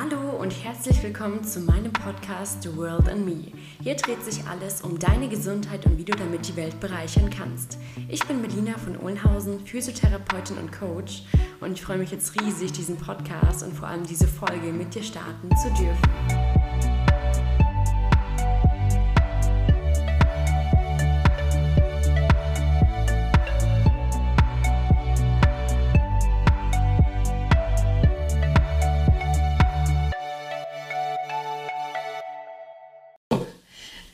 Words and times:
Hallo 0.00 0.30
und 0.38 0.52
herzlich 0.62 1.02
willkommen 1.02 1.42
zu 1.42 1.58
meinem 1.58 1.92
Podcast 1.92 2.62
The 2.62 2.76
World 2.76 3.08
and 3.08 3.26
Me. 3.26 3.50
Hier 3.82 3.96
dreht 3.96 4.22
sich 4.22 4.46
alles 4.46 4.82
um 4.82 4.96
deine 4.96 5.28
Gesundheit 5.28 5.84
und 5.86 5.98
wie 5.98 6.04
du 6.04 6.12
damit 6.12 6.46
die 6.46 6.54
Welt 6.54 6.78
bereichern 6.78 7.30
kannst. 7.30 7.78
Ich 8.08 8.24
bin 8.24 8.40
Melina 8.40 8.78
von 8.78 8.96
Ohlenhausen, 8.96 9.58
Physiotherapeutin 9.66 10.58
und 10.58 10.70
Coach 10.70 11.24
und 11.58 11.72
ich 11.72 11.82
freue 11.82 11.98
mich 11.98 12.12
jetzt 12.12 12.40
riesig, 12.40 12.70
diesen 12.70 12.96
Podcast 12.96 13.64
und 13.64 13.74
vor 13.74 13.88
allem 13.88 14.06
diese 14.06 14.28
Folge 14.28 14.72
mit 14.72 14.94
dir 14.94 15.02
starten 15.02 15.50
zu 15.56 15.68
dürfen. 15.70 16.57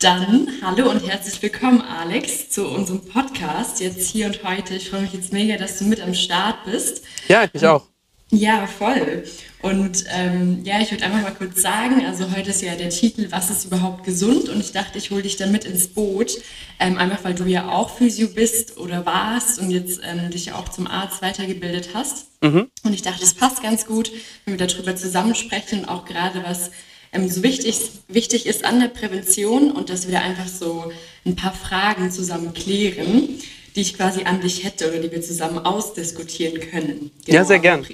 Dann 0.05 0.49
hallo 0.61 0.91
und 0.91 1.09
herzlich 1.09 1.41
willkommen, 1.41 1.81
Alex, 1.81 2.51
zu 2.51 2.69
unserem 2.69 3.01
Podcast 3.07 3.81
jetzt 3.81 4.07
hier 4.11 4.27
und 4.27 4.45
heute. 4.45 4.75
Ich 4.75 4.91
freue 4.91 5.01
mich 5.01 5.15
jetzt 5.15 5.33
mega, 5.33 5.57
dass 5.57 5.79
du 5.79 5.85
mit 5.85 6.03
am 6.03 6.13
Start 6.13 6.63
bist. 6.67 7.03
Ja, 7.27 7.47
ich 7.51 7.67
auch. 7.67 7.87
Ja, 8.31 8.67
voll. 8.67 9.25
Und 9.63 10.05
ähm, 10.15 10.61
ja, 10.63 10.79
ich 10.83 10.91
würde 10.91 11.05
einfach 11.05 11.23
mal 11.23 11.33
kurz 11.33 11.63
sagen, 11.63 12.05
also 12.05 12.31
heute 12.37 12.51
ist 12.51 12.61
ja 12.61 12.75
der 12.75 12.91
Titel, 12.91 13.29
was 13.31 13.49
ist 13.49 13.65
überhaupt 13.65 14.05
gesund? 14.05 14.51
Und 14.51 14.61
ich 14.61 14.73
dachte, 14.73 14.99
ich 14.99 15.11
hole 15.11 15.23
dich 15.23 15.39
da 15.39 15.47
mit 15.47 15.65
ins 15.65 15.89
Boot, 15.89 16.37
ähm, 16.81 16.99
einfach 16.99 17.25
weil 17.25 17.35
du 17.35 17.47
ja 17.47 17.71
auch 17.71 17.89
Physio 17.97 18.29
bist 18.29 18.77
oder 18.77 19.07
warst 19.07 19.59
und 19.59 19.71
jetzt 19.71 20.03
ähm, 20.05 20.31
dich 20.31 20.45
ja 20.45 20.57
auch 20.57 20.69
zum 20.69 20.87
Arzt 20.87 21.23
weitergebildet 21.23 21.95
hast. 21.95 22.27
Mhm. 22.43 22.69
Und 22.83 22.93
ich 22.93 23.01
dachte, 23.01 23.25
es 23.25 23.33
passt 23.33 23.63
ganz 23.63 23.87
gut, 23.87 24.13
wenn 24.45 24.59
wir 24.59 24.67
darüber 24.67 24.95
zusammensprechen 24.97 25.79
und 25.79 25.89
auch 25.89 26.05
gerade 26.05 26.45
was 26.45 26.73
ähm, 27.15 27.29
so 27.29 27.43
wichtig, 27.43 27.81
wichtig 28.09 28.47
ist 28.47 28.65
an 28.65 28.81
der 28.81 28.89
Prävention 28.89 29.71
und 29.71 29.91
dass 29.91 30.07
wir 30.07 30.15
da 30.15 30.21
einfach 30.21 30.49
so 30.49 30.93
ein 31.25 31.37
paar 31.37 31.55
Fragen 31.55 32.11
zusammen 32.11 32.53
klären, 32.53 33.41
die 33.75 33.81
ich 33.81 33.95
quasi 33.95 34.25
an 34.25 34.41
dich 34.41 34.65
hätte 34.65 34.89
oder 34.89 34.99
die 34.99 35.11
wir 35.11 35.23
zusammen 35.23 35.59
ausdiskutieren 35.59 36.61
können. 36.61 37.11
Genau, 37.25 37.39
ja, 37.39 37.45
sehr 37.45 37.59
gern. 37.59 37.87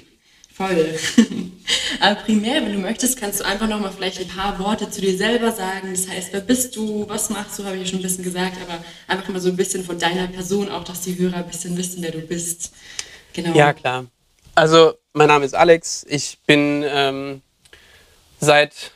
Voll. 0.53 0.99
Aber 1.99 2.15
primär, 2.21 2.63
wenn 2.63 2.73
du 2.73 2.79
möchtest, 2.79 3.17
kannst 3.19 3.39
du 3.39 3.45
einfach 3.45 3.67
nochmal 3.67 3.91
vielleicht 3.91 4.19
ein 4.19 4.27
paar 4.27 4.59
Worte 4.59 4.89
zu 4.89 5.01
dir 5.01 5.15
selber 5.15 5.51
sagen. 5.51 5.89
Das 5.91 6.07
heißt, 6.09 6.33
wer 6.33 6.41
bist 6.41 6.75
du, 6.75 7.07
was 7.07 7.29
machst 7.29 7.57
du, 7.57 7.63
habe 7.63 7.77
ich 7.77 7.83
ja 7.83 7.87
schon 7.87 7.99
ein 7.99 8.03
bisschen 8.03 8.23
gesagt, 8.23 8.57
aber 8.61 8.83
einfach 9.07 9.29
mal 9.29 9.39
so 9.39 9.49
ein 9.49 9.55
bisschen 9.55 9.83
von 9.83 9.97
deiner 9.97 10.27
Person, 10.27 10.69
auch 10.69 10.83
dass 10.83 11.01
die 11.01 11.17
Hörer 11.17 11.37
ein 11.37 11.47
bisschen 11.47 11.77
wissen, 11.77 12.03
wer 12.03 12.11
du 12.11 12.19
bist. 12.19 12.73
Genau. 13.33 13.55
Ja, 13.55 13.73
klar. 13.73 14.05
Also, 14.55 14.93
mein 15.13 15.29
Name 15.29 15.45
ist 15.45 15.55
Alex. 15.55 16.05
Ich 16.09 16.37
bin 16.45 16.83
ähm, 16.85 17.41
seit 18.39 18.91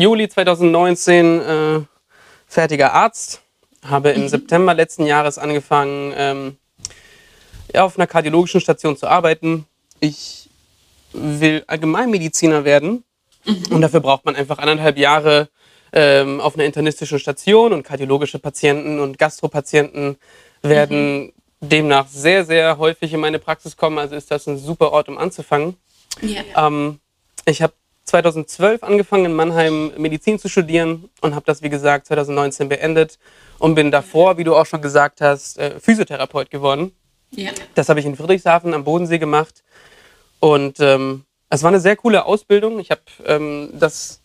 Juli 0.00 0.28
2019 0.28 1.40
äh, 1.40 1.80
fertiger 2.46 2.94
Arzt, 2.94 3.42
habe 3.84 4.10
im 4.10 4.22
mhm. 4.22 4.28
September 4.28 4.72
letzten 4.72 5.04
Jahres 5.04 5.36
angefangen, 5.36 6.14
ähm, 6.16 6.56
ja, 7.74 7.84
auf 7.84 7.98
einer 7.98 8.06
kardiologischen 8.06 8.62
Station 8.62 8.96
zu 8.96 9.06
arbeiten. 9.06 9.66
Ich 10.00 10.48
will 11.12 11.64
Allgemeinmediziner 11.66 12.64
werden 12.64 13.04
mhm. 13.44 13.64
und 13.70 13.80
dafür 13.82 14.00
braucht 14.00 14.24
man 14.24 14.36
einfach 14.36 14.58
anderthalb 14.58 14.96
Jahre 14.96 15.48
ähm, 15.92 16.40
auf 16.40 16.54
einer 16.54 16.64
internistischen 16.64 17.18
Station 17.18 17.74
und 17.74 17.82
kardiologische 17.82 18.38
Patienten 18.38 19.00
und 19.00 19.18
Gastropatienten 19.18 20.16
werden 20.62 21.24
mhm. 21.24 21.32
demnach 21.60 22.08
sehr, 22.08 22.46
sehr 22.46 22.78
häufig 22.78 23.12
in 23.12 23.20
meine 23.20 23.38
Praxis 23.38 23.76
kommen. 23.76 23.98
Also 23.98 24.14
ist 24.14 24.30
das 24.30 24.46
ein 24.46 24.56
super 24.56 24.92
Ort, 24.92 25.10
um 25.10 25.18
anzufangen. 25.18 25.76
Ja. 26.22 26.42
Ähm, 26.56 27.00
ich 27.44 27.60
habe 27.60 27.74
2012 28.04 28.82
angefangen 28.82 29.26
in 29.26 29.34
Mannheim 29.34 29.92
Medizin 29.96 30.38
zu 30.38 30.48
studieren 30.48 31.10
und 31.20 31.34
habe 31.34 31.46
das, 31.46 31.62
wie 31.62 31.68
gesagt, 31.68 32.06
2019 32.06 32.68
beendet 32.68 33.18
und 33.58 33.74
bin 33.74 33.90
davor, 33.90 34.38
wie 34.38 34.44
du 34.44 34.56
auch 34.56 34.66
schon 34.66 34.82
gesagt 34.82 35.20
hast, 35.20 35.58
äh, 35.58 35.78
Physiotherapeut 35.78 36.50
geworden. 36.50 36.92
Ja. 37.30 37.50
Das 37.74 37.88
habe 37.88 38.00
ich 38.00 38.06
in 38.06 38.16
Friedrichshafen 38.16 38.74
am 38.74 38.84
Bodensee 38.84 39.18
gemacht 39.18 39.62
und 40.40 40.80
ähm, 40.80 41.24
es 41.50 41.62
war 41.62 41.68
eine 41.68 41.80
sehr 41.80 41.96
coole 41.96 42.24
Ausbildung. 42.24 42.78
Ich 42.78 42.90
habe 42.90 43.02
ähm, 43.26 43.70
das, 43.74 44.20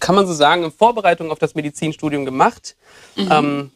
kann 0.00 0.14
man 0.14 0.26
so 0.26 0.34
sagen, 0.34 0.64
in 0.64 0.72
Vorbereitung 0.72 1.30
auf 1.30 1.38
das 1.38 1.54
Medizinstudium 1.54 2.24
gemacht. 2.24 2.76
Mhm. 3.16 3.28
Ähm, 3.30 3.70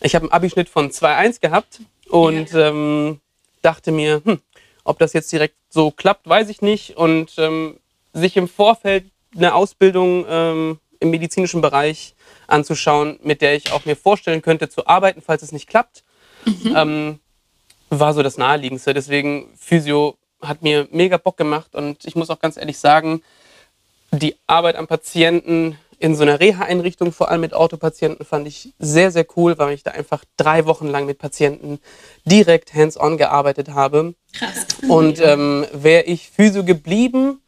ich 0.00 0.14
habe 0.14 0.24
einen 0.24 0.32
Abischnitt 0.32 0.68
von 0.68 0.90
2,1 0.90 1.40
gehabt 1.40 1.80
und 2.08 2.52
ja. 2.52 2.68
ähm, 2.68 3.20
dachte 3.62 3.92
mir, 3.92 4.22
hm, 4.24 4.40
ob 4.84 4.98
das 4.98 5.12
jetzt 5.12 5.30
direkt 5.32 5.56
so 5.70 5.90
klappt, 5.90 6.28
weiß 6.28 6.48
ich 6.48 6.62
nicht. 6.62 6.96
Und 6.96 7.34
ähm, 7.38 7.78
sich 8.12 8.36
im 8.36 8.48
Vorfeld 8.48 9.04
eine 9.34 9.54
Ausbildung 9.54 10.26
ähm, 10.28 10.78
im 11.00 11.10
medizinischen 11.10 11.60
Bereich 11.60 12.14
anzuschauen, 12.46 13.18
mit 13.22 13.42
der 13.42 13.54
ich 13.54 13.72
auch 13.72 13.84
mir 13.84 13.96
vorstellen 13.96 14.42
könnte 14.42 14.68
zu 14.68 14.86
arbeiten, 14.86 15.22
falls 15.24 15.42
es 15.42 15.52
nicht 15.52 15.68
klappt, 15.68 16.04
mhm. 16.44 16.76
ähm, 16.76 17.18
war 17.90 18.14
so 18.14 18.22
das 18.22 18.38
Naheliegendste. 18.38 18.94
Deswegen 18.94 19.48
Physio 19.56 20.16
hat 20.40 20.62
mir 20.62 20.88
mega 20.90 21.16
Bock 21.16 21.36
gemacht 21.36 21.74
und 21.74 22.04
ich 22.04 22.14
muss 22.14 22.30
auch 22.30 22.40
ganz 22.40 22.56
ehrlich 22.56 22.78
sagen, 22.78 23.22
die 24.10 24.36
Arbeit 24.46 24.76
am 24.76 24.86
Patienten 24.86 25.78
in 25.98 26.16
so 26.16 26.22
einer 26.22 26.40
Reha-Einrichtung, 26.40 27.12
vor 27.12 27.30
allem 27.30 27.42
mit 27.42 27.54
Autopatienten, 27.54 28.26
fand 28.26 28.48
ich 28.48 28.72
sehr, 28.80 29.12
sehr 29.12 29.24
cool, 29.36 29.56
weil 29.58 29.72
ich 29.72 29.84
da 29.84 29.92
einfach 29.92 30.24
drei 30.36 30.66
Wochen 30.66 30.88
lang 30.88 31.06
mit 31.06 31.18
Patienten 31.18 31.78
direkt 32.24 32.74
hands-on 32.74 33.18
gearbeitet 33.18 33.68
habe. 33.68 34.14
Krass. 34.32 34.66
Und 34.88 35.20
ähm, 35.20 35.64
wäre 35.72 36.02
ich 36.02 36.28
Physio 36.28 36.64
geblieben, 36.64 37.40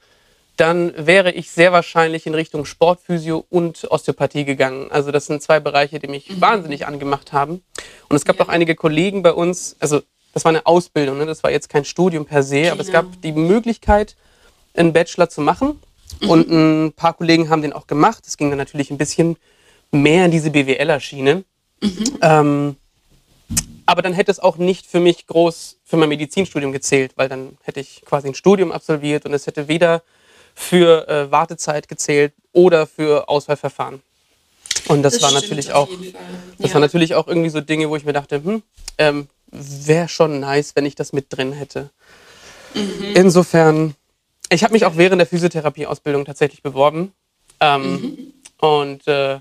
dann 0.57 0.93
wäre 0.97 1.33
ich 1.33 1.51
sehr 1.51 1.73
wahrscheinlich 1.73 2.27
in 2.27 2.35
Richtung 2.35 2.65
Sportphysio 2.65 3.45
und 3.51 3.91
Osteopathie 3.91 4.45
gegangen. 4.45 4.91
Also 4.91 5.11
das 5.11 5.27
sind 5.27 5.43
zwei 5.43 5.61
Bereiche, 5.61 5.99
die 5.99 6.07
mich 6.07 6.31
mhm. 6.31 6.41
wahnsinnig 6.41 6.87
angemacht 6.87 7.33
haben. 7.33 7.63
Und 8.09 8.17
es 8.17 8.25
gab 8.25 8.39
ja. 8.39 8.45
auch 8.45 8.49
einige 8.49 8.75
Kollegen 8.75 9.23
bei 9.23 9.33
uns, 9.33 9.77
also 9.81 10.03
das 10.33 10.45
war 10.45 10.51
eine 10.51 10.67
Ausbildung, 10.67 11.19
ne? 11.19 11.27
das 11.27 11.43
war 11.43 11.51
jetzt 11.51 11.69
kein 11.69 11.85
Studium 11.85 12.27
per 12.27 12.43
se, 12.43 12.63
genau. 12.63 12.73
aber 12.73 12.81
es 12.83 12.93
gab 12.93 13.05
genau. 13.05 13.19
die 13.23 13.33
Möglichkeit, 13.33 14.17
einen 14.75 14.93
Bachelor 14.93 15.29
zu 15.29 15.41
machen. 15.41 15.81
Mhm. 16.21 16.31
Und 16.31 16.51
ein 16.51 16.93
paar 16.93 17.15
Kollegen 17.15 17.49
haben 17.51 17.63
den 17.63 17.73
auch 17.73 17.87
gemacht. 17.87 18.25
Es 18.27 18.37
ging 18.37 18.51
dann 18.51 18.59
natürlich 18.59 18.91
ein 18.91 18.99
bisschen 18.99 19.37
mehr 19.91 20.27
in 20.27 20.31
diese 20.31 20.51
BWLer-Schiene. 20.51 21.45
Mhm. 21.81 22.19
Ähm, 22.21 22.77
aber 23.87 24.03
dann 24.03 24.13
hätte 24.13 24.31
es 24.31 24.41
auch 24.41 24.57
nicht 24.57 24.87
für 24.87 25.01
mich 25.01 25.27
groß 25.27 25.79
für 25.85 25.97
mein 25.97 26.09
Medizinstudium 26.09 26.73
gezählt, 26.73 27.13
weil 27.17 27.29
dann 27.29 27.59
hätte 27.63 27.81
ich 27.81 28.03
quasi 28.05 28.29
ein 28.29 28.35
Studium 28.35 28.73
absolviert 28.73 29.27
und 29.27 29.35
es 29.35 29.47
hätte 29.47 29.69
weder 29.69 30.03
für 30.55 31.09
äh, 31.09 31.31
Wartezeit 31.31 31.89
gezählt 31.89 32.33
oder 32.53 32.87
für 32.87 33.29
Auswahlverfahren. 33.29 34.03
Und 34.89 35.03
das, 35.03 35.15
das 35.15 35.23
war 35.23 35.33
natürlich 35.33 35.73
auch, 35.73 35.89
das 36.59 36.69
ja. 36.69 36.75
war 36.75 36.81
natürlich 36.81 37.15
auch 37.15 37.27
irgendwie 37.27 37.51
so 37.51 37.61
Dinge, 37.61 37.89
wo 37.89 37.97
ich 37.97 38.05
mir 38.05 38.13
dachte, 38.13 38.43
hm, 38.43 38.63
ähm, 38.99 39.29
wäre 39.51 40.09
schon 40.09 40.41
nice, 40.41 40.77
wenn 40.77 40.87
ich 40.87 40.95
das 40.95 41.13
mit 41.13 41.27
drin 41.31 41.53
hätte. 41.53 41.91
Mhm. 42.75 43.15
Insofern, 43.15 43.95
ich 44.51 44.63
habe 44.65 44.73
mich 44.73 44.85
auch 44.85 44.97
während 44.97 45.21
der 45.21 45.27
Physiotherapieausbildung 45.27 46.25
tatsächlich 46.25 46.63
beworben. 46.63 47.13
Ähm, 47.61 47.83
mhm. 47.83 48.19
Und 48.59 49.07
äh, 49.07 49.41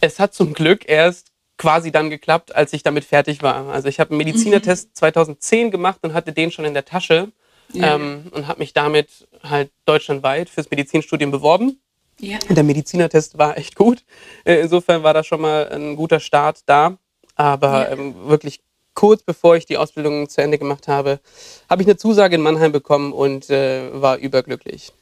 es 0.00 0.18
hat 0.18 0.34
zum 0.34 0.52
Glück 0.52 0.88
erst 0.88 1.32
quasi 1.58 1.90
dann 1.90 2.10
geklappt, 2.10 2.54
als 2.54 2.72
ich 2.72 2.82
damit 2.82 3.04
fertig 3.04 3.42
war. 3.42 3.68
Also 3.68 3.88
ich 3.88 3.98
habe 3.98 4.10
einen 4.10 4.18
Medizinertest 4.18 4.88
mhm. 4.88 4.94
2010 4.94 5.70
gemacht 5.70 6.00
und 6.02 6.12
hatte 6.12 6.32
den 6.32 6.52
schon 6.52 6.64
in 6.64 6.74
der 6.74 6.84
Tasche 6.84 7.32
ja. 7.72 7.94
ähm, 7.94 8.26
und 8.30 8.46
habe 8.46 8.58
mich 8.58 8.72
damit 8.72 9.08
halt 9.42 9.70
deutschlandweit 9.84 10.48
fürs 10.48 10.70
Medizinstudium 10.70 11.30
beworben. 11.30 11.78
Ja. 12.18 12.38
Der 12.48 12.62
Medizinertest 12.62 13.38
war 13.38 13.58
echt 13.58 13.74
gut. 13.74 14.04
Äh, 14.44 14.60
insofern 14.60 15.02
war 15.02 15.12
das 15.12 15.26
schon 15.26 15.40
mal 15.40 15.68
ein 15.68 15.96
guter 15.96 16.20
Start 16.20 16.60
da. 16.66 16.96
Aber 17.34 17.88
ja. 17.88 17.92
ähm, 17.92 18.14
wirklich 18.26 18.60
kurz 18.94 19.22
bevor 19.22 19.56
ich 19.56 19.66
die 19.66 19.76
Ausbildung 19.76 20.28
zu 20.28 20.42
Ende 20.42 20.58
gemacht 20.58 20.88
habe, 20.88 21.20
habe 21.68 21.82
ich 21.82 21.88
eine 21.88 21.96
Zusage 21.96 22.34
in 22.34 22.40
Mannheim 22.40 22.72
bekommen 22.72 23.12
und 23.12 23.50
äh, 23.50 23.90
war 23.92 24.16
überglücklich. 24.16 24.92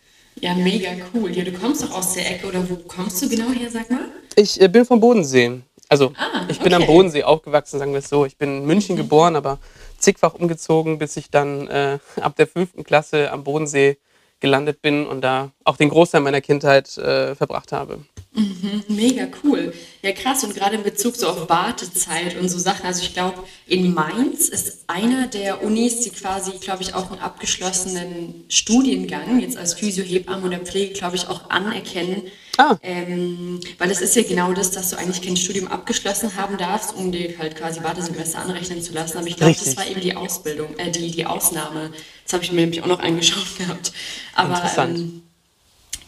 Ja, 0.40 0.52
mega 0.54 0.90
cool. 1.14 1.30
Ja, 1.30 1.44
du 1.44 1.52
kommst 1.52 1.84
doch 1.84 1.92
aus 1.92 2.14
der 2.14 2.28
Ecke 2.28 2.48
oder 2.48 2.68
wo 2.68 2.76
kommst 2.76 3.22
du 3.22 3.28
genau 3.28 3.50
her, 3.50 3.70
sag 3.70 3.88
mal? 3.90 4.08
Ich 4.34 4.60
äh, 4.60 4.68
bin 4.68 4.84
vom 4.84 5.00
Bodensee. 5.00 5.60
Also 5.88 6.12
ah, 6.16 6.44
ich 6.48 6.58
bin 6.58 6.74
okay. 6.74 6.82
am 6.82 6.86
Bodensee 6.86 7.22
aufgewachsen, 7.22 7.78
sagen 7.78 7.92
wir 7.92 8.00
es 8.00 8.08
so. 8.08 8.26
Ich 8.26 8.36
bin 8.36 8.58
in 8.58 8.66
München 8.66 8.96
mhm. 8.96 9.00
geboren, 9.00 9.36
aber 9.36 9.58
zigfach 10.04 10.34
umgezogen, 10.34 10.98
bis 10.98 11.16
ich 11.16 11.30
dann 11.30 11.66
äh, 11.68 11.98
ab 12.20 12.36
der 12.36 12.46
fünften 12.46 12.84
Klasse 12.84 13.30
am 13.32 13.44
Bodensee 13.44 13.98
gelandet 14.40 14.82
bin 14.82 15.06
und 15.06 15.22
da 15.22 15.52
auch 15.64 15.76
den 15.76 15.88
Großteil 15.88 16.20
meiner 16.20 16.40
Kindheit 16.40 16.96
äh, 16.98 17.34
verbracht 17.34 17.72
habe. 17.72 18.04
Mhm, 18.32 18.84
mega 18.88 19.26
cool. 19.42 19.72
Ja, 20.04 20.12
krass. 20.12 20.44
Und 20.44 20.54
gerade 20.54 20.76
in 20.76 20.82
Bezug 20.82 21.16
so 21.16 21.26
auf 21.28 21.48
Wartezeit 21.48 22.36
und 22.38 22.50
so 22.50 22.58
Sachen. 22.58 22.84
Also 22.84 23.02
ich 23.02 23.14
glaube, 23.14 23.42
in 23.66 23.94
Mainz 23.94 24.50
ist 24.50 24.84
einer 24.86 25.28
der 25.28 25.62
Unis, 25.62 26.00
die 26.00 26.10
quasi, 26.10 26.50
glaube 26.60 26.82
ich, 26.82 26.92
auch 26.92 27.10
einen 27.10 27.20
abgeschlossenen 27.20 28.44
Studiengang 28.50 29.40
jetzt 29.40 29.56
als 29.56 29.72
Physiohebamme 29.72 30.46
oder 30.46 30.58
Pflege, 30.58 30.92
glaube 30.92 31.16
ich, 31.16 31.26
auch 31.28 31.48
anerkennen. 31.48 32.20
Ah. 32.58 32.76
Ähm, 32.82 33.60
weil 33.78 33.90
es 33.90 34.02
ist 34.02 34.14
ja 34.14 34.24
genau 34.24 34.52
das, 34.52 34.72
dass 34.72 34.90
du 34.90 34.98
eigentlich 34.98 35.22
kein 35.22 35.38
Studium 35.38 35.68
abgeschlossen 35.68 36.36
haben 36.36 36.58
darfst, 36.58 36.94
um 36.94 37.10
dir 37.10 37.38
halt 37.38 37.56
quasi 37.56 37.82
Wartesemester 37.82 38.40
anrechnen 38.40 38.82
zu 38.82 38.92
lassen. 38.92 39.16
Aber 39.16 39.26
ich 39.26 39.36
glaube, 39.36 39.54
das 39.54 39.74
war 39.74 39.86
eben 39.86 40.02
die 40.02 40.14
Ausbildung, 40.14 40.76
äh, 40.76 40.90
die, 40.90 41.12
die 41.12 41.24
Ausnahme. 41.24 41.92
Das 42.24 42.34
habe 42.34 42.44
ich 42.44 42.52
mir 42.52 42.60
nämlich 42.60 42.82
auch 42.82 42.88
noch 42.88 43.00
angeschaut 43.00 43.56
gehabt. 43.56 43.90
Aber 44.34 44.56
Interessant. 44.56 44.98
Ähm, 44.98 45.22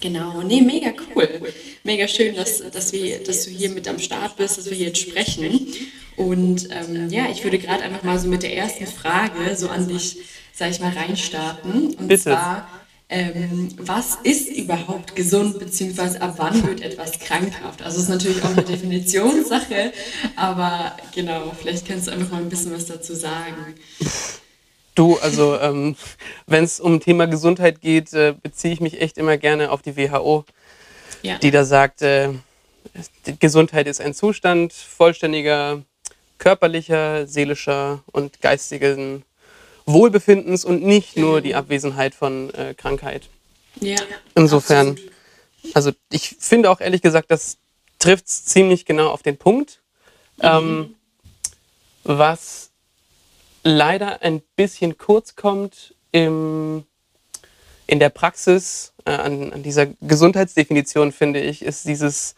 Genau, 0.00 0.42
nee, 0.42 0.60
mega 0.60 0.92
cool. 1.14 1.52
Mega 1.84 2.06
schön, 2.06 2.34
dass, 2.34 2.62
dass, 2.70 2.92
wir, 2.92 3.22
dass 3.24 3.44
du 3.44 3.50
hier 3.50 3.70
mit 3.70 3.88
am 3.88 3.98
Start 3.98 4.36
bist, 4.36 4.58
dass 4.58 4.68
wir 4.68 4.76
hier 4.76 4.88
jetzt 4.88 5.00
sprechen. 5.00 5.66
Und 6.16 6.68
ähm, 6.70 7.10
ja, 7.10 7.28
ich 7.30 7.44
würde 7.44 7.58
gerade 7.58 7.82
einfach 7.82 8.02
mal 8.02 8.18
so 8.18 8.28
mit 8.28 8.42
der 8.42 8.54
ersten 8.54 8.86
Frage 8.86 9.56
so 9.56 9.68
an 9.68 9.88
dich, 9.88 10.18
sag 10.52 10.70
ich 10.70 10.80
mal, 10.80 10.92
reinstarten. 10.92 11.94
Und 11.94 12.08
Bitte. 12.08 12.22
zwar, 12.24 12.68
ähm, 13.08 13.68
was 13.78 14.18
ist 14.22 14.48
überhaupt 14.48 15.14
gesund, 15.14 15.58
beziehungsweise 15.58 16.20
ab 16.20 16.34
wann 16.38 16.66
wird 16.66 16.80
etwas 16.80 17.18
krankhaft? 17.18 17.82
Also 17.82 17.98
es 17.98 18.04
ist 18.04 18.08
natürlich 18.08 18.42
auch 18.42 18.50
eine 18.50 18.62
Definitionssache, 18.64 19.92
aber 20.34 20.96
genau, 21.14 21.52
vielleicht 21.58 21.86
kannst 21.86 22.08
du 22.08 22.12
einfach 22.12 22.32
mal 22.32 22.42
ein 22.42 22.48
bisschen 22.48 22.72
was 22.72 22.86
dazu 22.86 23.14
sagen. 23.14 23.74
Du, 24.96 25.16
also 25.18 25.60
ähm, 25.60 25.94
wenn 26.46 26.64
es 26.64 26.80
um 26.80 27.00
Thema 27.00 27.26
Gesundheit 27.26 27.80
geht, 27.82 28.12
äh, 28.14 28.34
beziehe 28.42 28.72
ich 28.72 28.80
mich 28.80 29.00
echt 29.00 29.18
immer 29.18 29.36
gerne 29.36 29.70
auf 29.70 29.82
die 29.82 29.96
WHO, 29.96 30.44
ja. 31.22 31.38
die 31.38 31.50
da 31.50 31.64
sagt, 31.64 32.02
äh, 32.02 32.30
Gesundheit 33.38 33.86
ist 33.86 34.00
ein 34.00 34.14
Zustand 34.14 34.72
vollständiger 34.72 35.82
körperlicher, 36.38 37.26
seelischer 37.26 38.02
und 38.10 38.40
geistigen 38.40 39.22
Wohlbefindens 39.84 40.64
und 40.64 40.82
nicht 40.82 41.16
nur 41.16 41.42
die 41.42 41.54
Abwesenheit 41.54 42.14
von 42.14 42.52
äh, 42.54 42.74
Krankheit. 42.74 43.28
Ja. 43.80 44.00
Insofern, 44.34 44.90
absolut. 44.90 45.12
also 45.74 45.92
ich 46.10 46.36
finde 46.40 46.70
auch 46.70 46.80
ehrlich 46.80 47.02
gesagt, 47.02 47.30
das 47.30 47.58
trifft 47.98 48.28
es 48.28 48.46
ziemlich 48.46 48.86
genau 48.86 49.10
auf 49.10 49.22
den 49.22 49.36
Punkt. 49.36 49.80
Mhm. 50.38 50.42
Ähm, 50.42 50.94
was 52.04 52.65
leider 53.66 54.22
ein 54.22 54.42
bisschen 54.54 54.96
kurz 54.96 55.34
kommt 55.34 55.94
im, 56.12 56.84
in 57.88 57.98
der 57.98 58.10
Praxis, 58.10 58.94
äh, 59.04 59.10
an, 59.10 59.52
an, 59.52 59.62
dieser 59.62 59.86
Gesundheitsdefinition, 60.00 61.10
finde 61.10 61.40
ich, 61.40 61.62
ist 61.62 61.86
dieses 61.86 62.36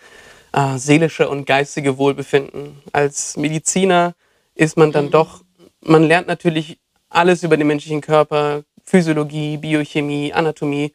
äh, 0.52 0.78
seelische 0.78 1.28
und 1.28 1.44
geistige 1.44 1.98
Wohlbefinden. 1.98 2.80
Als 2.92 3.36
Mediziner 3.36 4.14
ist 4.54 4.78
man 4.78 4.90
dann 4.90 5.06
mhm. 5.06 5.10
doch, 5.10 5.44
man 5.82 6.04
lernt 6.04 6.28
natürlich 6.28 6.78
alles 7.10 7.42
über 7.42 7.58
den 7.58 7.66
menschlichen 7.66 8.00
Körper, 8.00 8.64
Physiologie, 8.84 9.58
Biochemie, 9.58 10.32
Anatomie, 10.32 10.94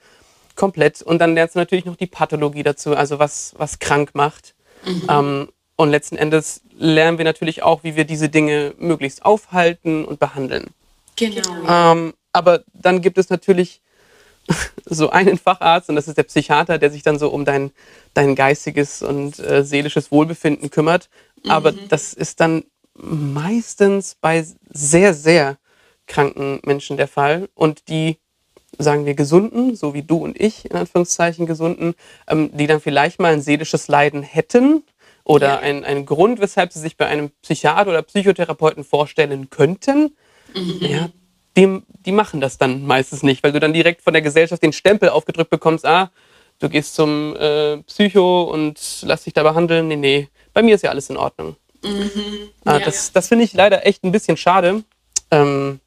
komplett. 0.56 1.04
Und 1.04 1.20
dann 1.20 1.36
lernst 1.36 1.54
du 1.54 1.60
natürlich 1.60 1.86
noch 1.86 1.96
die 1.96 2.08
Pathologie 2.08 2.64
dazu, 2.64 2.96
also 2.96 3.20
was, 3.20 3.54
was 3.58 3.78
krank 3.78 4.12
macht. 4.16 4.56
Mhm. 4.84 5.08
Ähm, 5.10 5.50
und 5.76 5.90
letzten 5.90 6.18
Endes 6.18 6.62
lernen 6.78 7.18
wir 7.18 7.26
natürlich 7.26 7.64
auch, 7.64 7.84
wie 7.84 7.96
wir 7.96 8.06
diese 8.06 8.30
Dinge 8.30 8.74
möglichst 8.78 9.26
aufhalten 9.26 10.06
und 10.06 10.20
behandeln. 10.20 10.68
Genau. 11.16 11.42
Ähm, 11.68 12.14
aber 12.32 12.64
dann 12.74 13.02
gibt 13.02 13.18
es 13.18 13.30
natürlich 13.30 13.82
so 14.86 15.10
einen 15.10 15.38
Facharzt 15.38 15.90
und 15.90 15.96
das 15.96 16.08
ist 16.08 16.18
der 16.18 16.24
Psychiater, 16.24 16.78
der 16.78 16.92
sich 16.92 17.04
dann 17.04 17.20
so 17.20 17.30
um 17.30 17.46
dein, 17.46 17.72
dein 18.14 18.36
geistiges 18.36 19.02
und 19.02 19.40
äh, 19.40 19.64
seelisches 19.64 20.12
Wohlbefinden 20.12 20.70
kümmert. 20.70 21.10
Aber 21.48 21.72
mhm. 21.72 21.88
das 21.90 22.14
ist 22.14 22.40
dann 22.40 22.64
meistens 22.96 24.16
bei 24.20 24.46
sehr, 24.70 25.14
sehr 25.14 25.58
kranken 26.08 26.60
Menschen 26.64 26.98
der 26.98 27.08
Fall. 27.08 27.50
Und 27.54 27.88
die, 27.88 28.18
sagen 28.78 29.06
wir, 29.06 29.14
gesunden, 29.14 29.76
so 29.76 29.94
wie 29.94 30.04
du 30.04 30.18
und 30.18 30.40
ich, 30.40 30.70
in 30.70 30.76
Anführungszeichen 30.76 31.46
gesunden, 31.46 31.96
ähm, 32.28 32.56
die 32.56 32.68
dann 32.68 32.82
vielleicht 32.82 33.20
mal 33.20 33.34
ein 33.34 33.42
seelisches 33.42 33.88
Leiden 33.88 34.24
hätten, 34.24 34.84
oder 35.24 35.48
ja. 35.48 35.60
ein, 35.60 35.86
ein 35.86 36.06
Grund, 36.06 36.40
weshalb 36.40 36.74
sie 36.74 36.80
sich 36.80 36.98
bei 36.98 37.08
einem 37.08 37.32
Psychiater 37.42 37.90
oder 37.90 38.02
Psychotherapeuten 38.02 38.84
vorstellen 38.84 39.50
könnten, 39.50 40.16
mhm. 40.54 40.78
ja, 40.82 41.10
die, 41.56 41.82
die 42.06 42.12
machen 42.12 42.42
das 42.42 42.58
dann 42.58 42.86
meistens 42.86 43.24
nicht, 43.24 43.44
weil 43.44 43.52
du 43.52 43.60
dann 43.60 43.74
direkt 43.74 44.02
von 44.02 44.14
der 44.14 44.22
Gesellschaft 44.22 44.64
den 44.64 44.74
Stempel 44.74 45.10
aufgedrückt 45.10 45.50
bekommst, 45.50 45.86
ah, 45.86 46.12
du 46.60 46.70
gehst 46.70 46.96
zum 46.96 47.36
äh, 47.36 47.78
Psycho 47.84 48.44
und 48.44 49.04
lass 49.04 49.24
dich 49.24 49.34
da 49.34 49.44
behandeln. 49.44 49.88
Nee, 49.88 49.96
nee, 49.96 50.30
bei 50.54 50.62
mir 50.62 50.76
ist 50.76 50.84
ja 50.84 50.90
alles 50.90 51.10
in 51.10 51.18
Ordnung. 51.18 51.56
Mhm. 51.84 52.50
Ah, 52.66 52.78
ja, 52.78 52.86
das 52.86 53.12
das 53.12 53.28
finde 53.28 53.44
ich 53.44 53.54
leider 53.54 53.86
echt 53.86 54.04
ein 54.04 54.12
bisschen 54.12 54.38
schade. 54.38 54.84
Ähm, 55.32 55.80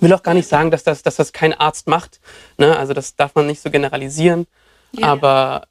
will 0.00 0.12
auch 0.12 0.22
gar 0.22 0.34
nicht 0.34 0.48
sagen, 0.48 0.70
dass 0.70 0.84
das, 0.84 1.02
dass 1.02 1.16
das 1.16 1.32
kein 1.32 1.54
Arzt 1.54 1.86
macht. 1.86 2.20
Ne? 2.56 2.76
Also 2.76 2.94
das 2.94 3.16
darf 3.16 3.34
man 3.34 3.46
nicht 3.46 3.62
so 3.62 3.70
generalisieren. 3.70 4.46
Ja. 4.92 5.08
Aber 5.08 5.66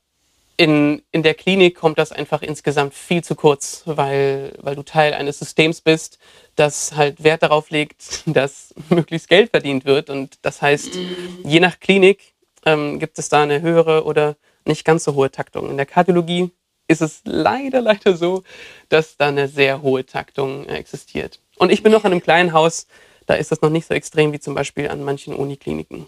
in, 0.57 1.03
in 1.11 1.21
der 1.21 1.35
Klinik 1.35 1.75
kommt 1.75 1.99
das 1.99 2.11
einfach 2.11 2.41
insgesamt 2.41 2.95
viel 2.95 3.23
zu 3.23 3.35
kurz, 3.35 3.83
weil, 3.85 4.53
weil 4.59 4.75
du 4.75 4.81
Teil 4.81 5.13
eines 5.13 5.37
Systems 5.37 5.81
bist, 5.81 6.17
das 6.55 6.95
halt 6.95 7.23
Wert 7.23 7.43
darauf 7.43 7.69
legt, 7.69 8.23
dass 8.25 8.73
möglichst 8.89 9.29
Geld 9.29 9.51
verdient 9.51 9.85
wird. 9.85 10.09
Und 10.09 10.39
das 10.41 10.61
heißt, 10.61 10.95
mhm. 10.95 11.39
je 11.43 11.59
nach 11.59 11.79
Klinik 11.79 12.33
ähm, 12.65 12.99
gibt 12.99 13.19
es 13.19 13.29
da 13.29 13.43
eine 13.43 13.61
höhere 13.61 14.03
oder 14.03 14.35
nicht 14.65 14.83
ganz 14.83 15.03
so 15.03 15.13
hohe 15.13 15.31
Taktung. 15.31 15.69
In 15.69 15.77
der 15.77 15.85
Kardiologie 15.85 16.49
ist 16.87 17.01
es 17.01 17.21
leider, 17.23 17.81
leider 17.81 18.17
so, 18.17 18.43
dass 18.89 19.15
da 19.15 19.27
eine 19.27 19.47
sehr 19.47 19.83
hohe 19.83 20.05
Taktung 20.05 20.67
existiert. 20.67 21.39
Und 21.57 21.71
ich 21.71 21.83
bin 21.83 21.91
noch 21.91 22.03
an 22.03 22.11
einem 22.11 22.21
kleinen 22.21 22.53
Haus, 22.53 22.87
da 23.27 23.35
ist 23.35 23.51
das 23.51 23.61
noch 23.61 23.69
nicht 23.69 23.87
so 23.87 23.93
extrem 23.93 24.31
wie 24.33 24.39
zum 24.39 24.55
Beispiel 24.55 24.89
an 24.89 25.03
manchen 25.03 25.35
Unikliniken. 25.35 26.07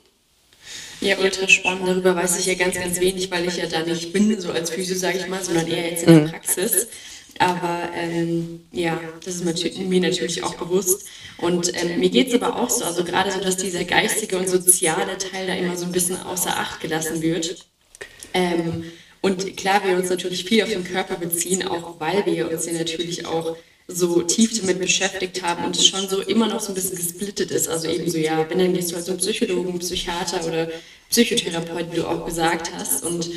Ja, 1.01 1.17
ultra 1.17 1.47
spannend. 1.47 1.87
Darüber 1.87 2.15
weiß 2.15 2.39
ich 2.39 2.45
ja 2.45 2.55
ganz, 2.55 2.75
ganz 2.75 2.99
wenig, 2.99 3.31
weil 3.31 3.47
ich 3.47 3.57
ja 3.57 3.67
da 3.67 3.83
nicht 3.83 4.11
bin, 4.11 4.39
so 4.39 4.51
als 4.51 4.69
Physio, 4.69 4.97
sage 4.97 5.19
ich 5.19 5.27
mal, 5.27 5.43
sondern 5.43 5.67
eher 5.67 5.89
jetzt 5.89 6.03
in 6.03 6.13
der 6.13 6.23
mhm. 6.23 6.31
Praxis. 6.31 6.87
Aber 7.39 7.89
ähm, 7.95 8.65
ja, 8.73 8.99
das 9.23 9.35
ist 9.35 9.77
mir 9.79 10.01
natürlich 10.01 10.43
auch 10.43 10.55
bewusst. 10.55 11.07
Und 11.37 11.71
ähm, 11.81 11.99
mir 11.99 12.09
geht 12.09 12.27
es 12.27 12.33
aber 12.33 12.57
auch 12.57 12.69
so, 12.69 12.83
also 12.83 13.05
gerade 13.05 13.31
so, 13.31 13.39
dass 13.39 13.55
dieser 13.55 13.85
geistige 13.85 14.37
und 14.37 14.49
soziale 14.49 15.17
Teil 15.17 15.47
da 15.47 15.55
immer 15.55 15.77
so 15.77 15.85
ein 15.85 15.93
bisschen 15.93 16.21
außer 16.21 16.57
Acht 16.57 16.81
gelassen 16.81 17.21
wird. 17.21 17.65
Ähm, 18.33 18.91
und 19.21 19.55
klar, 19.55 19.81
wir 19.85 19.95
uns 19.95 20.09
natürlich 20.09 20.43
viel 20.43 20.63
auf 20.63 20.69
den 20.69 20.83
Körper 20.83 21.15
beziehen, 21.15 21.65
auch 21.65 21.99
weil 21.99 22.25
wir 22.25 22.51
uns 22.51 22.65
ja 22.65 22.73
natürlich 22.73 23.25
auch 23.25 23.55
so 23.91 24.21
tief 24.21 24.59
damit 24.59 24.79
beschäftigt 24.79 25.41
haben 25.41 25.65
und 25.65 25.75
es 25.75 25.87
schon 25.87 26.07
so 26.07 26.21
immer 26.21 26.47
noch 26.47 26.59
so 26.59 26.69
ein 26.69 26.75
bisschen 26.75 26.95
gesplittet 26.95 27.49
ist. 27.49 27.67
Also 27.67 27.87
eben 27.87 28.09
so, 28.09 28.17
ja, 28.17 28.47
wenn 28.47 28.59
dann 28.59 28.73
gehst 28.73 28.91
du 28.91 28.95
halt 28.95 29.05
zum 29.05 29.17
Psychologen, 29.17 29.79
Psychiater 29.79 30.45
oder 30.45 30.69
Psychotherapeut, 31.09 31.91
wie 31.91 31.97
du 31.97 32.07
auch 32.07 32.25
gesagt 32.25 32.71
hast. 32.75 33.03
Und 33.03 33.29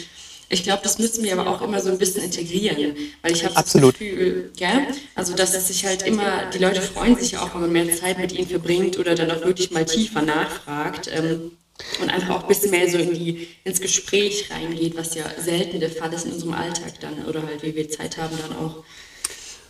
ich 0.50 0.62
glaube, 0.62 0.82
das 0.82 0.99
müssen 0.99 1.25
wir 1.25 1.32
aber 1.32 1.50
auch 1.50 1.62
immer 1.62 1.81
so 1.81 1.88
ein 1.88 1.96
bisschen 1.96 2.22
integrieren, 2.22 2.94
weil 3.22 3.32
ich 3.32 3.44
habe 3.44 3.54
das 3.54 3.72
Gefühl, 3.72 4.52
ja, 4.58 4.87
also 5.14 5.34
dass 5.34 5.54
es 5.54 5.69
sich 5.69 5.87
halt 5.87 6.02
immer, 6.02 6.50
die 6.52 6.58
Leute 6.58 6.82
freuen 6.82 7.16
sich 7.16 7.32
ja 7.32 7.43
auch, 7.43 7.54
wenn 7.54 7.62
man 7.62 7.72
mehr 7.72 7.96
Zeit 7.96 8.19
mit 8.19 8.32
ihnen 8.32 8.49
verbringt 8.49 8.99
oder 8.99 9.14
dann 9.14 9.31
auch 9.31 9.43
wirklich 9.44 9.70
mal 9.70 9.87
tiefer 9.87 10.20
nachfragt. 10.20 11.10
Ähm, 11.10 11.52
und 12.00 12.10
einfach 12.10 12.37
auch 12.37 12.43
ein 12.43 12.49
bisschen 12.49 12.70
mehr 12.70 12.88
so 12.88 12.99
in 12.99 13.14
die, 13.14 13.49
ins 13.64 13.81
Gespräch 13.81 14.50
reingeht, 14.50 14.97
was 14.97 15.14
ja 15.14 15.25
selten 15.42 15.80
der 15.80 15.90
Fall 15.90 16.12
ist 16.12 16.26
in 16.26 16.32
unserem 16.32 16.52
Alltag 16.52 17.00
dann 17.00 17.25
oder 17.25 17.42
halt, 17.42 17.62
wie 17.62 17.75
wir 17.75 17.88
Zeit 17.88 18.18
haben 18.18 18.37
dann 18.40 18.56
auch. 18.59 18.85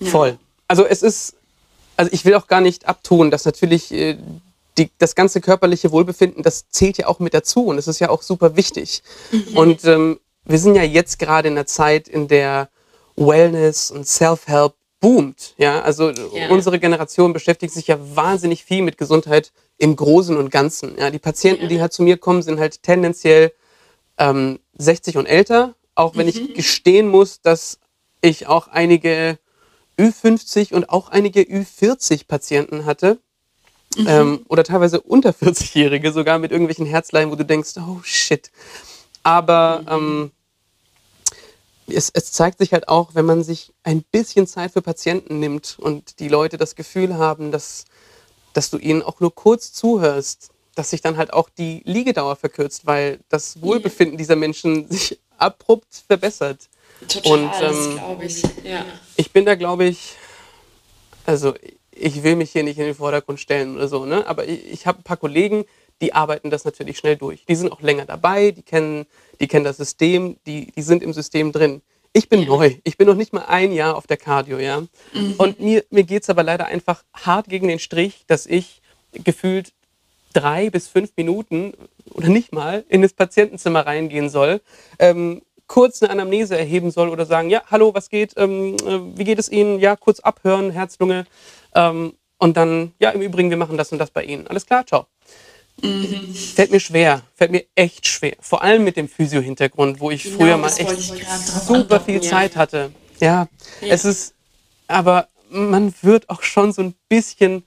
Ja. 0.01 0.11
Voll 0.11 0.39
also 0.73 0.87
es 0.87 1.03
ist, 1.03 1.35
also 1.99 2.11
ich 2.15 2.25
will 2.25 2.35
auch 2.35 2.47
gar 2.47 2.63
nicht 2.63 2.89
abtun, 2.89 3.31
dass 3.31 3.45
natürlich 3.45 3.93
äh, 3.93 4.17
die, 4.79 4.89
das 4.97 5.15
ganze 5.15 5.43
körperliche 5.43 5.93
Wohlbefinden, 5.93 6.43
das 6.43 6.71
zählt 6.71 6.97
ja 6.97 7.09
auch 7.09 7.19
mit 7.19 7.35
dazu 7.35 7.67
und 7.67 7.77
das 7.77 7.89
ist 7.89 7.99
ja 7.99 8.09
auch 8.09 8.23
super 8.23 8.57
wichtig. 8.57 9.03
Mhm. 9.33 9.55
Und 9.55 9.85
ähm, 9.85 10.19
wir 10.47 10.59
sind 10.59 10.75
ja 10.75 10.83
jetzt 10.83 11.19
gerade 11.19 11.49
in 11.49 11.59
einer 11.59 11.67
Zeit, 11.67 12.09
in 12.09 12.27
der 12.27 12.71
Wellness 13.17 13.91
und 13.91 14.09
Self-Help 14.09 14.73
boomt. 14.99 15.53
Ja, 15.59 15.83
also 15.83 16.09
ja. 16.09 16.49
unsere 16.49 16.79
Generation 16.79 17.35
beschäftigt 17.35 17.75
sich 17.75 17.89
ja 17.89 17.99
wahnsinnig 18.17 18.65
viel 18.65 18.81
mit 18.81 18.97
Gesundheit 18.97 19.53
im 19.77 19.95
Großen 19.95 20.39
und 20.39 20.51
Ganzen. 20.51 20.97
Ja, 20.97 21.11
die 21.11 21.19
Patienten, 21.19 21.65
ja. 21.65 21.69
die 21.69 21.81
halt 21.83 21.93
zu 21.93 22.03
mir 22.03 22.17
kommen, 22.17 22.41
sind 22.41 22.59
halt 22.59 22.83
tendenziell 22.83 23.53
ähm, 24.17 24.59
60 24.79 25.19
und 25.19 25.27
älter. 25.27 25.75
Auch 25.95 26.17
wenn 26.17 26.25
mhm. 26.25 26.33
ich 26.33 26.55
gestehen 26.55 27.09
muss, 27.09 27.43
dass 27.43 27.79
ich 28.23 28.47
auch 28.47 28.69
einige 28.69 29.39
Ü50 29.99 30.75
und 30.75 30.89
auch 30.89 31.09
einige 31.09 31.43
Ü40-Patienten 31.43 32.85
hatte. 32.85 33.19
Mhm. 33.97 34.07
Ähm, 34.09 34.41
oder 34.49 34.65
teilweise 34.65 35.01
unter 35.01 35.31
40-Jährige 35.31 36.13
sogar 36.13 36.39
mit 36.39 36.51
irgendwelchen 36.51 36.87
Herzleiden, 36.87 37.31
wo 37.31 37.37
du 37.37 37.45
denkst, 37.45 37.73
oh 37.77 38.01
shit. 38.03 38.51
Aber 39.23 39.83
mhm. 39.83 39.89
ähm, 39.89 40.31
es, 41.89 42.11
es, 42.13 42.33
zeigt 42.33 42.59
sich 42.59 42.73
halt 42.73 42.89
auch, 42.89 43.15
wenn 43.15 43.27
man 43.27 43.45
sich 43.45 43.73
ein 43.83 44.03
bisschen 44.03 44.47
Zeit 44.47 44.73
für 44.73 44.83
Patienten 44.83 45.41
nimmt 45.41 45.77
und 45.79 46.21
die 46.21 46.29
Leute 46.29 46.57
das 46.57 46.75
Gefühl 46.75 47.17
haben, 47.19 47.53
dass, 47.53 47.85
dass 48.53 48.71
du 48.71 48.79
ihnen 48.79 49.03
auch 49.03 49.21
nur 49.21 49.35
kurz 49.35 49.73
zuhörst, 49.73 50.51
dass 50.75 50.91
sich 50.91 51.03
dann 51.03 51.17
halt 51.17 51.33
auch 51.33 51.49
die 51.51 51.83
Liegedauer 51.85 52.37
verkürzt, 52.37 52.87
weil 52.87 53.21
das 53.29 53.61
Wohlbefinden 53.61 54.17
dieser 54.17 54.37
Menschen 54.37 54.89
sich 54.89 55.19
abrupt 55.37 56.05
verbessert. 56.07 56.69
Total, 57.09 57.33
und, 57.33 57.51
ähm, 57.61 57.95
glaube 57.97 58.25
ich. 58.25 58.43
Ja. 58.65 58.85
Ich 59.17 59.33
bin 59.33 59.45
da, 59.45 59.55
glaube 59.55 59.85
ich, 59.85 60.15
also 61.27 61.55
ich 61.91 62.23
will 62.23 62.37
mich 62.37 62.51
hier 62.51 62.63
nicht 62.63 62.79
in 62.79 62.87
den 62.87 62.95
Vordergrund 62.95 63.41
stellen 63.41 63.77
oder 63.77 63.89
so, 63.89 64.05
ne? 64.05 64.27
aber 64.27 64.49
ich, 64.49 64.73
ich 64.73 64.87
habe 64.87 65.01
ein 65.01 65.05
paar 65.05 65.17
Kollegen, 65.17 65.65
die 66.01 66.15
arbeiten 66.15 66.51
das 66.51 66.65
natürlich 66.65 66.99
schnell 66.99 67.17
durch. 67.17 67.45
Die 67.47 67.55
sind 67.55 67.71
auch 67.71 67.81
länger 67.81 68.07
dabei, 68.07 68.51
die 68.51 68.63
kennen, 68.63 69.07
die 69.41 69.47
kennen 69.47 69.65
das 69.65 69.77
System, 69.77 70.37
die, 70.47 70.73
die 70.73 70.83
sind 70.83 71.03
im 71.03 71.13
System 71.13 71.53
drin. 71.53 71.83
Ich 72.13 72.29
bin 72.29 72.41
ja. 72.41 72.49
neu. 72.49 72.75
Ich 72.85 72.99
bin 72.99 73.07
noch 73.07 73.15
nicht 73.15 73.33
mal 73.33 73.45
ein 73.47 73.73
Jahr 73.73 73.97
auf 73.97 74.07
der 74.07 74.17
Cardio, 74.17 74.59
ja. 74.59 74.81
Mhm. 75.15 75.35
Und 75.39 75.61
mir, 75.61 75.85
mir 75.91 76.03
geht 76.03 76.25
es 76.25 76.31
aber 76.31 76.43
leider 76.43 76.67
einfach 76.67 77.05
hart 77.15 77.49
gegen 77.49 77.69
den 77.69 77.79
Strich, 77.79 78.25
dass 78.27 78.47
ich 78.47 78.83
gefühlt 79.13 79.73
drei 80.33 80.71
bis 80.71 80.89
fünf 80.89 81.13
Minuten 81.17 81.73
oder 82.11 82.29
nicht 82.29 82.53
mal 82.53 82.85
in 82.89 83.03
das 83.03 83.13
Patientenzimmer 83.13 83.87
reingehen 83.87 84.29
soll, 84.29 84.61
ähm, 84.99 85.43
kurz 85.73 86.03
eine 86.03 86.13
Anamnese 86.13 86.59
erheben 86.59 86.91
soll 86.91 87.09
oder 87.09 87.25
sagen, 87.25 87.49
ja, 87.49 87.63
hallo, 87.71 87.95
was 87.95 88.11
geht, 88.11 88.35
ähm, 88.37 88.77
äh, 88.87 89.19
wie 89.19 89.25
geht 89.25 89.39
es 89.39 89.51
Ihnen? 89.51 89.81
Ja, 89.81 89.97
kurz 89.97 90.21
abhören, 90.21 90.71
Herzlunge. 90.71 91.25
Ähm, 91.75 92.13
und 92.37 92.59
dann, 92.59 92.93
ja, 92.99 93.09
im 93.09 93.23
Übrigen, 93.23 93.49
wir 93.49 93.57
machen 93.57 93.79
das 93.79 93.91
und 93.91 93.99
das 93.99 94.11
bei 94.11 94.23
Ihnen. 94.23 94.47
Alles 94.49 94.67
klar, 94.67 94.87
ciao. 94.87 95.07
Mhm. 95.81 96.35
Fällt 96.35 96.73
mir 96.73 96.81
schwer, 96.81 97.23
fällt 97.35 97.53
mir 97.53 97.65
echt 97.75 98.07
schwer. 98.07 98.37
Vor 98.41 98.63
allem 98.63 98.85
mit 98.85 98.99
dem 98.99 99.09
Physio-Hintergrund, 99.09 99.99
wo 99.99 100.11
ich 100.11 100.25
genau, 100.25 100.37
früher 100.37 100.57
mal 100.59 100.71
echt 100.77 101.25
super 101.67 102.01
viel 102.01 102.23
ja. 102.23 102.31
Zeit 102.31 102.55
hatte. 102.55 102.93
Ja, 103.21 103.49
ja, 103.81 103.89
es 103.89 104.05
ist, 104.05 104.35
aber 104.89 105.29
man 105.49 105.95
wird 106.03 106.29
auch 106.29 106.43
schon 106.43 106.75
so 106.75 106.83
ein 106.83 106.95
bisschen 107.09 107.65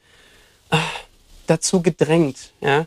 ach, 0.69 0.91
dazu 1.47 1.81
gedrängt. 1.81 2.53
Ja? 2.62 2.85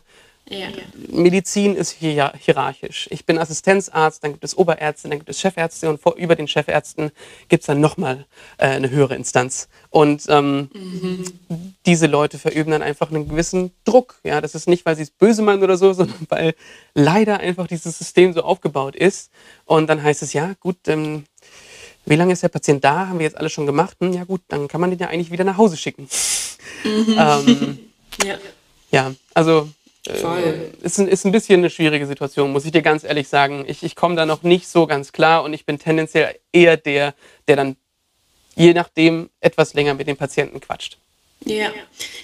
Ja. 0.49 0.67
Medizin 1.11 1.75
ist 1.75 1.91
hier 1.91 2.33
hierarchisch. 2.39 3.07
Ich 3.11 3.25
bin 3.25 3.37
Assistenzarzt, 3.37 4.23
dann 4.23 4.31
gibt 4.31 4.43
es 4.43 4.57
Oberärzte, 4.57 5.07
dann 5.07 5.19
gibt 5.19 5.29
es 5.29 5.39
Chefärzte 5.39 5.89
und 5.89 6.01
vor, 6.01 6.15
über 6.15 6.35
den 6.35 6.47
Chefärzten 6.47 7.11
gibt 7.49 7.61
es 7.61 7.67
dann 7.67 7.79
nochmal 7.79 8.25
äh, 8.57 8.67
eine 8.67 8.89
höhere 8.89 9.15
Instanz. 9.15 9.69
Und 9.91 10.23
ähm, 10.27 10.69
mhm. 10.73 11.75
diese 11.85 12.07
Leute 12.07 12.39
verüben 12.39 12.71
dann 12.71 12.81
einfach 12.81 13.11
einen 13.11 13.29
gewissen 13.29 13.71
Druck. 13.85 14.19
Ja, 14.23 14.41
das 14.41 14.55
ist 14.55 14.67
nicht, 14.67 14.85
weil 14.85 14.95
sie 14.95 15.03
es 15.03 15.11
böse 15.11 15.43
meinen 15.43 15.63
oder 15.63 15.77
so, 15.77 15.93
sondern 15.99 16.27
weil 16.29 16.55
leider 16.95 17.39
einfach 17.39 17.67
dieses 17.67 17.97
System 17.97 18.33
so 18.33 18.41
aufgebaut 18.41 18.95
ist. 18.95 19.31
Und 19.65 19.87
dann 19.87 20.01
heißt 20.01 20.23
es, 20.23 20.33
ja, 20.33 20.53
gut, 20.59 20.87
ähm, 20.87 21.25
wie 22.05 22.15
lange 22.15 22.33
ist 22.33 22.41
der 22.41 22.49
Patient 22.49 22.83
da? 22.83 23.07
Haben 23.07 23.19
wir 23.19 23.25
jetzt 23.25 23.37
alles 23.37 23.51
schon 23.51 23.67
gemacht? 23.67 23.97
Hm, 23.99 24.13
ja 24.13 24.23
gut, 24.23 24.41
dann 24.47 24.67
kann 24.67 24.81
man 24.81 24.89
den 24.89 24.99
ja 24.99 25.09
eigentlich 25.09 25.31
wieder 25.31 25.43
nach 25.43 25.57
Hause 25.57 25.77
schicken. 25.77 26.07
Mhm. 26.83 27.15
Ähm, 27.19 27.79
ja. 28.23 28.37
ja, 28.89 29.11
also 29.35 29.69
Voll. 30.07 30.71
Ist, 30.81 30.97
ein, 30.97 31.07
ist 31.07 31.25
ein 31.25 31.31
bisschen 31.31 31.59
eine 31.59 31.69
schwierige 31.69 32.07
Situation, 32.07 32.51
muss 32.51 32.65
ich 32.65 32.71
dir 32.71 32.81
ganz 32.81 33.03
ehrlich 33.03 33.27
sagen. 33.27 33.65
Ich, 33.67 33.83
ich 33.83 33.95
komme 33.95 34.15
da 34.15 34.25
noch 34.25 34.43
nicht 34.43 34.67
so 34.67 34.87
ganz 34.87 35.11
klar 35.11 35.43
und 35.43 35.53
ich 35.53 35.65
bin 35.65 35.77
tendenziell 35.77 36.35
eher 36.53 36.77
der, 36.77 37.13
der 37.47 37.55
dann 37.57 37.75
je 38.55 38.73
nachdem 38.73 39.29
etwas 39.39 39.73
länger 39.73 39.93
mit 39.93 40.07
den 40.07 40.17
Patienten 40.17 40.59
quatscht. 40.59 40.97
Ja, 41.45 41.71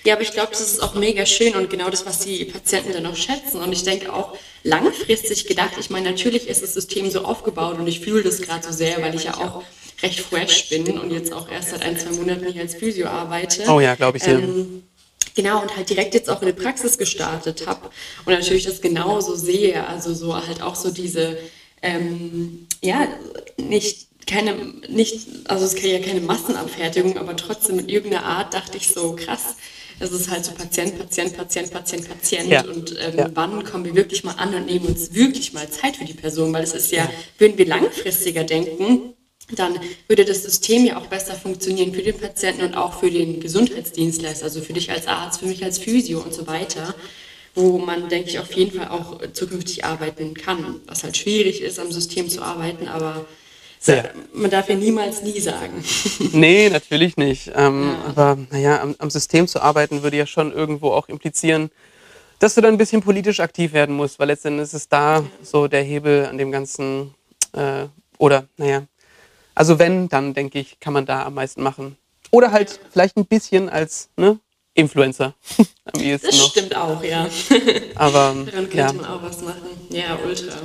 ja, 0.04 0.14
aber 0.14 0.24
ich 0.24 0.32
glaube, 0.32 0.50
das 0.52 0.60
ist 0.60 0.84
auch 0.84 0.94
mega 0.94 1.26
schön 1.26 1.56
und 1.56 1.70
genau 1.70 1.90
das, 1.90 2.06
was 2.06 2.20
die 2.20 2.44
Patienten 2.46 2.92
dann 2.92 3.06
auch 3.06 3.16
schätzen. 3.16 3.62
Und 3.62 3.72
ich 3.72 3.84
denke 3.84 4.12
auch 4.12 4.38
langfristig 4.64 5.48
gedacht, 5.48 5.72
ich 5.80 5.90
meine, 5.90 6.12
natürlich 6.12 6.50
ist 6.50 6.62
das 6.62 6.74
System 6.74 7.10
so 7.10 7.24
aufgebaut 7.24 7.80
und 7.80 7.88
ich 7.88 8.02
fühle 8.02 8.24
das 8.24 8.42
gerade 8.42 8.66
so 8.66 8.74
sehr, 8.74 9.02
weil 9.02 9.16
ich 9.16 9.24
ja 9.24 9.36
auch 9.36 9.64
recht 10.02 10.20
fresh 10.20 10.68
bin 10.70 11.00
und 11.00 11.12
jetzt 11.12 11.32
auch 11.32 11.50
erst 11.50 11.70
seit 11.70 11.84
ein, 11.84 11.98
zwei 11.98 12.12
Monaten 12.12 12.52
hier 12.52 12.62
als 12.62 12.76
Physio 12.76 13.08
arbeite. 13.08 13.64
Oh 13.70 13.80
ja, 13.80 13.96
glaube 13.96 14.18
ich 14.18 14.24
sehr. 14.24 14.40
Ähm, 14.40 14.84
Genau, 15.36 15.62
und 15.62 15.76
halt 15.76 15.90
direkt 15.90 16.14
jetzt 16.14 16.30
auch 16.30 16.42
in 16.42 16.48
der 16.48 16.54
Praxis 16.54 16.98
gestartet 16.98 17.68
habe 17.68 17.90
und 18.26 18.34
natürlich 18.34 18.64
das 18.64 18.82
genauso 18.82 19.36
sehe, 19.36 19.86
also 19.86 20.14
so 20.14 20.36
halt 20.36 20.62
auch 20.62 20.76
so 20.76 20.92
diese, 20.92 21.38
ähm, 21.82 22.68
ja, 22.82 23.08
nicht 23.58 24.08
keine, 24.26 24.56
nicht, 24.90 25.28
also 25.46 25.66
es 25.66 25.74
ist 25.74 25.84
ja 25.84 26.00
keine 26.00 26.22
Massenabfertigung, 26.22 27.18
aber 27.18 27.36
trotzdem 27.36 27.80
in 27.80 27.90
irgendeiner 27.90 28.26
Art 28.26 28.54
dachte 28.54 28.78
ich 28.78 28.88
so, 28.90 29.16
krass, 29.16 29.56
es 30.00 30.12
ist 30.12 30.30
halt 30.30 30.44
so 30.44 30.52
Patient, 30.52 30.98
Patient, 30.98 31.38
Patient, 31.38 31.72
Patient, 31.72 32.08
Patient. 32.08 32.50
Ja. 32.50 32.64
Und 32.66 32.96
ähm, 33.00 33.18
ja. 33.18 33.30
wann 33.34 33.64
kommen 33.64 33.86
wir 33.86 33.96
wirklich 33.96 34.24
mal 34.24 34.34
an 34.34 34.54
und 34.54 34.66
nehmen 34.66 34.86
uns 34.88 35.14
wirklich 35.14 35.54
mal 35.54 35.70
Zeit 35.70 35.98
für 35.98 36.06
die 36.06 36.14
Person? 36.14 36.52
Weil 36.54 36.64
es 36.64 36.74
ist 36.74 36.92
ja, 36.92 37.10
würden 37.38 37.58
wir 37.58 37.66
langfristiger 37.66 38.44
denken, 38.44 39.14
dann 39.52 39.80
würde 40.08 40.26
das 40.26 40.44
System 40.44 40.86
ja 40.86 40.98
auch 40.98 41.06
besser 41.08 41.36
funktionieren 41.36 41.94
für 41.94 42.02
den 42.02 42.18
Patienten 42.18 42.64
und 42.64 42.76
auch 42.76 43.00
für 43.00 43.12
den 43.12 43.40
Gesundheitsdienstleister, 43.40 44.46
also 44.46 44.62
für 44.62 44.74
dich 44.74 44.90
als 44.90 45.08
Arzt, 45.08 45.40
für 45.40 45.46
mich 45.46 45.64
als 45.64 45.78
Physio 45.78 46.20
und 46.20 46.34
so 46.34 46.48
weiter, 46.48 46.96
wo 47.54 47.78
man, 47.78 48.10
denke 48.10 48.30
ich, 48.30 48.40
auf 48.40 48.52
jeden 48.54 48.78
Fall 48.78 48.90
auch 48.90 49.22
zukünftig 49.34 49.86
arbeiten 49.86 50.34
kann. 50.34 50.82
Was 50.88 51.04
halt 51.04 51.16
schwierig 51.16 51.62
ist, 51.62 51.80
am 51.80 51.92
System 51.92 52.28
zu 52.28 52.42
arbeiten, 52.42 52.88
aber 52.88 53.26
ja. 53.86 54.04
man 54.34 54.50
darf 54.50 54.68
ja 54.68 54.76
niemals 54.76 55.22
nie 55.22 55.40
sagen. 55.40 55.84
Nee, 56.32 56.70
natürlich 56.70 57.18
nicht. 57.18 57.52
Ähm, 57.56 57.84
ja. 57.84 58.06
Aber 58.08 58.38
naja, 58.50 58.82
am, 58.82 58.96
am 58.98 59.10
System 59.10 59.48
zu 59.48 59.62
arbeiten 59.62 60.02
würde 60.02 60.18
ja 60.18 60.26
schon 60.26 60.52
irgendwo 60.52 60.90
auch 60.92 61.08
implizieren, 61.08 61.70
dass 62.40 62.56
du 62.56 62.62
dann 62.62 62.74
ein 62.74 62.78
bisschen 62.78 63.02
politisch 63.02 63.40
aktiv 63.40 63.74
werden 63.74 63.96
musst, 63.96 64.20
weil 64.20 64.28
letztendlich 64.28 64.64
ist 64.64 64.74
es 64.74 64.90
da 64.90 65.24
so 65.42 65.68
der 65.68 65.84
Hebel 65.84 66.26
an 66.26 66.38
dem 66.38 66.52
Ganzen, 66.52 67.14
äh, 67.54 67.86
oder 68.18 68.48
naja, 68.58 68.84
also 69.56 69.80
wenn, 69.80 70.10
dann 70.10 70.34
denke 70.34 70.60
ich, 70.60 70.80
kann 70.80 70.94
man 70.94 71.06
da 71.06 71.26
am 71.26 71.34
meisten 71.34 71.64
machen. 71.64 71.98
Oder 72.32 72.52
halt 72.52 72.80
vielleicht 72.92 73.18
ein 73.18 73.26
bisschen 73.26 73.70
als 73.70 74.10
ne, 74.18 74.40
Influencer 74.74 75.34
am 75.94 76.02
ehesten 76.02 76.28
Das 76.28 76.38
noch. 76.38 76.50
stimmt 76.50 76.76
auch, 76.76 77.04
ja. 77.04 77.28
Aber 77.96 78.36
daran 78.46 78.46
könnte 78.52 78.78
ja. 78.78 78.94
man 78.94 79.06
auch 79.06 79.24
was 79.24 79.42
machen. 79.42 79.70
Ja, 79.90 80.18
ultra. 80.24 80.56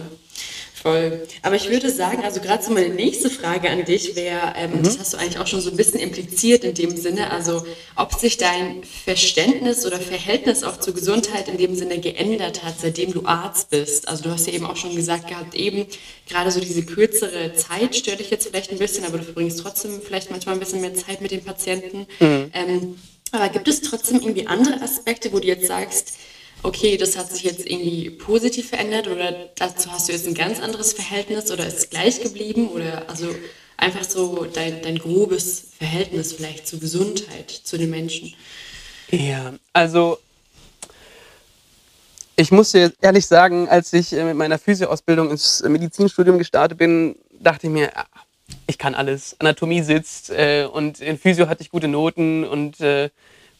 Voll. 0.82 1.26
Aber 1.42 1.56
ich 1.56 1.68
würde 1.68 1.90
sagen, 1.90 2.24
also 2.24 2.40
gerade 2.40 2.62
so 2.62 2.72
meine 2.72 2.88
nächste 2.88 3.28
Frage 3.28 3.68
an 3.68 3.84
dich 3.84 4.16
wäre, 4.16 4.54
ähm, 4.56 4.78
mhm. 4.78 4.82
das 4.82 4.98
hast 4.98 5.12
du 5.12 5.18
eigentlich 5.18 5.38
auch 5.38 5.46
schon 5.46 5.60
so 5.60 5.70
ein 5.70 5.76
bisschen 5.76 6.00
impliziert 6.00 6.64
in 6.64 6.72
dem 6.72 6.96
Sinne, 6.96 7.30
also 7.30 7.66
ob 7.96 8.14
sich 8.14 8.38
dein 8.38 8.82
Verständnis 9.04 9.84
oder 9.84 10.00
Verhältnis 10.00 10.62
auch 10.62 10.78
zur 10.78 10.94
Gesundheit 10.94 11.48
in 11.48 11.58
dem 11.58 11.74
Sinne 11.74 11.98
geändert 11.98 12.64
hat, 12.64 12.76
seitdem 12.80 13.12
du 13.12 13.26
Arzt 13.26 13.68
bist. 13.68 14.08
Also 14.08 14.22
du 14.22 14.30
hast 14.30 14.46
ja 14.46 14.54
eben 14.54 14.64
auch 14.64 14.76
schon 14.76 14.96
gesagt 14.96 15.28
gehabt, 15.28 15.54
eben 15.54 15.86
gerade 16.26 16.50
so 16.50 16.60
diese 16.60 16.82
kürzere 16.82 17.52
Zeit 17.52 17.94
stört 17.94 18.20
dich 18.20 18.30
jetzt 18.30 18.48
vielleicht 18.48 18.70
ein 18.70 18.78
bisschen, 18.78 19.04
aber 19.04 19.18
du 19.18 19.24
verbringst 19.24 19.60
trotzdem 19.60 20.00
vielleicht 20.02 20.30
manchmal 20.30 20.54
ein 20.54 20.60
bisschen 20.60 20.80
mehr 20.80 20.94
Zeit 20.94 21.20
mit 21.20 21.30
den 21.30 21.44
Patienten. 21.44 22.06
Mhm. 22.20 22.50
Ähm, 22.54 22.96
aber 23.32 23.50
gibt 23.50 23.68
es 23.68 23.82
trotzdem 23.82 24.20
irgendwie 24.20 24.46
andere 24.46 24.80
Aspekte, 24.80 25.30
wo 25.32 25.40
du 25.40 25.46
jetzt 25.46 25.66
sagst, 25.66 26.14
okay, 26.62 26.96
das 26.96 27.16
hat 27.16 27.30
sich 27.30 27.44
jetzt 27.44 27.66
irgendwie 27.66 28.10
positiv 28.10 28.70
verändert 28.70 29.08
oder 29.08 29.32
dazu 29.56 29.90
hast 29.90 30.08
du 30.08 30.12
jetzt 30.12 30.26
ein 30.26 30.34
ganz 30.34 30.60
anderes 30.60 30.92
Verhältnis 30.92 31.50
oder 31.50 31.66
ist 31.66 31.78
es 31.78 31.90
gleich 31.90 32.22
geblieben 32.22 32.68
oder 32.68 33.08
also 33.08 33.34
einfach 33.76 34.04
so 34.04 34.44
dein, 34.44 34.82
dein 34.82 34.98
grobes 34.98 35.68
Verhältnis 35.78 36.32
vielleicht 36.32 36.66
zur 36.66 36.80
Gesundheit, 36.80 37.50
zu 37.50 37.78
den 37.78 37.90
Menschen? 37.90 38.34
Ja, 39.10 39.54
also 39.72 40.18
ich 42.36 42.50
muss 42.50 42.72
dir 42.72 42.92
ehrlich 43.00 43.26
sagen, 43.26 43.68
als 43.68 43.92
ich 43.92 44.12
äh, 44.12 44.24
mit 44.24 44.36
meiner 44.36 44.58
Physioausbildung 44.58 45.30
ins 45.30 45.62
Medizinstudium 45.62 46.38
gestartet 46.38 46.78
bin, 46.78 47.16
dachte 47.38 47.66
ich 47.66 47.72
mir, 47.72 47.94
ah, 47.96 48.06
ich 48.66 48.78
kann 48.78 48.94
alles. 48.94 49.36
Anatomie 49.38 49.82
sitzt 49.82 50.30
äh, 50.30 50.66
und 50.70 51.00
in 51.00 51.18
Physio 51.18 51.48
hatte 51.48 51.62
ich 51.62 51.70
gute 51.70 51.88
Noten 51.88 52.44
und 52.44 52.80
äh, 52.80 53.10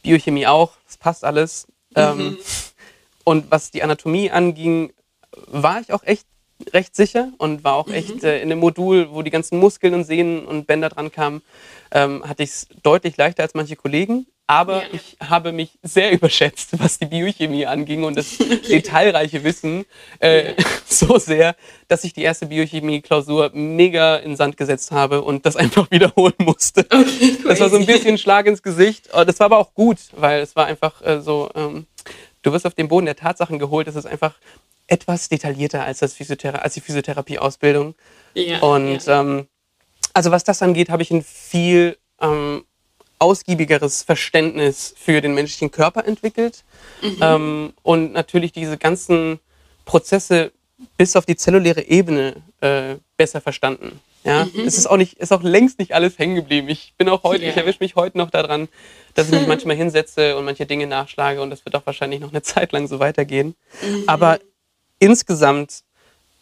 Biochemie 0.01 0.47
auch. 0.47 0.71
Das 0.87 0.97
passt 0.97 1.23
alles. 1.23 1.67
Ähm, 1.95 2.17
mhm. 2.17 2.21
Ähm, 2.21 2.37
und 3.23 3.51
was 3.51 3.71
die 3.71 3.83
Anatomie 3.83 4.31
anging, 4.31 4.93
war 5.47 5.81
ich 5.81 5.93
auch 5.93 6.03
echt 6.03 6.25
recht 6.73 6.95
sicher 6.95 7.31
und 7.37 7.63
war 7.63 7.75
auch 7.75 7.87
mhm. 7.87 7.93
echt 7.93 8.23
äh, 8.23 8.41
in 8.41 8.49
dem 8.49 8.59
Modul, 8.59 9.09
wo 9.11 9.21
die 9.21 9.31
ganzen 9.31 9.59
Muskeln 9.59 9.93
und 9.93 10.03
Sehnen 10.03 10.45
und 10.45 10.67
Bänder 10.67 10.89
dran 10.89 11.11
kamen, 11.11 11.41
ähm, 11.91 12.23
hatte 12.27 12.43
ich 12.43 12.49
es 12.49 12.67
deutlich 12.83 13.17
leichter 13.17 13.43
als 13.43 13.53
manche 13.53 13.75
Kollegen. 13.75 14.27
Aber 14.47 14.81
ja. 14.81 14.89
ich 14.91 15.17
habe 15.21 15.53
mich 15.53 15.79
sehr 15.81 16.11
überschätzt, 16.17 16.77
was 16.79 16.99
die 16.99 17.05
Biochemie 17.05 17.65
anging 17.65 18.03
und 18.03 18.17
das 18.17 18.37
okay. 18.39 18.59
detailreiche 18.67 19.43
Wissen 19.43 19.85
äh, 20.19 20.49
ja. 20.49 20.53
so 20.85 21.17
sehr, 21.17 21.55
dass 21.87 22.03
ich 22.03 22.13
die 22.13 22.21
erste 22.21 22.47
Biochemie-Klausur 22.47 23.51
mega 23.53 24.17
in 24.17 24.35
Sand 24.35 24.57
gesetzt 24.57 24.91
habe 24.91 25.21
und 25.21 25.45
das 25.45 25.55
einfach 25.55 25.89
wiederholen 25.89 26.35
musste. 26.39 26.85
Okay, 26.89 27.37
das 27.47 27.61
war 27.61 27.69
so 27.69 27.77
ein 27.77 27.85
bisschen 27.85 28.17
Schlag 28.17 28.45
ins 28.45 28.61
Gesicht. 28.61 29.09
Das 29.13 29.39
war 29.39 29.45
aber 29.45 29.57
auch 29.57 29.73
gut, 29.73 29.97
weil 30.17 30.41
es 30.41 30.55
war 30.55 30.65
einfach 30.65 31.01
äh, 31.01 31.21
so, 31.21 31.49
ähm, 31.55 31.85
du 32.41 32.51
wirst 32.51 32.65
auf 32.65 32.73
den 32.73 32.87
Boden 32.87 33.05
der 33.05 33.15
Tatsachen 33.15 33.59
geholt. 33.59 33.87
Es 33.87 33.95
ist 33.95 34.05
einfach 34.05 34.35
etwas 34.87 35.29
detaillierter 35.29 35.83
als, 35.83 35.99
das 35.99 36.13
Physiothera 36.13 36.59
als 36.59 36.73
die 36.73 36.81
Physiotherapieausbildung. 36.81 37.95
Ja, 38.33 38.59
und 38.59 39.05
ja. 39.05 39.21
Ähm, 39.21 39.47
also 40.13 40.31
was 40.31 40.43
das 40.43 40.61
angeht, 40.61 40.89
habe 40.89 41.03
ich 41.03 41.11
ein 41.11 41.23
viel 41.23 41.97
ähm, 42.19 42.65
ausgiebigeres 43.19 44.03
Verständnis 44.03 44.93
für 44.97 45.21
den 45.21 45.33
menschlichen 45.33 45.71
Körper 45.71 46.05
entwickelt 46.05 46.63
mhm. 47.01 47.17
ähm, 47.21 47.73
und 47.83 48.13
natürlich 48.13 48.51
diese 48.51 48.77
ganzen 48.77 49.39
Prozesse 49.85 50.51
bis 50.97 51.15
auf 51.15 51.25
die 51.25 51.35
zelluläre 51.35 51.83
Ebene 51.83 52.41
äh, 52.61 52.95
besser 53.17 53.39
verstanden. 53.39 53.99
Ja, 54.23 54.45
mhm. 54.45 54.67
es 54.67 54.77
ist 54.77 54.87
auch 54.87 54.97
nicht, 54.97 55.17
ist 55.17 55.31
auch 55.31 55.41
längst 55.41 55.79
nicht 55.79 55.93
alles 55.93 56.19
hängen 56.19 56.35
geblieben. 56.35 56.69
Ich 56.69 56.93
bin 56.97 57.09
auch 57.09 57.23
heute, 57.23 57.41
yeah. 57.41 57.51
ich 57.51 57.57
erwische 57.57 57.79
mich 57.79 57.95
heute 57.95 58.17
noch 58.17 58.29
daran, 58.29 58.67
dass 59.15 59.27
ich 59.27 59.33
mich 59.33 59.47
manchmal 59.47 59.75
hinsetze 59.75 60.37
und 60.37 60.45
manche 60.45 60.65
Dinge 60.65 60.87
nachschlage 60.87 61.41
und 61.41 61.49
das 61.49 61.65
wird 61.65 61.75
auch 61.75 61.85
wahrscheinlich 61.85 62.19
noch 62.19 62.29
eine 62.29 62.41
Zeit 62.43 62.71
lang 62.71 62.87
so 62.87 62.99
weitergehen. 62.99 63.55
Mhm. 63.81 64.03
Aber 64.07 64.39
insgesamt 64.99 65.83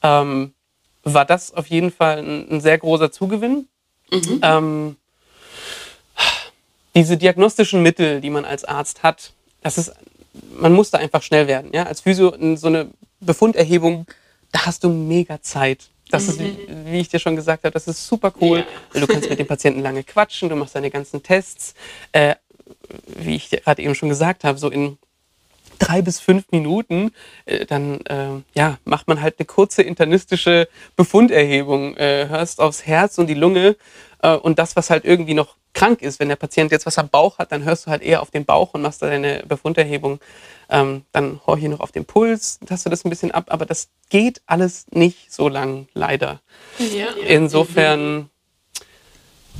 ähm, 0.03 0.53
war 1.03 1.25
das 1.25 1.53
auf 1.53 1.67
jeden 1.67 1.91
Fall 1.91 2.19
ein, 2.19 2.51
ein 2.51 2.61
sehr 2.61 2.77
großer 2.77 3.11
Zugewinn. 3.11 3.67
Mhm. 4.11 4.39
Ähm, 4.41 4.95
diese 6.95 7.17
diagnostischen 7.17 7.81
Mittel, 7.81 8.19
die 8.19 8.29
man 8.29 8.45
als 8.45 8.65
Arzt 8.65 9.03
hat, 9.03 9.31
das 9.61 9.77
ist, 9.77 9.93
man 10.51 10.73
muss 10.73 10.89
da 10.89 10.97
einfach 10.97 11.21
schnell 11.21 11.47
werden. 11.47 11.71
Ja? 11.73 11.83
Als 11.83 12.01
Physio 12.01 12.35
so 12.55 12.67
eine 12.67 12.89
Befunderhebung, 13.19 14.05
da 14.51 14.65
hast 14.65 14.83
du 14.83 14.89
mega 14.89 15.41
Zeit. 15.41 15.89
Das 16.09 16.37
mhm. 16.37 16.45
ist, 16.45 16.85
wie 16.85 16.99
ich 16.99 17.09
dir 17.09 17.19
schon 17.19 17.35
gesagt 17.35 17.63
habe, 17.63 17.73
das 17.73 17.87
ist 17.87 18.05
super 18.05 18.33
cool. 18.41 18.65
Ja. 18.93 19.01
Du 19.01 19.07
kannst 19.07 19.29
mit 19.29 19.39
dem 19.39 19.47
Patienten 19.47 19.81
lange 19.81 20.03
quatschen, 20.03 20.49
du 20.49 20.55
machst 20.55 20.75
deine 20.75 20.89
ganzen 20.89 21.23
Tests. 21.23 21.73
Äh, 22.11 22.35
wie 23.05 23.35
ich 23.35 23.49
gerade 23.49 23.81
eben 23.81 23.95
schon 23.95 24.09
gesagt 24.09 24.43
habe, 24.43 24.57
so 24.57 24.69
in 24.69 24.97
drei 25.89 26.01
bis 26.01 26.19
fünf 26.19 26.45
Minuten, 26.51 27.11
äh, 27.45 27.65
dann 27.65 28.01
äh, 28.01 28.41
ja, 28.53 28.77
macht 28.85 29.07
man 29.07 29.21
halt 29.21 29.35
eine 29.39 29.45
kurze 29.45 29.81
internistische 29.81 30.67
Befunderhebung, 30.95 31.97
äh, 31.97 32.27
hörst 32.29 32.59
aufs 32.59 32.85
Herz 32.85 33.17
und 33.17 33.27
die 33.27 33.33
Lunge 33.33 33.75
äh, 34.21 34.35
und 34.35 34.59
das, 34.59 34.75
was 34.75 34.89
halt 34.89 35.05
irgendwie 35.05 35.33
noch 35.33 35.55
krank 35.73 36.01
ist. 36.01 36.19
Wenn 36.19 36.29
der 36.29 36.35
Patient 36.35 36.71
jetzt 36.71 36.85
was 36.85 36.97
am 36.97 37.09
Bauch 37.09 37.39
hat, 37.39 37.51
dann 37.51 37.63
hörst 37.63 37.87
du 37.87 37.91
halt 37.91 38.01
eher 38.01 38.21
auf 38.21 38.31
den 38.31 38.45
Bauch 38.45 38.73
und 38.73 38.81
machst 38.81 39.01
da 39.01 39.07
deine 39.07 39.43
Befunderhebung. 39.47 40.19
Ähm, 40.69 41.03
dann 41.11 41.39
horche 41.47 41.63
ich 41.63 41.69
noch 41.69 41.79
auf 41.79 41.91
den 41.91 42.05
Puls, 42.05 42.59
tastet 42.65 42.93
das 42.93 43.03
ein 43.03 43.09
bisschen 43.09 43.31
ab, 43.31 43.45
aber 43.47 43.65
das 43.65 43.89
geht 44.09 44.41
alles 44.45 44.85
nicht 44.91 45.33
so 45.33 45.49
lang, 45.49 45.87
leider. 45.93 46.41
Ja. 46.77 47.07
Insofern, 47.27 48.29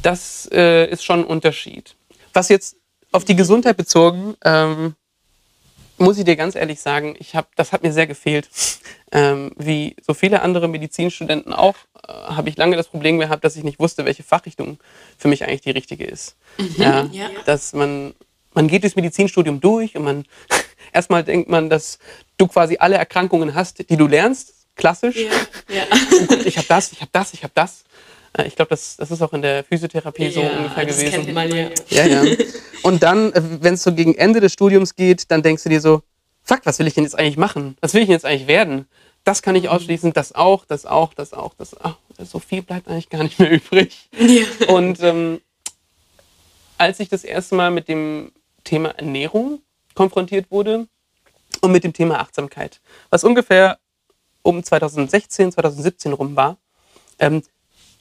das 0.03 0.47
äh, 0.51 0.89
ist 0.91 1.03
schon 1.03 1.21
ein 1.21 1.25
Unterschied. 1.25 1.95
Was 2.33 2.49
jetzt 2.49 2.75
auf 3.11 3.25
die 3.25 3.35
Gesundheit 3.35 3.75
bezogen, 3.75 4.35
ähm, 4.45 4.95
muss 5.99 6.17
ich 6.17 6.25
dir 6.25 6.35
ganz 6.35 6.55
ehrlich 6.55 6.79
sagen, 6.79 7.15
ich 7.19 7.35
hab, 7.35 7.55
das 7.55 7.71
hat 7.71 7.83
mir 7.83 7.91
sehr 7.91 8.07
gefehlt. 8.07 8.49
Ähm, 9.11 9.51
wie 9.57 9.95
so 10.05 10.13
viele 10.13 10.41
andere 10.41 10.67
Medizinstudenten 10.67 11.53
auch, 11.53 11.75
äh, 12.07 12.11
habe 12.11 12.49
ich 12.49 12.57
lange 12.57 12.75
das 12.75 12.87
Problem 12.87 13.19
gehabt, 13.19 13.43
dass 13.43 13.55
ich 13.55 13.63
nicht 13.63 13.79
wusste, 13.79 14.05
welche 14.05 14.23
Fachrichtung 14.23 14.79
für 15.17 15.27
mich 15.27 15.43
eigentlich 15.43 15.61
die 15.61 15.71
richtige 15.71 16.05
ist. 16.05 16.35
Mhm, 16.57 16.75
ja, 16.77 17.09
ja. 17.11 17.29
Dass 17.45 17.73
man, 17.73 18.13
man 18.53 18.67
geht 18.67 18.83
durchs 18.83 18.95
Medizinstudium 18.95 19.59
durch 19.61 19.95
und 19.95 20.03
man 20.03 20.25
erstmal 20.93 21.23
denkt 21.23 21.49
man, 21.49 21.69
dass 21.69 21.99
du 22.37 22.47
quasi 22.47 22.77
alle 22.79 22.97
Erkrankungen 22.97 23.55
hast, 23.55 23.89
die 23.89 23.97
du 23.97 24.07
lernst, 24.07 24.53
klassisch. 24.75 25.17
Ja, 25.17 25.31
ja. 25.75 25.83
ich 26.45 26.57
habe 26.57 26.67
das, 26.67 26.91
ich 26.91 27.01
habe 27.01 27.11
das, 27.11 27.33
ich 27.33 27.43
habe 27.43 27.53
das. 27.55 27.83
Äh, 28.37 28.47
ich 28.47 28.55
glaube, 28.55 28.69
das, 28.69 28.97
das 28.97 29.11
ist 29.11 29.21
auch 29.21 29.33
in 29.33 29.41
der 29.41 29.63
Physiotherapie 29.63 30.25
ja, 30.25 30.31
so 30.31 30.41
ungefähr 30.41 30.85
das 30.85 30.97
gewesen. 30.97 31.25
Kennt 31.25 31.33
man, 31.33 31.49
ja. 31.49 31.69
ja, 31.89 32.05
ja. 32.05 32.35
Und 32.83 33.03
dann, 33.03 33.33
äh, 33.33 33.41
wenn 33.61 33.73
es 33.73 33.83
so 33.83 33.93
gegen 33.93 34.15
Ende 34.15 34.39
des 34.39 34.53
Studiums 34.53 34.95
geht, 34.95 35.31
dann 35.31 35.41
denkst 35.41 35.63
du 35.63 35.69
dir 35.69 35.81
so, 35.81 36.01
fuck, 36.43 36.61
was 36.63 36.79
will 36.79 36.87
ich 36.87 36.93
denn 36.93 37.03
jetzt 37.03 37.17
eigentlich 37.17 37.37
machen? 37.37 37.77
Was 37.81 37.93
will 37.93 38.01
ich 38.01 38.07
denn 38.07 38.15
jetzt 38.15 38.25
eigentlich 38.25 38.47
werden? 38.47 38.87
Das 39.23 39.41
kann 39.41 39.55
ich 39.55 39.63
mhm. 39.63 39.69
ausschließen, 39.69 40.13
das 40.13 40.33
auch, 40.33 40.65
das 40.65 40.85
auch, 40.85 41.13
das 41.13 41.33
auch, 41.33 41.53
das 41.55 41.79
auch. 41.79 41.97
So 42.17 42.39
viel 42.39 42.61
bleibt 42.61 42.87
eigentlich 42.87 43.09
gar 43.09 43.23
nicht 43.23 43.39
mehr 43.39 43.51
übrig. 43.51 44.09
Ja. 44.17 44.45
Und 44.67 45.01
ähm, 45.01 45.41
als 46.77 46.99
ich 46.99 47.09
das 47.09 47.23
erste 47.23 47.55
Mal 47.55 47.71
mit 47.71 47.87
dem 47.87 48.31
Thema 48.63 48.89
Ernährung 48.89 49.61
konfrontiert 49.95 50.49
wurde 50.49 50.87
und 51.61 51.71
mit 51.71 51.83
dem 51.83 51.93
Thema 51.93 52.19
Achtsamkeit, 52.19 52.79
was 53.09 53.23
ungefähr 53.23 53.79
um 54.41 54.63
2016, 54.63 55.51
2017 55.51 56.13
rum 56.13 56.35
war, 56.35 56.57
ähm, 57.19 57.43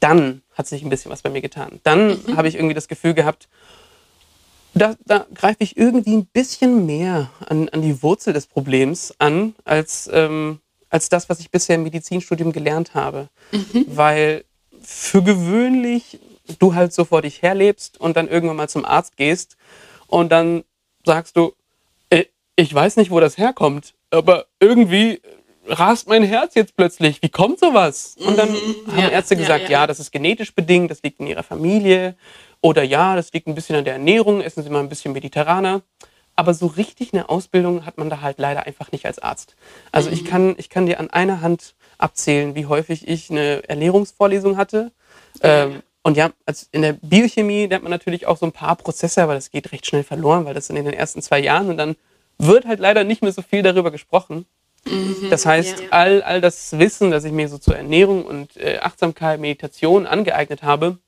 dann 0.01 0.43
hat 0.55 0.67
sich 0.67 0.83
ein 0.83 0.91
bisschen 0.91 1.11
was 1.11 1.23
bei 1.23 1.31
mir 1.31 1.41
getan. 1.41 1.81
Dann 1.83 2.19
mhm. 2.27 2.37
habe 2.37 2.49
ich 2.49 2.55
irgendwie 2.55 2.75
das 2.75 2.89
Gefühl 2.89 3.15
gehabt, 3.15 3.49
da, 4.75 4.95
da 5.07 5.27
greife 5.35 5.59
ich 5.61 5.77
irgendwie 5.77 6.15
ein 6.17 6.27
bisschen 6.27 6.87
mehr 6.87 7.31
an, 7.47 7.69
an 7.71 7.83
die 7.83 8.03
Wurzel 8.03 8.33
des 8.33 8.47
Problems 8.47 9.15
an, 9.19 9.55
als, 9.65 10.09
ähm, 10.13 10.61
als 10.91 11.09
das, 11.09 11.29
was 11.29 11.41
ich 11.41 11.51
bisher 11.51 11.77
im 11.77 11.83
Medizinstudium 11.83 12.53
gelernt 12.53 12.95
habe. 12.95 13.29
Mhm. 13.51 13.87
Weil 13.89 14.45
für 14.81 15.23
gewöhnlich 15.23 16.19
du 16.59 16.75
halt 16.75 16.93
so 16.93 17.05
vor 17.05 17.23
dich 17.23 17.43
herlebst 17.43 18.01
und 18.01 18.17
dann 18.17 18.29
irgendwann 18.29 18.57
mal 18.57 18.69
zum 18.69 18.85
Arzt 18.85 19.17
gehst 19.17 19.57
und 20.07 20.31
dann 20.31 20.65
sagst 21.05 21.37
du, 21.37 21.53
äh, 22.11 22.25
ich 22.57 22.73
weiß 22.73 22.97
nicht, 22.97 23.11
wo 23.11 23.21
das 23.21 23.37
herkommt, 23.37 23.95
aber 24.11 24.47
irgendwie 24.61 25.21
rast 25.69 26.09
mein 26.09 26.23
Herz 26.23 26.55
jetzt 26.55 26.77
plötzlich? 26.77 27.23
Wie 27.23 27.29
kommt 27.29 27.59
sowas? 27.59 28.17
Und 28.19 28.39
dann 28.39 28.51
mhm. 28.51 28.93
haben 28.93 28.99
ja, 28.99 29.09
Ärzte 29.09 29.37
gesagt, 29.37 29.65
ja, 29.65 29.71
ja. 29.71 29.81
ja, 29.81 29.87
das 29.87 30.01
ist 30.01 30.11
genetisch 30.11 30.55
bedingt, 30.55 30.91
das 30.91 31.03
liegt 31.03 31.21
in 31.21 31.27
ihrer 31.27 31.43
Familie. 31.43 32.17
Oder 32.61 32.83
ja, 32.83 33.15
das 33.15 33.33
liegt 33.33 33.47
ein 33.47 33.55
bisschen 33.55 33.77
an 33.77 33.85
der 33.85 33.95
Ernährung, 33.95 34.41
essen 34.41 34.63
Sie 34.63 34.71
mal 34.71 34.81
ein 34.81 34.89
bisschen 34.89 35.13
mediterraner. 35.13 35.83
Aber 36.35 36.55
so 36.55 36.67
richtig 36.67 37.13
eine 37.13 37.29
Ausbildung 37.29 37.85
hat 37.85 37.99
man 37.99 38.11
da 38.11 38.21
halt 38.21 38.39
leider 38.39 38.65
einfach 38.67 38.93
nicht 38.93 39.07
als 39.07 39.19
Arzt. 39.19 39.57
Also 39.93 40.09
mhm. 40.09 40.15
ich, 40.15 40.25
kann, 40.25 40.55
ich 40.57 40.71
kann 40.71 40.87
dir 40.87 41.01
an 41.01 41.11
einer 41.11 41.41
Hand 41.41 41.75
abzählen, 41.99 42.55
wie 42.55 42.67
häufig 42.67 43.07
ich 43.09 43.31
eine 43.31 43.69
Ernährungsvorlesung 43.69 44.57
hatte. 44.57 44.93
Ähm, 45.43 45.83
und 46.03 46.17
ja, 46.17 46.31
also 46.47 46.67
in 46.71 46.83
der 46.83 46.93
Biochemie 46.95 47.67
lernt 47.67 47.83
man 47.83 47.91
natürlich 47.91 48.27
auch 48.27 48.37
so 48.37 48.47
ein 48.47 48.53
paar 48.53 48.77
Prozesse, 48.77 49.23
aber 49.23 49.35
das 49.35 49.51
geht 49.51 49.73
recht 49.73 49.87
schnell 49.87 50.05
verloren, 50.05 50.45
weil 50.45 50.55
das 50.55 50.69
sind 50.69 50.77
in 50.77 50.85
den 50.85 50.95
ersten 50.95 51.23
zwei 51.23 51.41
Jahren 51.41 51.69
und 51.71 51.77
dann 51.77 51.97
wird 52.39 52.67
halt 52.67 52.79
leider 52.79 53.05
nicht 53.05 53.21
mehr 53.21 53.33
so 53.33 53.43
viel 53.43 53.63
darüber 53.63 53.91
gesprochen. 53.91 54.47
Mhm. 54.91 55.31
Das 55.31 55.47
heißt, 55.47 55.81
ja. 55.81 55.87
all, 55.91 56.23
all 56.23 56.41
das 56.41 56.79
Wissen, 56.79 57.11
das 57.11 57.25
ich 57.25 57.33
mir 57.33 57.49
so 57.49 57.59
zur 57.59 57.77
Ernährung 57.77 58.25
und 58.25 58.57
äh, 58.57 58.79
Achtsamkeit, 58.79 59.41
Meditation 59.41 60.07
angeeignet 60.07 60.63
habe, 60.63 60.99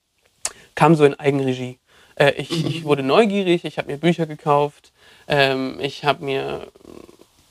kam 0.74 0.94
so 0.94 1.04
in 1.04 1.14
Eigenregie. 1.14 1.78
Äh, 2.16 2.32
ich, 2.36 2.50
mhm. 2.50 2.66
ich, 2.68 2.84
wurde 2.84 3.02
neugierig, 3.02 3.64
ich 3.64 3.78
habe 3.78 3.90
mir 3.90 3.98
Bücher 3.98 4.26
gekauft, 4.26 4.92
ähm, 5.28 5.78
ich 5.80 6.04
habe 6.04 6.24
mir 6.24 6.68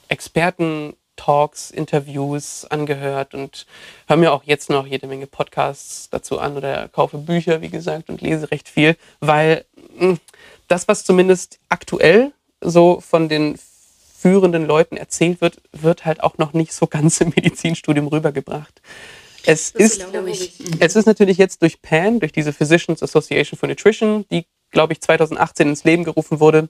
Experten 0.08 0.96
Talks, 1.16 1.70
Interviews 1.70 2.66
angehört 2.66 3.34
und 3.34 3.66
höre 4.08 4.18
mir 4.18 4.32
auch 4.32 4.44
jetzt 4.46 4.70
noch 4.70 4.88
jede 4.88 5.06
Menge 5.06 5.28
Podcasts 5.28 6.10
dazu 6.10 6.40
an 6.40 6.56
oder 6.56 6.88
kaufe 6.88 7.18
Bücher, 7.18 7.62
wie 7.62 7.70
gesagt, 7.70 8.10
und 8.10 8.22
lese 8.22 8.52
recht 8.52 8.70
viel, 8.70 8.96
weil 9.20 9.66
mh, 9.98 10.00
hm, 10.00 10.20
das, 10.70 10.88
was 10.88 11.04
zumindest 11.04 11.60
aktuell 11.68 12.32
so 12.62 13.02
von 13.02 13.28
den 13.28 13.58
führenden 14.20 14.66
Leuten 14.66 14.98
erzählt 14.98 15.42
wird, 15.42 15.62
wird 15.72 16.06
halt 16.06 16.22
auch 16.24 16.38
noch 16.38 16.54
nicht 16.54 16.74
so 16.74 16.88
ganz 16.88 17.22
im 17.22 17.30
Medizinstudium 17.36 18.08
rübergebracht. 18.08 18.82
Es 19.46 19.72
ist, 19.72 20.06
es 20.80 20.96
ist 20.96 21.06
natürlich 21.06 21.38
jetzt 21.38 21.62
durch 21.62 21.82
PAN, 21.82 22.20
durch 22.20 22.34
diese 22.34 22.52
Physicians 22.52 23.02
Association 23.02 23.58
for 23.58 23.70
Nutrition, 23.70 24.26
die, 24.30 24.46
glaube 24.72 24.94
ich, 24.94 25.02
2018 25.02 25.70
ins 25.70 25.84
Leben 25.86 26.04
gerufen 26.04 26.40
wurde, 26.40 26.70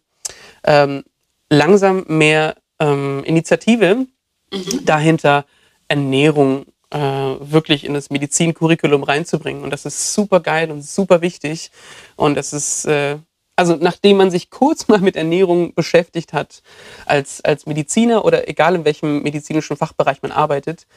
ähm, 0.64 1.04
langsam 1.50 2.06
mehr 2.08 2.56
ähm, 2.80 3.24
Initiative 3.26 4.06
mhm. 4.54 4.86
dahinter, 4.86 5.46
Ernährung 5.88 6.68
äh, 6.92 7.00
wirklich 7.00 7.84
in 7.84 7.96
das 7.96 8.12
Medizincurriculum 8.12 9.04
reinzubringen. 9.04 9.64
Und 9.64 9.72
das 9.72 9.86
ist 9.86 10.14
super 10.14 10.40
geil 10.40 10.72
und 10.72 10.84
super 10.84 11.22
wichtig. 11.22 11.72
Und 12.16 12.36
das 12.36 12.54
ist 12.54 12.86
äh, 12.86 13.18
also 13.60 13.76
nachdem 13.76 14.16
man 14.16 14.32
sich 14.32 14.50
kurz 14.50 14.88
mal 14.88 15.00
mit 15.00 15.18
Ernährung 15.18 15.74
beschäftigt 15.74 16.32
hat, 16.32 16.64
als, 17.06 17.44
als 17.44 17.66
Mediziner 17.66 18.24
oder 18.24 18.48
egal 18.48 18.74
in 18.74 18.86
welchem 18.86 19.22
medizinischen 19.22 19.76
Fachbereich 19.76 20.22
man 20.22 20.32
arbeitet, 20.32 20.88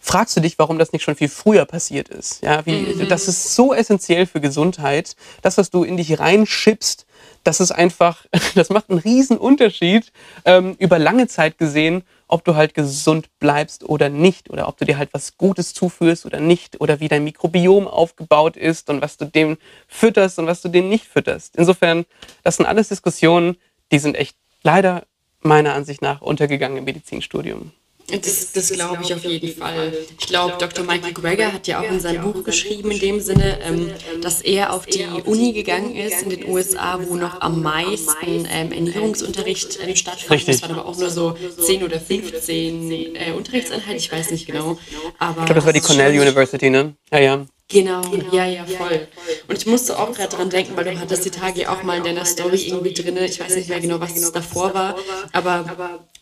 fragst 0.00 0.36
du 0.36 0.40
dich, 0.40 0.58
warum 0.58 0.80
das 0.80 0.92
nicht 0.92 1.04
schon 1.04 1.14
viel 1.14 1.28
früher 1.28 1.64
passiert 1.64 2.08
ist. 2.08 2.42
Ja, 2.42 2.66
wie, 2.66 2.72
mhm. 2.72 3.08
Das 3.08 3.28
ist 3.28 3.54
so 3.54 3.72
essentiell 3.72 4.26
für 4.26 4.40
Gesundheit. 4.40 5.14
Das, 5.42 5.58
was 5.58 5.70
du 5.70 5.84
in 5.84 5.96
dich 5.96 6.18
reinschippst, 6.18 7.06
das 7.44 7.60
ist 7.60 7.70
einfach, 7.70 8.26
das 8.56 8.68
macht 8.68 8.90
einen 8.90 8.98
riesen 8.98 9.38
Unterschied 9.38 10.10
ähm, 10.44 10.74
über 10.80 10.98
lange 10.98 11.28
Zeit 11.28 11.56
gesehen, 11.56 12.02
ob 12.28 12.44
du 12.44 12.54
halt 12.54 12.74
gesund 12.74 13.28
bleibst 13.40 13.82
oder 13.84 14.08
nicht 14.08 14.50
oder 14.50 14.68
ob 14.68 14.76
du 14.76 14.84
dir 14.84 14.98
halt 14.98 15.12
was 15.12 15.36
Gutes 15.36 15.74
zuführst 15.74 16.26
oder 16.26 16.40
nicht 16.40 16.80
oder 16.80 17.00
wie 17.00 17.08
dein 17.08 17.24
Mikrobiom 17.24 17.88
aufgebaut 17.88 18.56
ist 18.56 18.90
und 18.90 19.00
was 19.02 19.16
du 19.16 19.24
dem 19.24 19.56
fütterst 19.88 20.38
und 20.38 20.46
was 20.46 20.62
du 20.62 20.68
dem 20.68 20.88
nicht 20.88 21.06
fütterst. 21.06 21.56
Insofern, 21.56 22.04
das 22.44 22.56
sind 22.56 22.66
alles 22.66 22.88
Diskussionen, 22.88 23.56
die 23.90 23.98
sind 23.98 24.14
echt 24.14 24.36
leider 24.62 25.04
meiner 25.40 25.74
Ansicht 25.74 26.02
nach 26.02 26.20
untergegangen 26.20 26.78
im 26.78 26.84
Medizinstudium. 26.84 27.72
Das, 28.10 28.52
das 28.52 28.70
glaube 28.72 29.02
ich 29.02 29.12
auf 29.12 29.24
jeden 29.24 29.54
Fall. 29.54 29.92
Ich 30.18 30.26
glaube, 30.26 30.56
Dr. 30.58 30.84
Michael 30.84 31.12
Greger 31.12 31.52
hat 31.52 31.66
ja 31.66 31.80
auch 31.80 31.90
in 31.90 32.00
seinem 32.00 32.22
Buch 32.22 32.42
geschrieben, 32.42 32.90
in 32.90 33.00
dem 33.00 33.20
Sinne, 33.20 33.58
ähm, 33.62 33.90
dass 34.22 34.40
er 34.40 34.72
auf 34.72 34.86
die 34.86 35.04
Uni 35.26 35.52
gegangen 35.52 35.94
ist 35.94 36.22
in 36.22 36.30
den 36.30 36.48
USA, 36.48 36.98
wo 37.06 37.16
noch 37.16 37.40
am 37.42 37.62
meisten 37.62 38.46
ähm, 38.50 38.72
Ernährungsunterricht 38.72 39.78
ähm, 39.82 39.94
stattfand. 39.94 40.30
Richtig. 40.30 40.60
Das 40.60 40.62
waren 40.62 40.78
aber 40.78 40.88
auch 40.88 40.96
nur 40.96 41.10
so 41.10 41.36
10 41.60 41.82
oder 41.82 42.00
15 42.00 43.14
äh, 43.14 43.32
Unterrichtseinheiten, 43.36 43.96
ich 43.96 44.10
weiß 44.10 44.30
nicht 44.30 44.46
genau. 44.46 44.78
Aber 45.18 45.40
ich 45.40 45.46
glaube, 45.46 45.54
das 45.54 45.66
war 45.66 45.72
die 45.74 45.80
Cornell 45.80 46.18
University, 46.18 46.70
ne? 46.70 46.94
Ja, 47.12 47.18
ja. 47.18 47.46
Genau, 47.70 48.00
genau, 48.00 48.34
ja, 48.34 48.46
ja, 48.46 48.64
voll. 48.64 49.08
Und 49.46 49.58
ich 49.58 49.66
musste 49.66 49.98
auch 49.98 50.10
gerade 50.14 50.34
dran 50.34 50.48
denken, 50.48 50.74
weil 50.74 50.84
du 50.84 50.98
hattest 50.98 51.26
die 51.26 51.30
Tage 51.30 51.70
auch 51.70 51.82
mal 51.82 51.98
in 51.98 52.04
deiner 52.04 52.24
Story 52.24 52.62
irgendwie 52.66 52.94
drin. 52.94 53.18
Ich 53.18 53.38
weiß 53.38 53.56
nicht 53.56 53.68
mehr 53.68 53.80
genau, 53.80 54.00
was 54.00 54.14
das 54.14 54.32
davor 54.32 54.72
war, 54.72 54.96
aber 55.32 55.66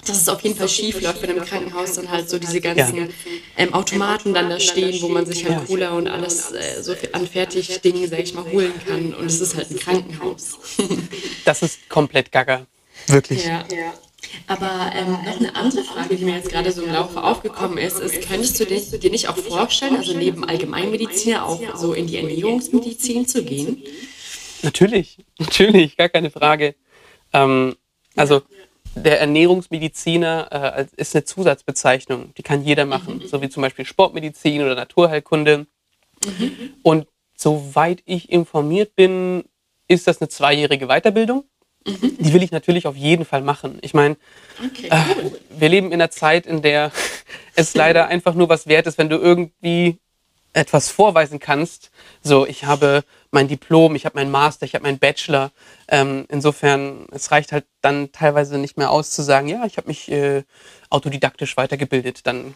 dass 0.05 0.23
es 0.23 0.29
auf 0.29 0.41
jeden 0.41 0.57
Fall 0.57 0.69
schief 0.69 1.01
läuft, 1.01 1.23
wenn 1.23 1.37
im 1.37 1.45
Krankenhaus 1.45 1.95
dann 1.95 2.11
halt 2.11 2.29
so 2.29 2.41
diese 2.41 2.61
ganzen 2.61 2.97
ja. 2.97 3.07
ähm, 3.59 3.75
Automaten 3.75 4.35
dann 4.35 4.51
da 4.51 4.59
stehen, 4.59 5.01
wo 5.03 5.09
man 5.09 5.25
sich 5.25 5.49
halt 5.49 5.69
Cola 5.69 5.91
und 5.91 6.09
alles 6.09 6.51
äh, 6.51 6.83
so 6.83 6.95
an 7.13 7.29
Fertigdingen, 7.29 8.11
sag 8.11 8.21
ich 8.21 8.35
mal, 8.35 8.45
holen 8.51 8.75
kann. 8.85 9.15
Und 9.15 9.27
es 9.27 9.41
ist 9.41 9.55
halt 9.55 9.71
ein 9.71 9.79
Krankenhaus. 9.79 10.59
das 11.45 11.63
ist 11.63 11.89
komplett 11.89 12.33
gaga. 12.33 12.67
Wirklich. 13.07 13.45
Ja. 13.45 13.65
Aber 14.47 14.93
ähm, 14.95 15.13
noch 15.13 15.41
eine 15.41 15.55
andere 15.57 15.83
Frage, 15.83 16.17
die 16.17 16.25
mir 16.25 16.37
jetzt 16.37 16.51
gerade 16.51 16.71
so 16.73 16.83
im 16.83 16.93
Laufe 16.93 17.23
aufgekommen 17.23 17.79
ist, 17.79 17.99
ist, 17.99 18.29
könntest 18.29 18.59
du 18.61 18.65
dich, 18.65 18.91
dir 18.91 19.11
nicht 19.11 19.29
auch 19.29 19.37
vorstellen, 19.37 19.97
also 19.97 20.17
neben 20.17 20.45
Allgemeinmediziner 20.45 21.45
auch 21.45 21.61
so 21.77 21.93
in 21.93 22.07
die 22.07 22.17
Ernährungsmedizin 22.17 23.27
zu 23.27 23.45
gehen? 23.45 23.83
Natürlich, 24.63 25.19
natürlich, 25.39 25.97
gar 25.97 26.09
keine 26.09 26.31
Frage. 26.31 26.75
Ähm, 27.33 27.77
also 28.15 28.43
der 28.95 29.21
Ernährungsmediziner 29.21 30.49
äh, 30.79 30.87
ist 30.97 31.15
eine 31.15 31.25
Zusatzbezeichnung, 31.25 32.33
die 32.37 32.43
kann 32.43 32.65
jeder 32.65 32.87
machen, 32.87 33.19
mhm. 33.19 33.29
so 33.29 33.43
wie 33.43 33.49
zum 33.49 33.63
Beispiel 33.63 33.85
Sportmedizin 33.85 34.63
oder 34.63 34.75
Naturheilkunde. 34.75 35.67
Mhm. 36.25 36.75
Und 36.83 37.07
soweit 37.37 38.03
ich 38.07 38.31
informiert 38.31 38.97
bin, 38.97 39.45
ist 39.87 40.07
das 40.07 40.21
eine 40.21 40.29
zweijährige 40.29 40.87
Weiterbildung. 40.87 41.45
Mhm. 41.87 42.17
Die 42.19 42.33
will 42.33 42.43
ich 42.43 42.51
natürlich 42.51 42.87
auf 42.87 42.97
jeden 42.97 43.25
Fall 43.25 43.43
machen. 43.43 43.79
Ich 43.83 43.95
meine, 43.95 44.17
okay, 44.65 44.89
äh, 44.91 44.99
cool. 45.23 45.27
äh, 45.27 45.61
wir 45.61 45.69
leben 45.69 45.89
in 45.89 45.95
einer 45.95 46.11
Zeit, 46.11 46.47
in 46.47 46.63
der 46.63 46.91
es 47.55 47.75
leider 47.75 48.09
einfach 48.09 48.35
nur 48.35 48.49
was 48.49 48.67
wert 48.67 48.87
ist, 48.87 48.99
wenn 48.99 49.09
du 49.09 49.17
irgendwie 49.17 49.99
etwas 50.53 50.89
vorweisen 50.89 51.39
kannst. 51.39 51.91
So, 52.23 52.47
ich 52.47 52.65
habe 52.65 53.05
mein 53.31 53.47
Diplom, 53.47 53.95
ich 53.95 54.07
habe 54.07 54.17
meinen 54.17 54.31
Master, 54.31 54.65
ich 54.65 54.75
habe 54.75 54.85
meinen 54.85 54.99
Bachelor. 54.99 55.53
Ähm, 55.89 56.25
insofern, 56.29 57.07
es 57.13 57.31
reicht 57.31 57.53
halt 57.53 57.67
dann 57.83 58.11
teilweise 58.11 58.59
nicht 58.59 58.79
mehr 58.79 58.91
aus 58.91 59.11
zu 59.11 59.23
sagen, 59.23 59.49
ja, 59.49 59.65
ich 59.67 59.77
habe 59.77 59.89
mich 59.89 60.11
äh, 60.11 60.43
autodidaktisch 60.89 61.57
weitergebildet. 61.57 62.27
Dann 62.27 62.55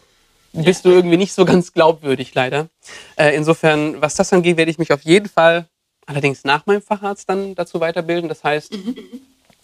bist 0.51 0.83
ja. 0.83 0.91
du 0.91 0.97
irgendwie 0.97 1.17
nicht 1.17 1.33
so 1.33 1.45
ganz 1.45 1.73
glaubwürdig, 1.73 2.33
leider. 2.33 2.67
Äh, 3.15 3.35
insofern, 3.35 4.01
was 4.01 4.15
das 4.15 4.33
angeht, 4.33 4.57
werde 4.57 4.71
ich 4.71 4.79
mich 4.79 4.91
auf 4.91 5.03
jeden 5.03 5.29
Fall 5.29 5.67
allerdings 6.05 6.43
nach 6.43 6.65
meinem 6.65 6.81
Facharzt 6.81 7.29
dann 7.29 7.55
dazu 7.55 7.79
weiterbilden. 7.79 8.29
Das 8.29 8.43
heißt, 8.43 8.73
mhm. 8.73 8.95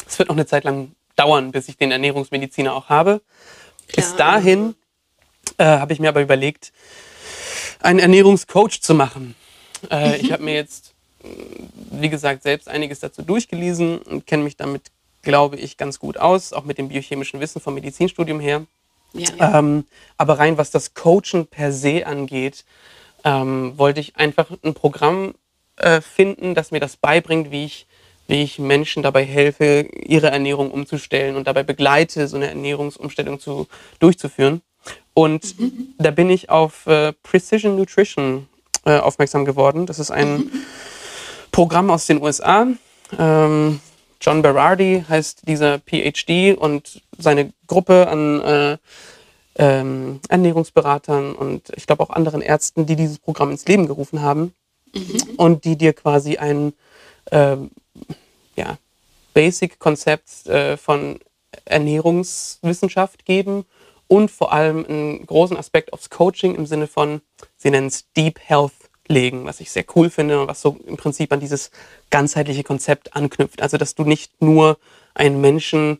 es 0.06 0.20
wird 0.20 0.30
noch 0.30 0.36
eine 0.36 0.46
Zeit 0.46 0.64
lang 0.64 0.92
dauern, 1.16 1.52
bis 1.52 1.68
ich 1.68 1.78
den 1.78 1.92
Ernährungsmediziner 1.92 2.74
auch 2.74 2.90
habe. 2.90 3.22
Klar. 3.88 3.96
Bis 3.96 4.16
dahin 4.16 4.76
äh, 5.58 5.66
habe 5.66 5.94
ich 5.94 6.00
mir 6.00 6.10
aber 6.10 6.22
überlegt, 6.22 6.72
einen 7.82 8.00
Ernährungscoach 8.00 8.82
zu 8.82 8.94
machen. 8.94 9.36
Äh, 9.92 10.18
ich 10.18 10.32
habe 10.32 10.44
mir 10.44 10.54
jetzt, 10.54 10.94
wie 11.92 12.10
gesagt, 12.10 12.44
selbst 12.44 12.68
einiges 12.68 13.00
dazu 13.00 13.22
durchgelesen 13.22 14.00
und 14.00 14.26
kenne 14.26 14.44
mich 14.44 14.58
damit, 14.58 14.92
glaube 15.22 15.58
ich, 15.58 15.78
ganz 15.78 16.00
gut 16.00 16.18
aus, 16.18 16.54
auch 16.54 16.64
mit 16.64 16.78
dem 16.78 16.90
biochemischen 16.90 17.40
Wissen 17.40 17.62
vom 17.62 17.74
Medizinstudium 17.74 18.40
her. 18.40 18.66
Ja. 19.14 19.60
Ähm, 19.60 19.86
aber 20.18 20.40
rein 20.40 20.58
was 20.58 20.72
das 20.72 20.94
Coachen 20.94 21.48
per 21.48 21.72
se 21.72 22.06
angeht, 22.06 22.66
ähm, 23.24 23.78
wollte 23.78 24.00
ich 24.00 24.16
einfach 24.16 24.48
ein 24.64 24.74
Programm 24.74 25.34
äh, 25.78 26.02
finden, 26.02 26.56
das 26.56 26.72
mir 26.72 26.80
das 26.80 26.98
beibringt, 26.98 27.52
wie 27.52 27.66
ich, 27.66 27.88
wie 28.28 28.44
ich 28.44 28.60
Menschen 28.60 29.04
dabei 29.04 29.24
helfe, 29.24 29.88
ihre 29.94 30.32
Ernährung 30.32 30.72
umzustellen 30.72 31.36
und 31.36 31.48
dabei 31.48 31.64
begleite, 31.64 32.28
so 32.28 32.36
eine 32.36 32.48
Ernährungsumstellung 32.48 33.40
zu, 33.40 33.68
durchzuführen. 34.00 34.62
Und 35.14 35.60
mhm. 35.60 35.94
da 35.98 36.12
bin 36.12 36.30
ich 36.30 36.50
auf 36.50 36.86
äh, 36.88 37.14
Precision 37.24 37.76
Nutrition 37.76 38.48
äh, 38.86 38.98
aufmerksam 38.98 39.46
geworden. 39.46 39.86
Das 39.86 40.00
ist 40.00 40.12
ein 40.12 40.38
mhm. 40.38 40.52
Programm 41.52 41.90
aus 41.90 42.06
den 42.06 42.22
USA. 42.22 42.68
Ähm, 43.18 43.80
John 44.20 44.42
Berardi 44.42 45.06
heißt 45.08 45.48
dieser 45.48 45.80
PhD 45.80 46.58
und 46.58 47.02
seine 47.18 47.54
Gruppe 47.68 48.08
an 48.08 48.42
äh, 48.42 48.78
ähm, 49.60 50.20
Ernährungsberatern 50.30 51.34
und 51.36 51.72
ich 51.76 51.88
glaube 51.88 52.04
auch 52.04 52.10
anderen 52.10 52.42
Ärzten, 52.42 52.86
die 52.86 52.96
dieses 52.96 53.20
Programm 53.20 53.52
ins 53.52 53.66
Leben 53.66 53.88
gerufen 53.88 54.22
haben 54.22 54.54
mhm. 54.94 55.22
und 55.38 55.66
die 55.66 55.78
dir 55.78 55.94
quasi 55.94 56.38
ein 56.38 56.74
ähm, 57.32 57.72
ja, 58.56 58.78
Basic-Konzept 59.34 60.48
äh, 60.48 60.78
von 60.78 61.20
Ernährungswissenschaft 61.66 63.26
geben 63.26 63.66
und 64.08 64.32
vor 64.32 64.54
allem 64.54 64.86
einen 64.86 65.26
großen 65.26 65.58
Aspekt 65.58 65.94
aufs 65.94 66.10
Coaching 66.10 66.56
im 66.56 66.66
Sinne 66.66 66.88
von, 66.88 67.22
sie 67.58 67.72
nennen 67.72 67.88
es 67.88 68.12
Deep 68.14 68.40
Health 68.40 68.74
legen, 69.08 69.46
was 69.46 69.60
ich 69.60 69.72
sehr 69.72 69.86
cool 69.96 70.10
finde 70.10 70.42
und 70.42 70.48
was 70.48 70.62
so 70.62 70.78
im 70.86 70.98
Prinzip 70.98 71.32
an 71.32 71.40
dieses 71.40 71.72
ganzheitliche 72.10 72.64
Konzept 72.64 73.16
anknüpft. 73.16 73.62
Also, 73.62 73.78
dass 73.78 73.96
du 73.96 74.04
nicht 74.04 74.42
nur 74.42 74.78
einen 75.14 75.42
Menschen 75.42 76.00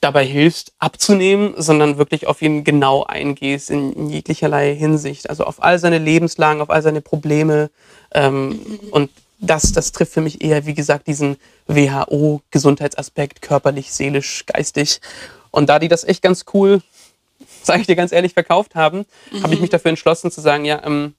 dabei 0.00 0.24
hilfst, 0.24 0.72
abzunehmen, 0.78 1.54
sondern 1.56 1.98
wirklich 1.98 2.26
auf 2.26 2.42
ihn 2.42 2.64
genau 2.64 3.04
eingehst 3.04 3.70
in, 3.70 3.92
in 3.92 4.10
jeglicherlei 4.10 4.74
Hinsicht. 4.74 5.30
Also 5.30 5.44
auf 5.44 5.62
all 5.62 5.78
seine 5.78 5.98
Lebenslagen, 5.98 6.60
auf 6.60 6.70
all 6.70 6.82
seine 6.82 7.00
Probleme. 7.00 7.70
Ähm, 8.12 8.60
und 8.90 9.10
das, 9.38 9.72
das 9.72 9.92
trifft 9.92 10.12
für 10.12 10.20
mich 10.20 10.42
eher, 10.42 10.66
wie 10.66 10.74
gesagt, 10.74 11.06
diesen 11.06 11.36
WHO-Gesundheitsaspekt, 11.66 13.42
körperlich, 13.42 13.92
seelisch, 13.92 14.44
geistig. 14.46 15.00
Und 15.50 15.68
da 15.68 15.78
die 15.78 15.88
das 15.88 16.04
echt 16.04 16.22
ganz 16.22 16.44
cool 16.54 16.82
sage 17.62 17.80
ich 17.80 17.86
dir 17.86 17.96
ganz 17.96 18.12
ehrlich, 18.12 18.32
verkauft 18.32 18.74
haben, 18.74 19.04
mhm. 19.30 19.42
habe 19.42 19.54
ich 19.54 19.60
mich 19.60 19.70
dafür 19.70 19.90
entschlossen 19.90 20.30
zu 20.30 20.40
sagen, 20.40 20.64
ja, 20.64 20.82
ähm, 20.84 21.14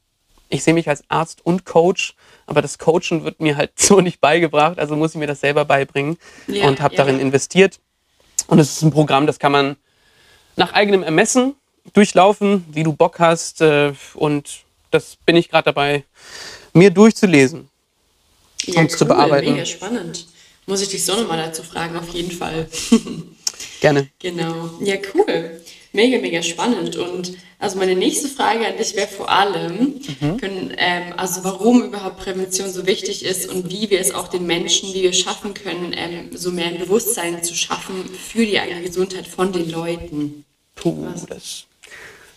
ich 0.49 0.63
sehe 0.63 0.73
mich 0.73 0.87
als 0.87 1.03
Arzt 1.09 1.45
und 1.45 1.65
Coach, 1.65 2.15
aber 2.45 2.61
das 2.61 2.77
Coachen 2.77 3.25
wird 3.25 3.41
mir 3.41 3.57
halt 3.57 3.71
so 3.79 3.99
nicht 3.99 4.21
beigebracht, 4.21 4.79
also 4.79 4.95
muss 4.95 5.11
ich 5.11 5.19
mir 5.19 5.27
das 5.27 5.41
selber 5.41 5.65
beibringen 5.65 6.17
ja, 6.47 6.67
und 6.67 6.81
habe 6.81 6.95
ja. 6.95 7.03
darin 7.03 7.19
investiert. 7.19 7.79
Und 8.45 8.59
es 8.59 8.71
ist 8.71 8.81
ein 8.83 8.91
Programm, 8.91 9.25
das 9.25 9.39
kann 9.39 9.51
man 9.51 9.75
nach 10.55 10.73
eigenem 10.73 11.03
Ermessen 11.03 11.55
durchlaufen, 11.93 12.65
wie 12.71 12.83
du 12.83 12.93
Bock 12.93 13.19
hast. 13.19 13.61
Äh, 13.61 13.93
und 14.13 14.59
das 14.91 15.17
bin 15.25 15.35
ich 15.35 15.49
gerade 15.49 15.65
dabei, 15.65 16.03
mir 16.73 16.91
durchzulesen 16.91 17.69
ja, 18.65 18.79
und 18.79 18.91
cool, 18.91 18.97
zu 18.97 19.05
bearbeiten. 19.05 19.51
Mega 19.51 19.65
spannend. 19.65 20.27
Muss 20.65 20.81
ich 20.81 20.89
dich 20.89 21.03
so 21.03 21.15
nochmal 21.15 21.37
dazu 21.37 21.63
fragen, 21.63 21.97
auf 21.97 22.09
jeden 22.09 22.31
Fall. 22.31 22.69
Gerne. 23.79 24.09
Genau. 24.19 24.69
Ja, 24.81 24.95
cool. 25.13 25.61
Mega, 25.93 26.19
mega 26.19 26.41
spannend. 26.43 26.95
Und 26.95 27.33
also 27.59 27.79
meine 27.79 27.95
nächste 27.95 28.27
Frage 28.27 28.67
an 28.67 28.77
dich 28.77 28.95
wäre 28.95 29.07
vor 29.07 29.29
allem, 29.29 29.99
mhm. 30.19 30.37
können, 30.37 30.73
ähm, 30.77 31.13
also 31.17 31.43
warum 31.43 31.83
überhaupt 31.83 32.17
Prävention 32.17 32.71
so 32.71 32.85
wichtig 32.85 33.25
ist 33.25 33.49
und 33.49 33.69
wie 33.69 33.89
wir 33.89 33.99
es 33.99 34.13
auch 34.13 34.27
den 34.27 34.45
Menschen, 34.45 34.93
wie 34.93 35.01
wir 35.01 35.13
schaffen 35.13 35.53
können, 35.53 35.93
ähm, 35.95 36.29
so 36.37 36.51
mehr 36.51 36.67
ein 36.67 36.77
Bewusstsein 36.77 37.43
zu 37.43 37.55
schaffen 37.55 38.05
für 38.05 38.45
die 38.45 38.59
eigene 38.59 38.81
Gesundheit 38.83 39.27
von 39.27 39.51
den 39.51 39.71
Leuten. 39.71 40.45
Puh, 40.75 41.07
das, 41.27 41.65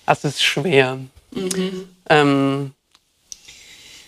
das 0.06 0.24
ist 0.24 0.42
schwer. 0.42 0.98
Mhm. 1.32 1.88
Ähm, 2.08 2.70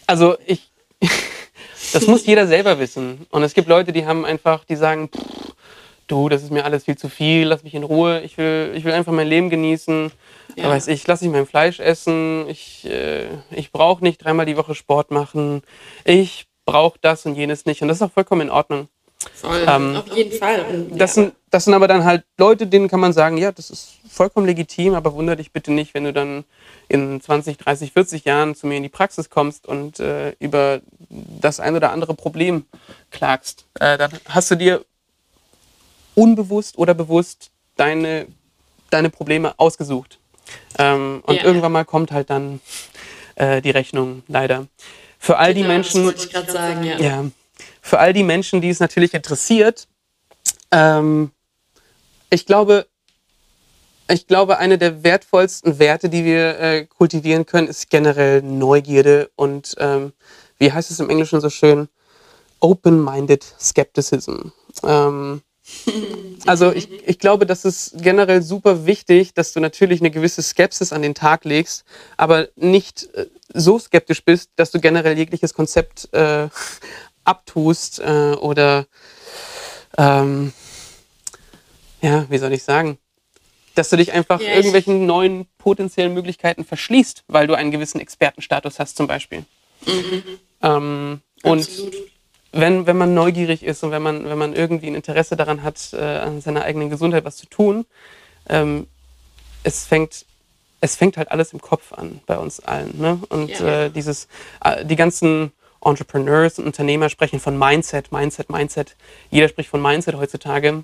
also 0.07 0.37
ich, 0.47 0.61
das 1.93 2.07
muss 2.07 2.25
jeder 2.25 2.47
selber 2.47 2.79
wissen. 2.79 3.27
Und 3.31 3.43
es 3.43 3.53
gibt 3.53 3.69
Leute, 3.69 3.93
die 3.93 4.07
haben 4.07 4.25
einfach, 4.25 4.65
die 4.65 4.77
sagen, 4.77 5.09
pff, 5.09 5.42
du, 6.13 6.29
das 6.29 6.43
ist 6.43 6.53
mir 6.53 6.65
alles 6.65 6.85
viel 6.85 6.97
zu 6.97 7.09
viel, 7.09 7.47
lass 7.47 7.65
mich 7.65 7.75
in 7.75 7.83
Ruhe, 7.83 8.21
ich 8.21 8.37
will, 8.39 8.73
ich 8.75 8.85
will 8.85 8.93
einfach 8.93 9.13
mein 9.13 9.27
Leben 9.27 9.51
genießen. 9.51 10.13
Ja. 10.55 10.69
Weiß 10.69 10.89
ich, 10.89 11.07
lass 11.07 11.23
ich 11.23 11.31
mein 11.31 11.47
Fleisch 11.47 11.81
essen, 11.81 12.47
ich, 12.49 12.85
äh, 12.85 13.27
ich 13.51 13.73
brauche 13.73 14.05
nicht 14.05 14.23
dreimal 14.23 14.45
die 14.45 14.59
Woche 14.59 14.75
Sport 14.75 15.11
machen, 15.11 15.63
ich 16.05 16.47
brauche 16.67 16.99
das 17.01 17.25
und 17.25 17.35
jenes 17.35 17.65
nicht. 17.65 17.81
Und 17.81 17.89
das 17.89 17.97
ist 17.97 18.03
auch 18.03 18.13
vollkommen 18.13 18.43
in 18.43 18.51
Ordnung. 18.51 18.89
Voll, 19.35 19.65
ähm, 19.67 19.97
auf 19.97 20.15
jeden 20.15 20.37
Fall. 20.37 20.65
Und, 20.69 20.99
das, 20.99 21.17
ja. 21.17 21.23
sind, 21.23 21.35
das 21.51 21.65
sind 21.65 21.75
aber 21.75 21.89
dann 21.89 22.05
halt 22.05 22.25
Leute, 22.39 22.67
denen 22.67 22.89
kann 22.89 23.01
man 23.01 23.13
sagen, 23.13 23.39
ja, 23.39 23.51
das 23.53 23.71
ist 23.71 23.99
vollkommen 24.09 24.47
legitim, 24.47 24.95
aber 24.95 25.15
wundere 25.15 25.37
dich 25.37 25.53
bitte 25.53 25.73
nicht, 25.73 25.95
wenn 25.95 26.05
du 26.05 26.13
dann 26.13 26.45
in 26.89 27.21
20, 27.21 27.57
30, 27.57 27.93
40 27.93 28.25
Jahren 28.25 28.55
zu 28.55 28.67
mir 28.67 28.77
in 28.77 28.83
die 28.83 28.89
Praxis 28.89 29.31
kommst 29.31 29.67
und 29.67 30.01
äh, 30.01 30.35
über 30.39 30.81
das 31.09 31.61
ein 31.61 31.77
oder 31.77 31.93
andere 31.93 32.15
Problem 32.15 32.67
klagst. 33.11 33.65
Äh, 33.81 33.97
dann 33.97 34.11
hast 34.29 34.51
du 34.51 34.57
dir 34.57 34.85
unbewusst 36.15 36.79
oder 36.79 36.95
bewusst 36.95 37.51
deine, 37.77 38.27
deine 38.91 39.11
Probleme 39.11 39.59
ausgesucht. 39.59 40.19
Ähm, 40.79 41.23
und 41.27 41.37
ja. 41.37 41.45
irgendwann 41.45 41.73
mal 41.73 41.85
kommt 41.85 42.13
halt 42.13 42.31
dann 42.31 42.61
äh, 43.37 43.63
die 43.63 43.71
Rechnung, 43.71 44.23
leider. 44.29 44.67
Für 45.19 45.39
all 45.39 45.55
genau, 45.55 45.67
die 45.67 45.73
Menschen. 45.73 46.17
Sagen, 46.47 46.85
ja. 46.85 46.99
ja. 46.99 47.25
Für 47.81 47.99
all 47.99 48.13
die 48.13 48.25
Menschen, 48.25 48.61
die 48.61 48.71
es 48.71 48.81
natürlich 48.81 49.15
interessiert, 49.15 49.89
ähm, 50.71 51.31
ich 52.31 52.47
glaube, 52.47 52.87
ich 54.09 54.27
glaube, 54.27 54.59
eine 54.59 54.79
der 54.79 55.05
wertvollsten 55.05 55.79
Werte, 55.79 56.09
die 56.09 56.25
wir 56.25 56.59
äh, 56.59 56.87
kultivieren 56.87 57.47
können, 57.47 57.69
ist 57.69 57.89
generell 57.91 58.43
Neugierde 58.43 59.31
und 59.37 59.75
ähm, 59.79 60.13
wie 60.59 60.73
heißt 60.73 60.91
es 60.91 61.01
im 61.01 61.11
Englischen 61.11 61.41
so 61.41 61.51
schön? 61.51 61.89
Open-minded 62.61 63.45
Skepticism. 63.59 64.51
Ähm, 64.85 65.43
also 66.47 66.73
ich, 66.73 66.89
ich 67.07 67.19
glaube, 67.19 67.47
das 67.47 67.65
ist 67.65 67.95
generell 68.03 68.43
super 68.43 68.87
wichtig, 68.87 69.35
dass 69.35 69.53
du 69.53 69.61
natürlich 69.61 70.01
eine 70.01 70.11
gewisse 70.11 70.43
Skepsis 70.43 70.93
an 70.93 71.03
den 71.03 71.15
Tag 71.15 71.45
legst, 71.45 71.85
aber 72.17 72.49
nicht 72.57 73.09
äh, 73.15 73.27
so 73.55 73.79
skeptisch 73.79 74.25
bist, 74.25 74.51
dass 74.57 74.71
du 74.71 74.81
generell 74.81 75.17
jegliches 75.17 75.55
Konzept 75.55 76.13
äh, 76.13 76.49
abtust 77.25 78.01
äh, 78.01 78.35
oder 78.35 78.87
ähm, 79.99 80.53
ja, 82.01 82.27
wie 82.29 82.39
soll 82.39 82.53
ich 82.53 82.65
sagen, 82.65 82.99
dass 83.75 83.91
du 83.91 83.97
dich 83.97 84.13
einfach 84.13 84.41
ja, 84.41 84.55
irgendwelchen 84.55 85.07
neuen 85.07 85.47
potenziellen 85.59 86.13
Möglichkeiten 86.13 86.65
verschließt, 86.65 87.25
weil 87.29 87.47
du 87.47 87.55
einen 87.55 87.71
gewissen 87.71 88.01
Expertenstatus 88.01 88.79
hast 88.79 88.97
zum 88.97 89.07
Beispiel. 89.07 89.45
Mhm. 89.87 90.23
Ähm, 90.63 91.21
und 91.43 91.69
wenn, 92.53 92.87
wenn 92.87 92.97
man 92.97 93.15
neugierig 93.15 93.63
ist 93.63 93.83
und 93.83 93.91
wenn 93.91 94.03
man, 94.03 94.25
wenn 94.29 94.39
man 94.39 94.55
irgendwie 94.55 94.89
ein 94.89 94.95
Interesse 94.95 95.37
daran 95.37 95.63
hat, 95.63 95.93
äh, 95.93 96.01
an 96.01 96.41
seiner 96.41 96.65
eigenen 96.65 96.91
Gesundheit 96.91 97.25
was 97.25 97.37
zu 97.37 97.47
tun, 97.47 97.87
ähm, 98.49 98.87
es 99.63 99.85
fängt 99.85 100.27
es 100.83 100.97
fängt 100.97 101.17
halt 101.17 101.31
alles 101.31 101.53
im 101.53 101.61
Kopf 101.61 101.93
an 101.93 102.21
bei 102.27 102.37
uns 102.37 102.59
allen. 102.59 102.99
Ne? 102.99 103.21
Und 103.29 103.51
ja. 103.51 103.85
äh, 103.85 103.91
dieses, 103.91 104.27
äh, 104.65 104.85
die 104.85 104.97
ganzen 104.97 105.53
Entrepreneurs 105.81 106.59
und 106.59 106.67
Unternehmer 106.67 107.09
sprechen 107.09 107.39
von 107.41 107.57
Mindset, 107.57 108.11
Mindset, 108.11 108.51
Mindset. 108.51 108.97
Jeder 109.31 109.49
spricht 109.49 109.71
von 109.71 109.81
Mindset 109.81 110.17
heutzutage 110.17 110.83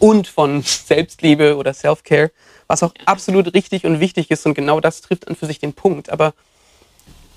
und 0.00 0.26
von 0.26 0.62
Selbstliebe 0.62 1.56
oder 1.56 1.72
Self-Care, 1.72 2.32
was 2.66 2.82
auch 2.82 2.92
absolut 3.06 3.54
richtig 3.54 3.84
und 3.84 4.00
wichtig 4.00 4.30
ist 4.32 4.44
und 4.46 4.54
genau 4.54 4.80
das 4.80 5.00
trifft 5.00 5.28
an 5.28 5.36
für 5.36 5.46
sich 5.46 5.60
den 5.60 5.74
Punkt. 5.74 6.10
Aber 6.10 6.34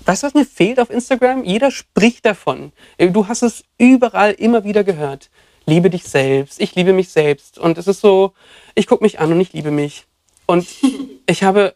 weißt 0.06 0.22
du, 0.22 0.26
was 0.26 0.34
mir 0.34 0.44
fehlt 0.44 0.80
auf 0.80 0.90
Instagram? 0.90 1.44
Jeder 1.44 1.70
spricht 1.70 2.26
davon. 2.26 2.72
Äh, 2.98 3.10
du 3.10 3.28
hast 3.28 3.42
es 3.42 3.64
überall 3.78 4.32
immer 4.32 4.64
wieder 4.64 4.84
gehört. 4.84 5.30
Liebe 5.66 5.88
dich 5.88 6.04
selbst, 6.04 6.60
ich 6.60 6.74
liebe 6.74 6.92
mich 6.92 7.08
selbst. 7.08 7.58
Und 7.58 7.78
es 7.78 7.86
ist 7.86 8.00
so, 8.00 8.32
ich 8.74 8.86
gucke 8.86 9.02
mich 9.02 9.18
an 9.18 9.32
und 9.32 9.40
ich 9.40 9.52
liebe 9.52 9.70
mich. 9.70 10.06
Und 10.46 10.66
ich 11.26 11.42
habe 11.42 11.74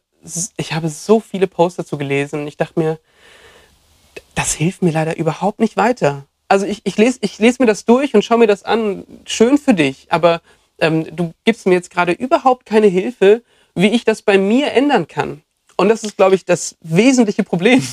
ich 0.57 0.73
habe 0.73 0.89
so 0.89 1.21
viele 1.21 1.47
Posts 1.47 1.79
dazu 1.79 1.99
gelesen. 1.99 2.47
Ich 2.47 2.57
dachte 2.57 2.79
mir, 2.79 2.99
das 4.35 4.53
hilft 4.55 4.83
mir 4.83 4.91
leider 4.91 5.17
überhaupt 5.17 5.61
nicht 5.61 5.77
weiter. 5.77 6.27
Also 6.49 6.67
ich, 6.67 6.81
ich 6.85 6.97
lese 6.97 7.19
ich 7.23 7.39
les 7.39 7.59
mir 7.59 7.67
das 7.67 7.85
durch 7.85 8.15
und 8.15 8.25
schaue 8.25 8.39
mir 8.39 8.47
das 8.47 8.63
an. 8.63 9.05
Schön 9.27 9.59
für 9.59 9.75
dich, 9.75 10.07
aber 10.11 10.41
ähm, 10.81 11.05
du 11.15 11.33
gibst 11.45 11.67
mir 11.67 11.75
jetzt 11.75 11.91
gerade 11.91 12.13
überhaupt 12.13 12.67
keine 12.67 12.87
Hilfe, 12.87 13.43
wie 13.75 13.89
ich 13.89 14.05
das 14.05 14.23
bei 14.23 14.39
mir 14.39 14.73
ändern 14.73 15.07
kann. 15.09 15.43
Und 15.77 15.89
das 15.89 16.03
ist, 16.03 16.17
glaube 16.17 16.35
ich, 16.35 16.45
das 16.45 16.77
wesentliche 16.81 17.45
Problem. 17.45 17.87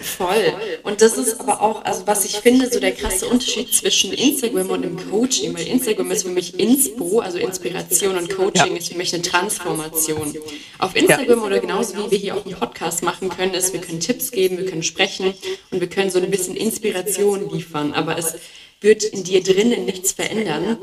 Voll. 0.00 0.54
Und 0.82 1.00
das 1.00 1.16
ist 1.16 1.40
aber 1.40 1.60
auch, 1.60 1.84
also 1.84 2.06
was 2.06 2.24
ich 2.24 2.36
finde, 2.36 2.70
so 2.70 2.80
der 2.80 2.92
krasse 2.92 3.26
Unterschied 3.26 3.72
zwischen 3.72 4.12
Instagram 4.12 4.70
und 4.70 4.82
dem 4.82 5.10
Coaching, 5.10 5.54
weil 5.56 5.66
Instagram 5.66 6.10
ist 6.10 6.22
für 6.22 6.30
mich 6.30 6.58
Inspo, 6.58 7.20
also 7.20 7.38
Inspiration 7.38 8.16
und 8.16 8.34
Coaching 8.34 8.72
ja. 8.72 8.78
ist 8.78 8.88
für 8.88 8.98
mich 8.98 9.14
eine 9.14 9.22
Transformation. 9.22 10.34
Auf 10.78 10.94
Instagram 10.96 11.38
ja. 11.38 11.44
oder 11.44 11.58
genauso 11.60 11.96
wie 11.96 12.10
wir 12.10 12.18
hier 12.18 12.36
auch 12.36 12.44
einen 12.44 12.54
Podcast 12.54 13.02
machen 13.02 13.28
können, 13.28 13.54
ist, 13.54 13.72
wir 13.72 13.80
können 13.80 14.00
Tipps 14.00 14.30
geben, 14.30 14.58
wir 14.58 14.66
können 14.66 14.82
sprechen 14.82 15.34
und 15.70 15.80
wir 15.80 15.88
können 15.88 16.10
so 16.10 16.18
ein 16.18 16.30
bisschen 16.30 16.56
Inspiration 16.56 17.50
liefern, 17.50 17.92
aber 17.92 18.18
es 18.18 18.34
wird 18.80 19.04
in 19.04 19.24
dir 19.24 19.42
drinnen 19.42 19.84
nichts 19.84 20.12
verändern, 20.12 20.78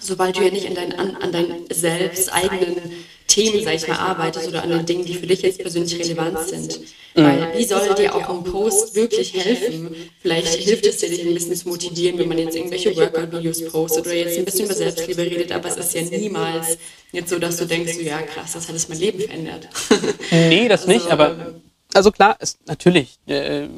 sobald 0.00 0.36
du 0.36 0.42
ja 0.42 0.50
nicht 0.50 0.66
an 0.66 0.74
deinen, 0.74 0.92
an, 0.92 1.16
an 1.16 1.32
deinen 1.32 1.66
selbst 1.70 2.32
eigenen 2.32 2.76
Themen, 3.26 3.64
sag 3.64 3.74
ich 3.74 3.88
mal, 3.88 3.96
arbeitest 3.96 4.48
oder 4.48 4.62
an 4.62 4.70
den 4.70 4.86
Dingen, 4.86 5.04
die 5.04 5.14
für 5.14 5.26
dich 5.26 5.42
jetzt 5.42 5.58
persönlich 5.58 5.98
relevant 5.98 6.38
sind. 6.46 6.80
Mhm. 7.14 7.24
Weil 7.24 7.54
wie 7.56 7.64
soll 7.64 7.94
dir 7.94 8.14
auch 8.14 8.28
ein 8.28 8.44
Post 8.44 8.94
wirklich 8.94 9.34
helfen? 9.34 9.94
Vielleicht 10.20 10.54
hilft 10.54 10.86
es 10.86 10.98
dir, 10.98 11.08
dich 11.08 11.26
ein 11.26 11.34
bisschen 11.34 11.56
zu 11.56 11.68
motivieren, 11.68 12.18
wenn 12.18 12.28
man 12.28 12.38
jetzt 12.38 12.56
irgendwelche 12.56 12.94
Workout-Videos 12.96 13.64
postet 13.70 14.06
oder 14.06 14.14
jetzt 14.14 14.38
ein 14.38 14.44
bisschen 14.44 14.66
über 14.66 14.74
Selbstliebe 14.74 15.22
redet, 15.22 15.52
aber 15.52 15.68
es 15.68 15.76
ist 15.76 15.94
ja 15.94 16.02
niemals 16.02 16.78
jetzt 17.12 17.30
so, 17.30 17.38
dass 17.38 17.56
du 17.56 17.66
denkst, 17.66 17.94
ja 18.02 18.22
krass, 18.22 18.52
das 18.52 18.68
hat 18.68 18.74
jetzt 18.74 18.88
mein 18.88 18.98
Leben 18.98 19.20
verändert. 19.20 19.68
Nee, 20.30 20.68
das 20.68 20.86
nicht, 20.86 21.04
also, 21.04 21.12
aber 21.12 21.54
also 21.94 22.10
klar, 22.10 22.36
ist 22.40 22.58
natürlich. 22.66 23.18
Äh, 23.26 23.68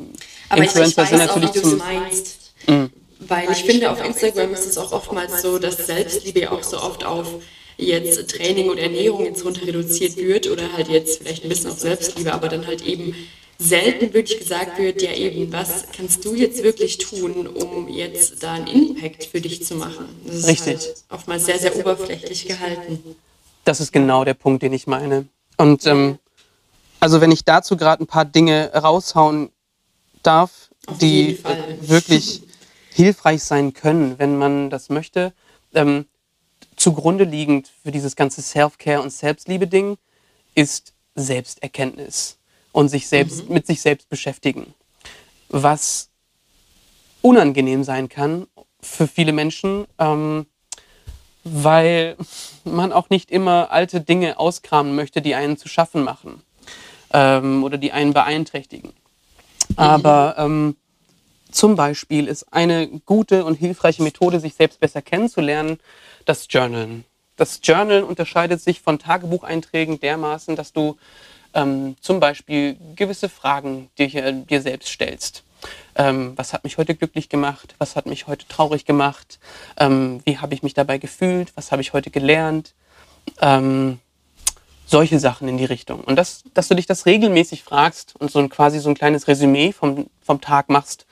aber 0.48 0.62
Influencer 0.62 0.82
ich, 0.82 0.88
ich 0.88 0.96
weiß 0.96 1.09
sind 1.11 1.18
natürlich 1.18 1.50
auch, 1.50 1.54
wie 1.54 1.61
du 1.61 1.68
es 1.68 1.76
meinst. 1.76 2.37
Mhm. 2.66 2.90
Weil 3.20 3.50
ich 3.50 3.64
finde, 3.64 3.90
auf 3.90 4.04
Instagram 4.04 4.52
ist 4.54 4.66
es 4.66 4.78
auch 4.78 4.92
oftmals 4.92 5.42
so, 5.42 5.59
dass 5.59 5.87
Selbstliebe 5.87 6.50
auch 6.50 6.62
so 6.62 6.78
oft 6.78 7.04
auf 7.04 7.26
jetzt 7.76 8.30
Training 8.30 8.70
und 8.70 8.78
Ernährung 8.78 9.24
jetzt 9.24 9.44
runter 9.44 9.66
reduziert 9.66 10.16
wird 10.16 10.48
oder 10.48 10.72
halt 10.72 10.88
jetzt 10.88 11.22
vielleicht 11.22 11.44
ein 11.44 11.48
bisschen 11.48 11.70
auf 11.70 11.78
Selbstliebe, 11.78 12.32
aber 12.32 12.48
dann 12.48 12.66
halt 12.66 12.82
eben 12.82 13.14
selten 13.58 14.12
wirklich 14.12 14.38
gesagt 14.38 14.78
wird, 14.78 15.02
ja 15.02 15.12
eben, 15.12 15.52
was 15.52 15.86
kannst 15.96 16.24
du 16.24 16.34
jetzt 16.34 16.62
wirklich 16.62 16.98
tun, 16.98 17.46
um 17.46 17.88
jetzt 17.88 18.42
da 18.42 18.54
einen 18.54 18.66
Impact 18.66 19.24
für 19.24 19.40
dich 19.40 19.64
zu 19.64 19.76
machen? 19.76 20.08
Das 20.26 20.36
ist 20.36 20.46
Richtig. 20.46 20.76
Halt 20.76 21.04
oftmals 21.10 21.46
sehr, 21.46 21.58
sehr 21.58 21.76
oberflächlich 21.76 22.46
gehalten. 22.46 23.16
Das 23.64 23.80
ist 23.80 23.92
genau 23.92 24.24
der 24.24 24.34
Punkt, 24.34 24.62
den 24.62 24.72
ich 24.72 24.86
meine. 24.86 25.26
Und 25.56 25.86
ähm, 25.86 26.18
also 27.00 27.20
wenn 27.20 27.32
ich 27.32 27.44
dazu 27.44 27.76
gerade 27.76 28.04
ein 28.04 28.06
paar 28.06 28.24
Dinge 28.24 28.72
raushauen 28.74 29.50
darf, 30.22 30.70
die 31.00 31.38
wirklich 31.80 32.42
hilfreich 32.90 33.42
sein 33.42 33.74
können, 33.74 34.18
wenn 34.18 34.38
man 34.38 34.70
das 34.70 34.88
möchte. 34.88 35.32
Ähm, 35.74 36.06
zugrunde 36.87 37.25
liegend 37.25 37.72
für 37.83 37.90
dieses 37.90 38.14
ganze 38.14 38.42
Self-Care 38.42 39.03
und 39.03 39.11
Selbstliebe-Ding 39.11 39.99
ist 40.55 40.94
Selbsterkenntnis 41.16 42.38
und 42.70 42.90
sich 42.90 43.09
selbst, 43.09 43.49
mhm. 43.49 43.55
mit 43.55 43.66
sich 43.66 43.81
selbst 43.81 44.09
beschäftigen. 44.09 44.72
Was 45.49 46.11
unangenehm 47.22 47.83
sein 47.83 48.09
kann 48.09 48.46
für 48.81 49.09
viele 49.09 49.33
Menschen, 49.33 49.87
ähm, 49.99 50.46
weil 51.42 52.16
man 52.62 52.92
auch 52.92 53.11
nicht 53.11 53.33
immer 53.33 53.72
alte 53.72 54.01
Dinge 54.01 54.38
auskramen 54.38 54.94
möchte, 54.94 55.20
die 55.20 55.35
einen 55.35 55.57
zu 55.57 55.66
schaffen 55.66 56.05
machen 56.05 56.40
ähm, 57.12 57.64
oder 57.64 57.79
die 57.79 57.90
einen 57.90 58.14
beeinträchtigen. 58.14 58.92
Mhm. 59.70 59.75
Aber 59.77 60.37
ähm, 60.38 60.77
zum 61.57 61.75
Beispiel 61.75 62.29
ist 62.29 62.53
eine 62.53 62.87
gute 63.07 63.45
und 63.45 63.55
hilfreiche 63.55 64.03
Methode, 64.03 64.40
sich 64.40 64.55
selbst 64.55 64.79
besser 64.79 65.01
kennenzulernen, 65.01 65.79
das 66.27 66.47
Journalen. 66.51 67.05
Das 67.37 67.61
Journalen 67.62 68.05
unterscheidet 68.05 68.61
sich 68.61 68.81
von 68.81 68.99
Tagebucheinträgen 68.99 69.99
dermaßen, 69.99 70.55
dass 70.55 70.73
du 70.73 70.97
ähm, 71.55 71.97
zum 72.01 72.21
Beispiel 72.21 72.77
gewisse 72.95 73.29
Fragen 73.29 73.90
dir, 73.99 74.33
dir 74.33 74.61
selbst 74.61 74.90
stellst. 74.90 75.45
Ähm, 75.95 76.35
was 76.37 76.53
hat 76.53 76.62
mich 76.64 76.77
heute 76.77 76.95
glücklich 76.95 77.31
gemacht? 77.31 77.75
Was 77.79 77.97
hat 77.97 78.05
mich 78.05 78.27
heute 78.27 78.47
traurig 78.47 78.85
gemacht? 78.85 79.38
Ähm, 79.79 80.21
wie 80.25 80.38
habe 80.38 80.53
ich 80.53 80.62
mich 80.62 80.75
dabei 80.75 80.99
gefühlt? 80.99 81.53
Was 81.57 81.73
habe 81.73 81.81
ich 81.81 81.95
heute 81.95 82.11
gelernt? 82.11 82.75
Ähm, 83.40 83.99
solche 84.85 85.19
Sachen 85.19 85.49
in 85.49 85.57
die 85.57 85.64
Richtung. 85.64 86.01
Und 86.01 86.16
das, 86.16 86.45
dass 86.55 86.69
du 86.69 86.75
dich 86.75 86.87
das 86.87 87.07
regelmäßig 87.07 87.62
fragst 87.62 88.14
und 88.19 88.31
so 88.31 88.38
ein, 88.38 88.51
quasi 88.51 88.79
so 88.79 88.90
ein 88.90 88.95
kleines 88.95 89.27
Resümee 89.27 89.73
vom, 89.73 90.09
vom 90.23 90.40
Tag 90.40 90.69
machst, 90.69 91.07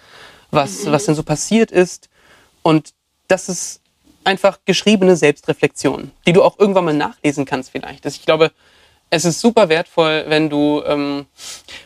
was, 0.54 0.84
mhm. 0.84 0.92
was 0.92 1.04
denn 1.04 1.14
so 1.14 1.22
passiert 1.22 1.70
ist. 1.70 2.08
Und 2.62 2.92
das 3.28 3.48
ist 3.48 3.80
einfach 4.24 4.58
geschriebene 4.64 5.16
Selbstreflexion, 5.16 6.10
die 6.26 6.32
du 6.32 6.42
auch 6.42 6.58
irgendwann 6.58 6.86
mal 6.86 6.94
nachlesen 6.94 7.44
kannst 7.44 7.70
vielleicht. 7.70 8.06
Ich 8.06 8.24
glaube, 8.24 8.52
es 9.10 9.24
ist 9.24 9.40
super 9.40 9.68
wertvoll, 9.68 10.24
wenn 10.28 10.50
du, 10.50 10.82
ähm, 10.86 11.26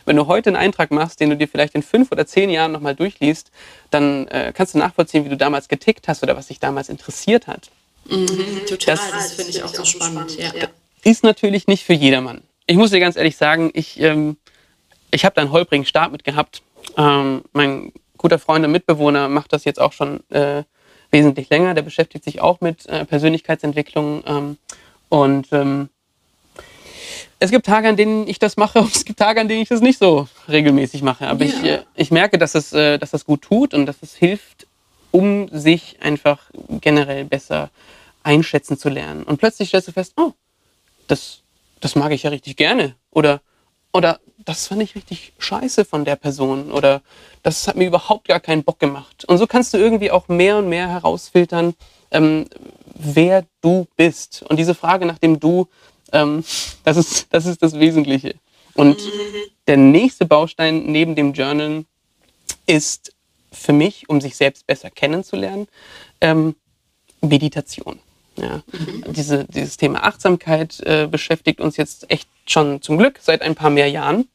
wenn 0.05 0.15
du 0.15 0.27
heute 0.27 0.49
einen 0.49 0.55
Eintrag 0.55 0.89
machst, 0.91 1.19
den 1.19 1.29
du 1.29 1.37
dir 1.37 1.47
vielleicht 1.47 1.75
in 1.75 1.83
fünf 1.83 2.11
oder 2.11 2.25
zehn 2.25 2.49
Jahren 2.49 2.71
nochmal 2.71 2.95
durchliest, 2.95 3.51
dann 3.91 4.27
äh, 4.27 4.51
kannst 4.55 4.73
du 4.73 4.79
nachvollziehen, 4.79 5.25
wie 5.25 5.29
du 5.29 5.37
damals 5.37 5.67
getickt 5.67 6.07
hast 6.07 6.23
oder 6.23 6.35
was 6.35 6.47
dich 6.47 6.59
damals 6.59 6.89
interessiert 6.89 7.47
hat. 7.47 7.69
Mhm, 8.05 8.65
total, 8.67 8.95
das, 8.95 9.11
das 9.11 9.33
finde 9.33 9.51
ich 9.51 9.63
auch 9.63 9.73
so 9.73 9.85
spannend. 9.85 10.37
Ja. 10.37 10.51
Ist 11.03 11.23
natürlich 11.23 11.67
nicht 11.67 11.83
für 11.83 11.93
jedermann. 11.93 12.41
Ich 12.65 12.77
muss 12.77 12.91
dir 12.91 12.99
ganz 12.99 13.15
ehrlich 13.15 13.37
sagen, 13.37 13.69
ich, 13.73 13.99
ähm, 13.99 14.37
ich 15.11 15.25
habe 15.25 15.35
da 15.35 15.41
einen 15.41 15.51
holprigen 15.51 15.85
Start 15.85 16.11
mit 16.11 16.23
gehabt. 16.23 16.61
Ähm, 16.97 17.43
mein 17.51 17.91
guter 18.19 18.37
Freund 18.37 18.63
und 18.63 18.71
Mitbewohner 18.71 19.27
macht 19.27 19.51
das 19.51 19.65
jetzt 19.65 19.81
auch 19.81 19.93
schon 19.93 20.19
äh, 20.29 20.63
wesentlich 21.09 21.49
länger. 21.49 21.73
Der 21.73 21.81
beschäftigt 21.81 22.23
sich 22.23 22.41
auch 22.41 22.61
mit 22.61 22.85
äh, 22.85 23.05
Persönlichkeitsentwicklung. 23.05 24.23
Ähm, 24.27 24.57
und 25.09 25.47
ähm, 25.51 25.89
es 27.39 27.49
gibt 27.49 27.65
Tage, 27.65 27.87
an 27.89 27.95
denen 27.95 28.27
ich 28.27 28.37
das 28.37 28.57
mache 28.57 28.79
und 28.79 28.95
es 28.95 29.05
gibt 29.05 29.17
Tage, 29.17 29.41
an 29.41 29.47
denen 29.47 29.61
ich 29.61 29.69
das 29.69 29.81
nicht 29.81 29.97
so 29.97 30.27
regelmäßig 30.47 31.01
mache. 31.01 31.27
Aber 31.27 31.45
ja. 31.45 31.51
ich, 31.51 31.63
äh, 31.63 31.83
ich 31.95 32.11
merke, 32.11 32.37
dass, 32.37 32.53
es, 32.53 32.73
äh, 32.73 32.99
dass 32.99 33.11
das 33.11 33.25
gut 33.25 33.41
tut 33.41 33.73
und 33.73 33.85
dass 33.85 34.03
es 34.03 34.15
hilft, 34.15 34.67
um 35.11 35.47
sich 35.51 35.97
einfach 36.01 36.51
generell 36.81 37.25
besser 37.25 37.71
einschätzen 38.21 38.77
zu 38.77 38.89
lernen. 38.89 39.23
Und 39.23 39.37
plötzlich 39.37 39.69
stellst 39.69 39.87
du 39.87 39.91
fest, 39.93 40.13
oh, 40.17 40.33
das, 41.07 41.39
das 41.79 41.95
mag 41.95 42.11
ich 42.11 42.23
ja 42.23 42.29
richtig 42.29 42.57
gerne. 42.57 42.95
Oder, 43.09 43.41
oder 43.91 44.19
das 44.45 44.67
fand 44.67 44.81
ich 44.81 44.95
richtig 44.95 45.33
scheiße 45.37 45.85
von 45.85 46.05
der 46.05 46.15
Person. 46.15 46.71
Oder 46.71 47.01
das 47.43 47.67
hat 47.67 47.75
mir 47.75 47.87
überhaupt 47.87 48.27
gar 48.27 48.39
keinen 48.39 48.63
Bock 48.63 48.79
gemacht. 48.79 49.25
Und 49.25 49.37
so 49.37 49.47
kannst 49.47 49.73
du 49.73 49.77
irgendwie 49.77 50.11
auch 50.11 50.27
mehr 50.27 50.57
und 50.57 50.69
mehr 50.69 50.87
herausfiltern, 50.89 51.73
ähm, 52.11 52.45
wer 52.95 53.45
du 53.61 53.87
bist. 53.95 54.43
Und 54.47 54.57
diese 54.57 54.75
Frage 54.75 55.05
nach 55.05 55.19
dem 55.19 55.39
Du, 55.39 55.67
ähm, 56.11 56.43
das, 56.83 56.97
ist, 56.97 57.27
das 57.31 57.45
ist 57.45 57.61
das 57.61 57.79
Wesentliche. 57.79 58.35
Und 58.75 58.97
der 59.67 59.77
nächste 59.77 60.25
Baustein 60.25 60.85
neben 60.85 61.15
dem 61.15 61.33
Journal 61.33 61.85
ist 62.65 63.13
für 63.51 63.73
mich, 63.73 64.09
um 64.09 64.21
sich 64.21 64.35
selbst 64.35 64.65
besser 64.67 64.89
kennenzulernen, 64.89 65.67
ähm, 66.21 66.55
Meditation. 67.21 67.99
Ja. 68.41 68.61
Mhm. 68.71 69.13
Diese, 69.13 69.45
dieses 69.45 69.77
Thema 69.77 70.03
Achtsamkeit 70.03 70.79
äh, 70.81 71.07
beschäftigt 71.07 71.59
uns 71.61 71.77
jetzt 71.77 72.09
echt 72.09 72.29
schon 72.45 72.81
zum 72.81 72.97
Glück 72.97 73.19
seit 73.21 73.41
ein 73.41 73.55
paar 73.55 73.69
mehr 73.69 73.89
Jahren. 73.89 74.27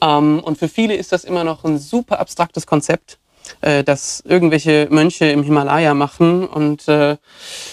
Ähm, 0.00 0.40
und 0.40 0.58
für 0.58 0.68
viele 0.68 0.94
ist 0.94 1.12
das 1.12 1.24
immer 1.24 1.44
noch 1.44 1.64
ein 1.64 1.78
super 1.78 2.20
abstraktes 2.20 2.66
Konzept, 2.66 3.18
äh, 3.60 3.82
das 3.84 4.22
irgendwelche 4.26 4.88
Mönche 4.90 5.26
im 5.26 5.42
Himalaya 5.42 5.94
machen. 5.94 6.46
Und 6.46 6.86
äh, 6.88 7.16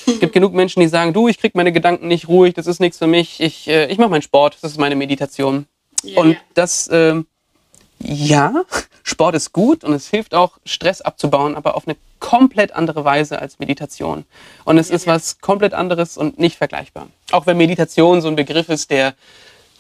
es 0.06 0.20
gibt 0.20 0.34
genug 0.34 0.54
Menschen, 0.54 0.80
die 0.80 0.88
sagen, 0.88 1.14
du, 1.14 1.28
ich 1.28 1.38
krieg 1.38 1.56
meine 1.56 1.72
Gedanken 1.72 2.08
nicht 2.08 2.28
ruhig, 2.28 2.54
das 2.54 2.68
ist 2.68 2.80
nichts 2.80 2.98
für 2.98 3.08
mich, 3.08 3.40
ich, 3.40 3.68
äh, 3.68 3.88
ich 3.88 3.98
mache 3.98 4.10
meinen 4.10 4.22
Sport, 4.22 4.58
das 4.62 4.72
ist 4.72 4.80
meine 4.80 4.96
Meditation. 4.96 5.66
Yeah. 6.06 6.22
Und 6.22 6.38
das, 6.54 6.88
äh, 6.88 7.22
ja, 8.04 8.64
Sport 9.04 9.36
ist 9.36 9.54
gut 9.54 9.84
und 9.84 9.94
es 9.94 10.08
hilft 10.08 10.34
auch, 10.36 10.58
Stress 10.66 11.02
abzubauen, 11.02 11.56
aber 11.56 11.76
auf 11.76 11.88
eine 11.88 11.98
komplett 12.20 12.74
andere 12.74 13.04
Weise 13.04 13.40
als 13.40 13.60
Meditation. 13.60 14.26
Und 14.66 14.78
es 14.78 14.90
ja, 14.90 14.96
ist 14.96 15.08
was 15.08 15.40
komplett 15.40 15.74
anderes 15.74 16.18
und 16.18 16.40
nicht 16.40 16.58
vergleichbar. 16.58 17.08
Auch 17.32 17.46
wenn 17.46 17.58
Meditation 17.58 18.22
so 18.22 18.28
ein 18.28 18.36
Begriff 18.36 18.70
ist, 18.70 18.92
der 18.92 19.16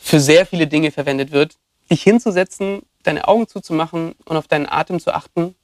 für 0.01 0.19
sehr 0.19 0.45
viele 0.45 0.67
Dinge 0.67 0.91
verwendet 0.91 1.31
wird, 1.31 1.55
dich 1.89 2.03
hinzusetzen, 2.03 2.81
deine 3.03 3.27
Augen 3.27 3.47
zuzumachen 3.47 4.15
und 4.25 4.37
auf 4.37 4.47
deinen 4.47 4.67
Atem 4.67 4.99
zu 4.99 5.13
achten 5.13 5.55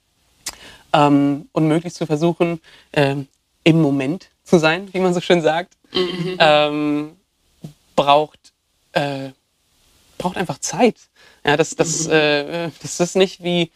ähm, 0.93 1.50
und 1.52 1.67
möglichst 1.67 1.98
zu 1.98 2.06
versuchen, 2.06 2.62
äh, 2.91 3.15
im 3.63 3.82
Moment 3.82 4.30
zu 4.43 4.58
sein, 4.58 4.89
wie 4.93 5.00
man 5.00 5.13
so 5.13 5.22
schön 5.22 5.41
sagt, 5.41 5.74
mhm. 5.93 6.38
ähm, 6.39 7.12
braucht, 7.95 8.39
äh, 8.93 9.30
braucht 10.17 10.38
einfach 10.38 10.60
Zeit. 10.60 10.95
Ja, 11.45 11.58
das, 11.58 11.75
das, 11.75 12.08
mhm. 12.08 12.13
äh, 12.13 12.69
das 12.82 12.99
ist 12.99 13.15
nicht 13.15 13.43
wie, 13.43 13.71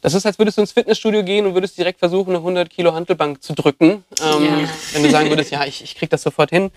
das 0.00 0.14
ist, 0.14 0.26
als 0.26 0.38
würdest 0.38 0.58
du 0.58 0.62
ins 0.62 0.72
Fitnessstudio 0.72 1.24
gehen 1.24 1.46
und 1.46 1.54
würdest 1.54 1.78
direkt 1.78 1.98
versuchen, 1.98 2.30
eine 2.30 2.38
100 2.38 2.68
Kilo 2.68 2.92
Handelbank 2.92 3.42
zu 3.42 3.54
drücken. 3.54 4.04
Ähm, 4.22 4.44
ja. 4.44 4.68
Wenn 4.92 5.02
du 5.02 5.10
sagen 5.10 5.30
würdest, 5.30 5.50
ja, 5.50 5.64
ich, 5.64 5.82
ich 5.82 5.94
krieg 5.94 6.10
das 6.10 6.22
sofort 6.22 6.50
hin. 6.50 6.70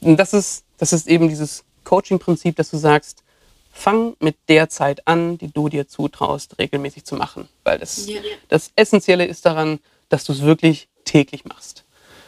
Und 0.00 0.16
das 0.16 0.32
ist, 0.32 0.64
das 0.78 0.92
ist 0.92 1.06
eben 1.06 1.28
dieses 1.28 1.64
Coaching-Prinzip, 1.84 2.56
dass 2.56 2.70
du 2.70 2.76
sagst, 2.76 3.22
fang 3.70 4.16
mit 4.20 4.36
der 4.48 4.68
Zeit 4.68 5.06
an, 5.06 5.36
die 5.36 5.52
du 5.52 5.68
dir 5.68 5.88
zutraust, 5.88 6.58
regelmäßig 6.58 7.04
zu 7.04 7.16
machen. 7.16 7.48
Weil 7.64 7.78
das, 7.78 8.06
ja. 8.06 8.20
das 8.48 8.70
Essentielle 8.76 9.26
ist 9.26 9.44
daran, 9.44 9.80
dass 10.08 10.24
du 10.24 10.32
es 10.32 10.42
wirklich 10.42 10.88
täglich 11.04 11.44
machst. 11.44 11.84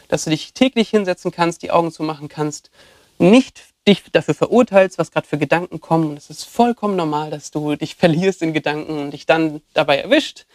Dass 0.07 0.25
du 0.25 0.29
dich 0.29 0.53
täglich 0.53 0.89
hinsetzen 0.89 1.31
kannst, 1.31 1.63
die 1.63 1.71
Augen 1.71 1.91
zumachen 1.91 2.27
kannst, 2.27 2.69
nicht 3.17 3.63
dich 3.87 4.03
dafür 4.11 4.33
verurteilst, 4.33 4.97
was 4.97 5.11
gerade 5.11 5.27
für 5.27 5.37
Gedanken 5.37 5.79
kommen. 5.79 6.09
Und 6.09 6.17
es 6.17 6.29
ist 6.29 6.43
vollkommen 6.43 6.95
normal, 6.95 7.31
dass 7.31 7.51
du 7.51 7.75
dich 7.75 7.95
verlierst 7.95 8.41
in 8.41 8.53
Gedanken 8.53 8.99
und 8.99 9.11
dich 9.11 9.25
dann 9.25 9.61
dabei 9.73 9.97
erwischt, 9.99 10.45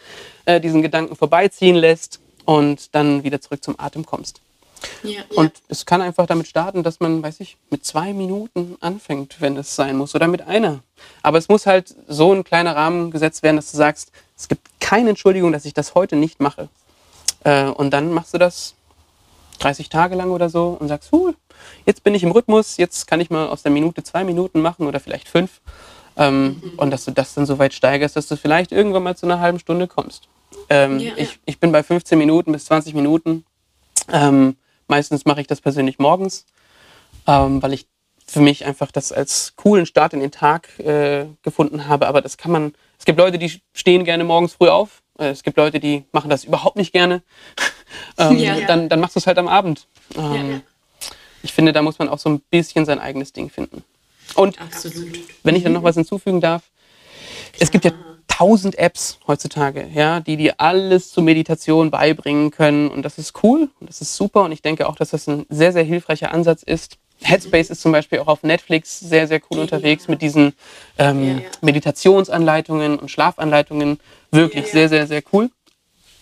äh, 0.45 0.61
diesen 0.61 0.81
Gedanken 0.81 1.15
vorbeiziehen 1.15 1.75
lässt 1.75 2.19
und 2.45 2.93
dann 2.95 3.23
wieder 3.23 3.41
zurück 3.41 3.63
zum 3.63 3.79
Atem 3.79 4.05
kommst. 4.05 4.41
Ja, 5.01 5.21
und 5.35 5.57
ja. 5.57 5.63
es 5.69 5.85
kann 5.85 6.01
einfach 6.01 6.25
damit 6.27 6.47
starten, 6.47 6.83
dass 6.83 6.99
man, 6.99 7.23
weiß 7.23 7.39
ich, 7.39 7.57
mit 7.69 7.85
zwei 7.85 8.13
Minuten 8.13 8.77
anfängt, 8.81 9.39
wenn 9.39 9.57
es 9.57 9.75
sein 9.75 9.95
muss, 9.95 10.13
oder 10.13 10.27
mit 10.27 10.41
einer. 10.41 10.83
Aber 11.21 11.37
es 11.37 11.47
muss 11.47 11.65
halt 11.65 11.95
so 12.07 12.33
ein 12.33 12.43
kleiner 12.43 12.75
Rahmen 12.75 13.09
gesetzt 13.11 13.43
werden, 13.43 13.55
dass 13.55 13.71
du 13.71 13.77
sagst, 13.77 14.11
es 14.37 14.47
gibt 14.47 14.67
keine 14.79 15.11
Entschuldigung, 15.11 15.51
dass 15.51 15.65
ich 15.65 15.73
das 15.73 15.95
heute 15.95 16.15
nicht 16.15 16.39
mache. 16.39 16.67
Äh, 17.43 17.65
und 17.65 17.91
dann 17.91 18.11
machst 18.11 18.33
du 18.33 18.37
das 18.37 18.75
30 19.59 19.89
Tage 19.89 20.15
lang 20.15 20.31
oder 20.31 20.49
so 20.49 20.77
und 20.79 20.89
sagst, 20.89 21.11
huh, 21.11 21.33
jetzt 21.85 22.03
bin 22.03 22.15
ich 22.15 22.23
im 22.23 22.31
Rhythmus, 22.31 22.77
jetzt 22.77 23.07
kann 23.07 23.19
ich 23.21 23.29
mal 23.29 23.47
aus 23.47 23.63
der 23.63 23.71
Minute 23.71 24.03
zwei 24.03 24.23
Minuten 24.23 24.61
machen 24.61 24.87
oder 24.87 24.99
vielleicht 24.99 25.27
fünf. 25.27 25.61
Ähm, 26.15 26.61
mhm. 26.61 26.71
Und 26.77 26.91
dass 26.91 27.05
du 27.05 27.11
das 27.11 27.33
dann 27.33 27.45
so 27.45 27.59
weit 27.59 27.73
steigerst, 27.73 28.15
dass 28.15 28.27
du 28.27 28.35
vielleicht 28.35 28.71
irgendwann 28.71 29.03
mal 29.03 29.15
zu 29.15 29.25
einer 29.25 29.39
halben 29.39 29.59
Stunde 29.59 29.87
kommst. 29.87 30.27
Ähm, 30.69 30.99
ja, 30.99 31.13
ich, 31.15 31.39
ich 31.45 31.59
bin 31.59 31.71
bei 31.71 31.83
15 31.83 32.17
Minuten 32.17 32.51
bis 32.51 32.65
20 32.65 32.93
Minuten. 32.93 33.45
Ähm, 34.11 34.55
meistens 34.87 35.25
mache 35.25 35.41
ich 35.41 35.47
das 35.47 35.61
persönlich 35.61 35.99
morgens, 35.99 36.45
ähm, 37.27 37.61
weil 37.61 37.73
ich 37.73 37.87
für 38.25 38.39
mich 38.39 38.65
einfach 38.65 38.91
das 38.91 39.11
als 39.11 39.53
coolen 39.55 39.85
Start 39.85 40.13
in 40.13 40.19
den 40.19 40.31
Tag 40.31 40.79
äh, 40.79 41.25
gefunden 41.41 41.87
habe. 41.87 42.07
Aber 42.07 42.21
das 42.21 42.37
kann 42.37 42.51
man, 42.51 42.73
es 42.97 43.05
gibt 43.05 43.19
Leute, 43.19 43.37
die 43.37 43.61
stehen 43.73 44.05
gerne 44.05 44.23
morgens 44.23 44.53
früh 44.53 44.69
auf. 44.69 45.01
Äh, 45.19 45.29
es 45.29 45.43
gibt 45.43 45.57
Leute, 45.57 45.79
die 45.79 46.05
machen 46.11 46.29
das 46.29 46.43
überhaupt 46.43 46.77
nicht 46.77 46.93
gerne. 46.93 47.21
ähm, 48.17 48.37
ja, 48.37 48.55
ja. 48.55 48.67
Dann, 48.67 48.89
dann 48.89 48.99
machst 48.99 49.15
du 49.15 49.19
es 49.19 49.27
halt 49.27 49.37
am 49.37 49.47
Abend. 49.47 49.87
Ähm, 50.15 50.61
ich 51.43 51.53
finde, 51.53 51.73
da 51.73 51.81
muss 51.81 51.99
man 51.99 52.09
auch 52.09 52.19
so 52.19 52.29
ein 52.29 52.39
bisschen 52.39 52.85
sein 52.85 52.99
eigenes 52.99 53.33
Ding 53.33 53.49
finden. 53.49 53.83
Und 54.35 54.59
Absolut. 54.59 55.19
wenn 55.43 55.55
ich 55.55 55.63
dann 55.63 55.73
noch 55.73 55.83
was 55.83 55.95
hinzufügen 55.95 56.41
darf, 56.41 56.63
Klar. 57.51 57.61
es 57.61 57.71
gibt 57.71 57.85
ja 57.85 57.91
tausend 58.27 58.79
Apps 58.79 59.19
heutzutage, 59.27 59.87
ja, 59.93 60.19
die 60.19 60.37
dir 60.37 60.55
alles 60.57 61.11
zur 61.11 61.23
Meditation 61.23 61.91
beibringen 61.91 62.49
können. 62.49 62.89
Und 62.89 63.03
das 63.03 63.19
ist 63.19 63.43
cool 63.43 63.69
und 63.79 63.89
das 63.89 64.01
ist 64.01 64.15
super. 64.15 64.43
Und 64.43 64.51
ich 64.51 64.61
denke 64.61 64.87
auch, 64.87 64.95
dass 64.95 65.11
das 65.11 65.27
ein 65.27 65.45
sehr, 65.49 65.71
sehr 65.71 65.83
hilfreicher 65.83 66.33
Ansatz 66.33 66.63
ist. 66.63 66.97
Headspace 67.21 67.69
ist 67.69 67.81
zum 67.81 67.91
Beispiel 67.91 68.19
auch 68.19 68.27
auf 68.27 68.43
Netflix 68.43 68.99
sehr, 68.99 69.27
sehr 69.27 69.39
cool 69.49 69.59
unterwegs 69.59 70.07
mit 70.07 70.21
diesen 70.21 70.53
ähm, 70.97 71.41
Meditationsanleitungen 71.61 72.97
und 72.97 73.11
Schlafanleitungen. 73.11 73.99
Wirklich 74.31 74.67
sehr, 74.71 74.89
sehr, 74.89 75.05
sehr 75.07 75.21
cool. 75.31 75.49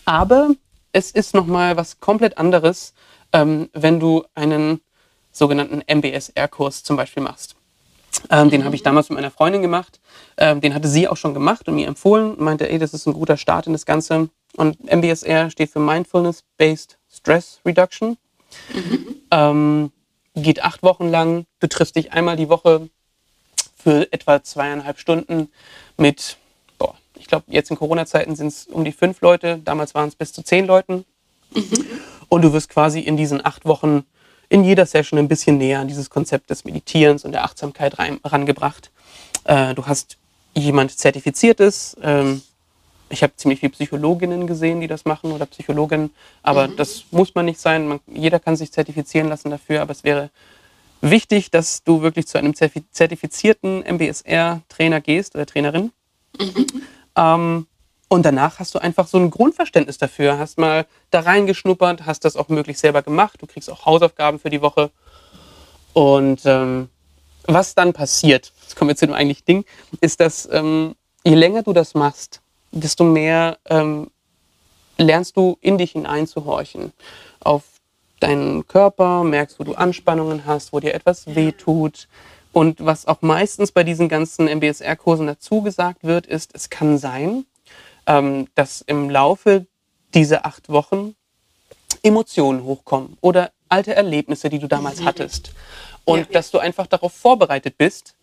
Aber 0.06 0.50
es 0.92 1.12
ist 1.12 1.34
nochmal 1.34 1.78
was 1.78 2.00
komplett 2.00 2.38
anderes, 2.38 2.94
ähm, 3.34 3.70
wenn 3.74 4.00
du 4.00 4.26
einen 4.36 4.82
sogenannten 5.32 5.82
MBSR-Kurs 5.88 6.84
zum 6.84 6.98
Beispiel 6.98 7.24
machst. 7.24 7.56
Ähm, 8.30 8.50
den 8.50 8.66
habe 8.66 8.76
ich 8.76 8.84
damals 8.84 9.10
mit 9.10 9.18
meiner 9.18 9.32
Freundin 9.32 9.62
gemacht. 9.62 10.00
Ähm, 10.38 10.62
den 10.62 10.74
hatte 10.74 10.88
sie 10.88 11.08
auch 11.08 11.18
schon 11.18 11.34
gemacht 11.34 11.68
und 11.68 11.76
mir 11.76 11.88
empfohlen. 11.88 12.36
Meinte, 12.38 12.70
ey, 12.70 12.78
das 12.78 12.94
ist 12.94 13.08
ein 13.08 13.14
guter 13.14 13.38
Start 13.38 13.68
in 13.68 13.74
das 13.74 13.86
Ganze. 13.86 14.30
Und 14.56 14.84
MBSR 14.84 15.50
steht 15.50 15.72
für 15.72 15.80
Mindfulness-Based 15.80 16.98
Stress 17.10 17.60
Reduction. 17.66 18.18
Mhm. 18.74 19.16
Ähm, 19.32 19.92
geht 20.36 20.64
acht 20.64 20.84
Wochen 20.84 21.10
lang. 21.10 21.46
Du 21.60 21.68
triffst 21.68 21.96
dich 21.96 22.12
einmal 22.12 22.36
die 22.36 22.50
Woche 22.50 22.90
für 23.76 24.12
etwa 24.12 24.44
zweieinhalb 24.44 25.00
Stunden 25.00 25.50
mit, 25.98 26.38
boah, 26.78 26.96
ich 27.18 27.28
glaube, 27.28 27.46
jetzt 27.48 27.72
in 27.72 27.78
Corona-Zeiten 27.78 28.36
sind 28.36 28.48
es 28.48 28.68
um 28.68 28.84
die 28.84 28.92
fünf 28.92 29.22
Leute. 29.22 29.60
Damals 29.64 29.96
waren 29.96 30.10
es 30.10 30.16
bis 30.16 30.34
zu 30.34 30.44
zehn 30.44 30.68
Leuten. 30.68 31.06
Mhm. 31.54 31.86
Und 32.30 32.44
du 32.44 32.54
wirst 32.54 32.70
quasi 32.70 33.00
in 33.00 33.18
diesen 33.18 33.44
acht 33.44 33.66
Wochen 33.66 34.06
in 34.52 34.66
jeder 34.66 34.86
Session 34.86 35.18
ein 35.18 35.30
bisschen 35.30 35.58
näher 35.58 35.80
an 35.80 35.88
dieses 35.88 36.10
Konzept 36.10 36.50
des 36.50 36.66
Meditierens 36.66 37.24
und 37.24 37.32
der 37.32 37.46
Achtsamkeit 37.46 37.98
rein, 37.98 38.20
rangebracht. 38.22 38.92
Äh, 39.46 39.74
du 39.74 39.86
hast 39.88 40.18
jemand 40.54 40.92
Zertifiziertes. 40.92 41.96
Ähm, 42.04 42.42
ich 43.08 43.24
habe 43.24 43.34
ziemlich 43.38 43.62
viele 43.62 43.72
Psychologinnen 43.72 44.48
gesehen, 44.48 44.82
die 44.82 44.88
das 44.88 45.06
machen 45.06 45.32
oder 45.32 45.46
Psychologinnen, 45.46 46.12
aber 46.44 46.68
mhm. 46.68 46.76
das 46.76 47.06
muss 47.12 47.34
man 47.34 47.46
nicht 47.46 47.62
sein. 47.62 47.88
Man, 47.88 48.02
jeder 48.08 48.42
kann 48.42 48.58
sich 48.58 48.74
zertifizieren 48.74 49.30
lassen 49.30 49.52
dafür, 49.52 49.82
aber 49.82 49.92
es 49.92 50.04
wäre 50.04 50.30
wichtig, 51.00 51.50
dass 51.50 51.84
du 51.84 52.02
wirklich 52.02 52.28
zu 52.28 52.38
einem 52.38 52.54
zertifizierten 52.54 53.84
MBSR-Trainer 53.84 55.00
gehst 55.00 55.34
oder 55.34 55.46
Trainerin. 55.46 55.94
Mhm. 56.38 56.66
Ähm, 57.16 57.68
und 58.12 58.24
danach 58.24 58.60
hast 58.60 58.76
du 58.76 58.80
einfach 58.80 59.08
so 59.08 59.18
ein 59.18 59.30
Grundverständnis 59.30 59.98
dafür, 59.98 60.38
hast 60.38 60.58
mal 60.58 60.86
da 61.12 61.22
reingeschnuppert, 61.22 62.06
hast 62.06 62.26
das 62.26 62.36
auch 62.36 62.50
möglichst 62.50 62.82
selber 62.82 63.04
gemacht, 63.04 63.42
du 63.42 63.48
kriegst 63.48 63.70
auch 63.70 63.86
Hausaufgaben 63.86 64.38
für 64.38 64.50
die 64.50 64.62
Woche. 64.62 64.92
Und 65.94 66.42
ähm, 66.44 66.90
was 67.46 67.74
dann 67.74 67.94
passiert, 67.94 68.52
das 68.66 68.76
kommen 68.76 68.90
wir 68.90 68.98
zu 68.98 69.06
dem 69.06 69.16
eigentlichen 69.16 69.46
Ding, 69.46 69.66
ist, 70.02 70.20
dass 70.20 70.46
ähm, 70.52 70.96
je 71.24 71.36
länger 71.36 71.64
du 71.64 71.72
das 71.72 71.94
machst, 71.94 72.42
desto 72.74 73.06
mehr 73.06 73.58
ähm, 73.70 74.12
lernst 74.98 75.38
du 75.38 75.58
in 75.62 75.78
dich 75.78 75.92
hineinzuhorchen. 75.92 76.92
Auf 77.40 77.64
deinen 78.20 78.68
Körper, 78.68 79.24
merkst, 79.24 79.58
wo 79.58 79.64
du 79.64 79.74
Anspannungen 79.76 80.46
hast, 80.46 80.74
wo 80.74 80.82
dir 80.82 80.96
etwas 80.96 81.34
wehtut. 81.34 82.10
Und 82.52 82.84
was 82.84 83.08
auch 83.08 83.22
meistens 83.22 83.72
bei 83.72 83.86
diesen 83.86 84.10
ganzen 84.10 84.50
MBSR-Kursen 84.50 85.28
dazu 85.28 85.62
gesagt 85.62 86.04
wird, 86.04 86.28
ist, 86.28 86.52
es 86.54 86.70
kann 86.70 86.98
sein, 86.98 87.46
ähm, 88.12 88.48
dass 88.56 88.82
im 88.82 89.10
Laufe 89.10 89.66
dieser 90.14 90.46
acht 90.46 90.68
Wochen 90.70 91.16
Emotionen 92.04 92.64
hochkommen 92.64 93.18
oder 93.22 93.52
alte 93.70 93.96
Erlebnisse, 93.96 94.50
die 94.50 94.60
du 94.60 94.68
damals 94.68 95.00
mhm. 95.00 95.06
hattest. 95.06 95.54
Und 96.04 96.20
ja, 96.20 96.26
ja. 96.26 96.32
dass 96.34 96.52
du 96.52 96.60
einfach 96.60 96.88
darauf 96.88 97.14
vorbereitet 97.14 97.78
bist, 97.78 98.16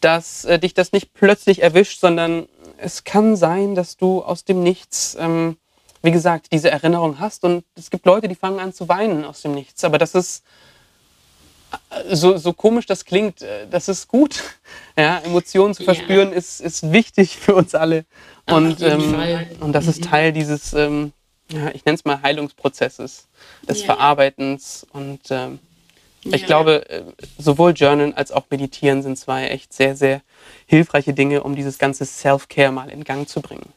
dass 0.00 0.44
äh, 0.44 0.58
dich 0.58 0.74
das 0.74 0.92
nicht 0.92 1.14
plötzlich 1.14 1.62
erwischt, 1.62 2.00
sondern 2.00 2.48
es 2.78 3.04
kann 3.04 3.36
sein, 3.36 3.74
dass 3.74 3.96
du 3.96 4.22
aus 4.22 4.44
dem 4.44 4.62
Nichts, 4.62 5.16
ähm, 5.18 5.56
wie 6.02 6.10
gesagt, 6.10 6.48
diese 6.50 6.70
Erinnerung 6.70 7.20
hast. 7.20 7.44
Und 7.44 7.64
es 7.76 7.90
gibt 7.90 8.04
Leute, 8.04 8.26
die 8.26 8.34
fangen 8.34 8.58
an 8.58 8.72
zu 8.72 8.88
weinen 8.88 9.24
aus 9.24 9.42
dem 9.42 9.54
Nichts. 9.54 9.84
Aber 9.84 9.98
das 9.98 10.14
ist 10.14 10.42
so, 12.10 12.36
so 12.36 12.52
komisch 12.52 12.86
das 12.86 13.04
klingt, 13.04 13.42
äh, 13.42 13.66
das 13.70 13.88
ist 13.88 14.08
gut. 14.08 14.42
Ja, 14.98 15.18
Emotionen 15.18 15.74
zu 15.74 15.84
verspüren 15.84 16.30
ja. 16.30 16.36
ist, 16.36 16.58
ist 16.58 16.90
wichtig 16.90 17.36
für 17.36 17.54
uns 17.54 17.74
alle. 17.74 18.06
Und, 18.46 18.80
ähm, 18.80 19.14
und 19.60 19.74
das 19.74 19.88
ist 19.88 20.00
mhm. 20.00 20.08
Teil 20.08 20.32
dieses, 20.32 20.72
ähm, 20.72 21.12
ja, 21.50 21.68
ich 21.74 21.84
nenne 21.84 21.96
es 21.96 22.04
mal 22.06 22.22
Heilungsprozesses, 22.22 23.26
des 23.68 23.80
ja. 23.80 23.84
Verarbeitens. 23.84 24.86
Und 24.94 25.20
ähm, 25.28 25.58
ich 26.24 26.46
glaube, 26.46 26.88
äh, 26.88 27.02
sowohl 27.38 27.72
Journalen 27.72 28.14
als 28.14 28.32
auch 28.32 28.44
Meditieren 28.50 29.02
sind 29.02 29.18
zwei 29.18 29.48
echt 29.48 29.74
sehr, 29.74 29.96
sehr 29.96 30.22
hilfreiche 30.66 31.12
Dinge, 31.12 31.42
um 31.42 31.54
dieses 31.54 31.78
ganze 31.78 32.06
Self-Care 32.06 32.72
mal 32.72 32.88
in 32.88 33.04
Gang 33.04 33.28
zu 33.28 33.40
bringen. 33.42 33.72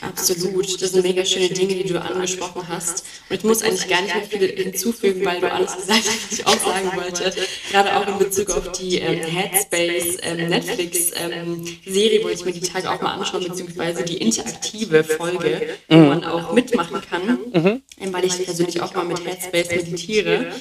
Absolut. 0.00 0.82
Das 0.82 0.92
sind 0.92 1.02
mega 1.02 1.24
schöne 1.24 1.48
Dinge, 1.48 1.74
die 1.74 1.84
du 1.84 2.00
angesprochen 2.00 2.68
hast. 2.68 3.04
Und 3.28 3.36
ich 3.36 3.44
muss 3.44 3.62
eigentlich 3.62 3.88
gar 3.88 4.02
nicht 4.02 4.14
mehr 4.14 4.24
viel 4.24 4.62
hinzufügen, 4.62 5.24
weil 5.24 5.40
du 5.40 5.50
alles 5.50 5.76
gesagt 5.76 6.04
hast, 6.06 6.32
was 6.32 6.38
ich 6.38 6.46
auch 6.46 6.58
sagen 6.66 6.90
wollte. 6.94 7.32
Gerade 7.70 7.96
auch 7.96 8.06
in 8.06 8.18
Bezug 8.18 8.50
auf 8.50 8.72
die 8.72 8.98
ähm, 8.98 9.22
Headspace 9.22 10.18
ähm, 10.22 10.48
Netflix-Serie 10.48 12.18
ähm, 12.18 12.24
wollte 12.24 12.38
ich 12.38 12.44
mir 12.44 12.52
die 12.52 12.60
Tage 12.60 12.90
auch 12.90 13.00
mal 13.00 13.14
anschauen, 13.14 13.44
beziehungsweise 13.44 14.04
die 14.04 14.18
interaktive 14.18 15.04
Folge, 15.04 15.76
wo 15.88 15.96
man 15.96 16.24
auch 16.24 16.52
mitmachen 16.52 17.00
kann, 17.08 17.38
mhm. 17.52 18.12
weil 18.12 18.24
ich 18.24 18.44
persönlich 18.44 18.80
auch 18.82 18.94
mal 18.94 19.04
mit 19.04 19.24
Headspace 19.24 19.70
meditiere. 19.70 20.52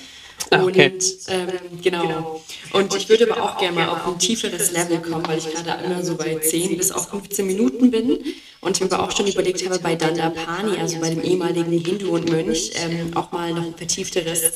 Ah, 0.51 0.63
okay. 0.63 0.91
Und 0.93 1.03
ähm, 1.27 1.47
genau. 1.81 2.41
Und 2.73 2.95
ich 2.95 3.09
würde 3.09 3.31
aber 3.31 3.43
auch 3.43 3.57
gerne 3.57 3.75
mal 3.75 3.89
auf 3.89 4.07
ein 4.07 4.19
tieferes 4.19 4.71
Level 4.71 4.99
kommen, 4.99 5.27
weil 5.27 5.37
ich 5.39 5.51
gerade 5.51 5.83
immer 5.83 6.03
so 6.03 6.15
bei 6.15 6.37
10 6.37 6.77
bis 6.77 6.91
auch 6.91 7.09
15 7.09 7.45
Minuten 7.45 7.91
bin. 7.91 8.19
Und 8.61 8.77
ich 8.77 8.81
mir 8.81 8.91
aber 8.91 9.03
auch 9.03 9.15
schon 9.15 9.27
überlegt 9.27 9.63
habe, 9.65 9.79
bei 9.79 9.95
Dandapani, 9.95 10.77
also 10.77 10.99
bei 10.99 11.09
dem 11.09 11.23
ehemaligen 11.23 11.71
Hindu 11.71 12.09
und 12.09 12.29
Mönch, 12.29 12.71
ähm, 12.75 13.15
auch 13.15 13.31
mal 13.31 13.53
noch 13.53 13.65
ein 13.65 13.75
vertiefteres 13.75 14.53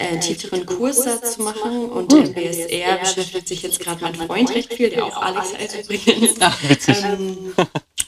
äh, 0.00 0.18
tieferen 0.18 0.66
Kurs 0.66 1.04
zu 1.04 1.42
machen. 1.42 1.90
Und 1.90 2.12
der 2.12 2.22
BSR 2.22 2.98
beschäftigt 2.98 3.48
sich 3.48 3.62
jetzt 3.62 3.80
gerade 3.80 4.00
mein 4.02 4.14
Freund 4.14 4.54
recht 4.54 4.72
viel, 4.72 4.90
der 4.90 5.04
auch 5.04 5.20
Alex 5.20 5.56
heißt 5.56 5.84
übrigens. 5.84 6.34
Ach, 6.40 6.58
witzig. 6.68 6.96
Ähm, 7.04 7.52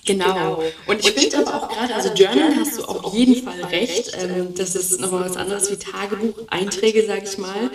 genau. 0.05 0.63
Und 0.87 1.01
ich 1.01 1.13
finde 1.13 1.39
aber 1.39 1.63
auch 1.63 1.69
gerade, 1.69 1.95
also 1.95 2.13
Journal 2.15 2.57
hast 2.57 2.79
du 2.79 2.85
auf 2.85 3.15
jeden 3.15 3.43
Fall 3.43 3.63
recht. 3.65 4.17
Ähm, 4.19 4.55
das 4.57 4.75
ist 4.75 5.01
nochmal 5.01 5.29
was 5.29 5.37
anderes 5.37 5.71
wie 5.71 5.77
Tagebucheinträge, 5.77 7.07
sage 7.07 7.25
ich 7.25 7.39
mal. 7.39 7.71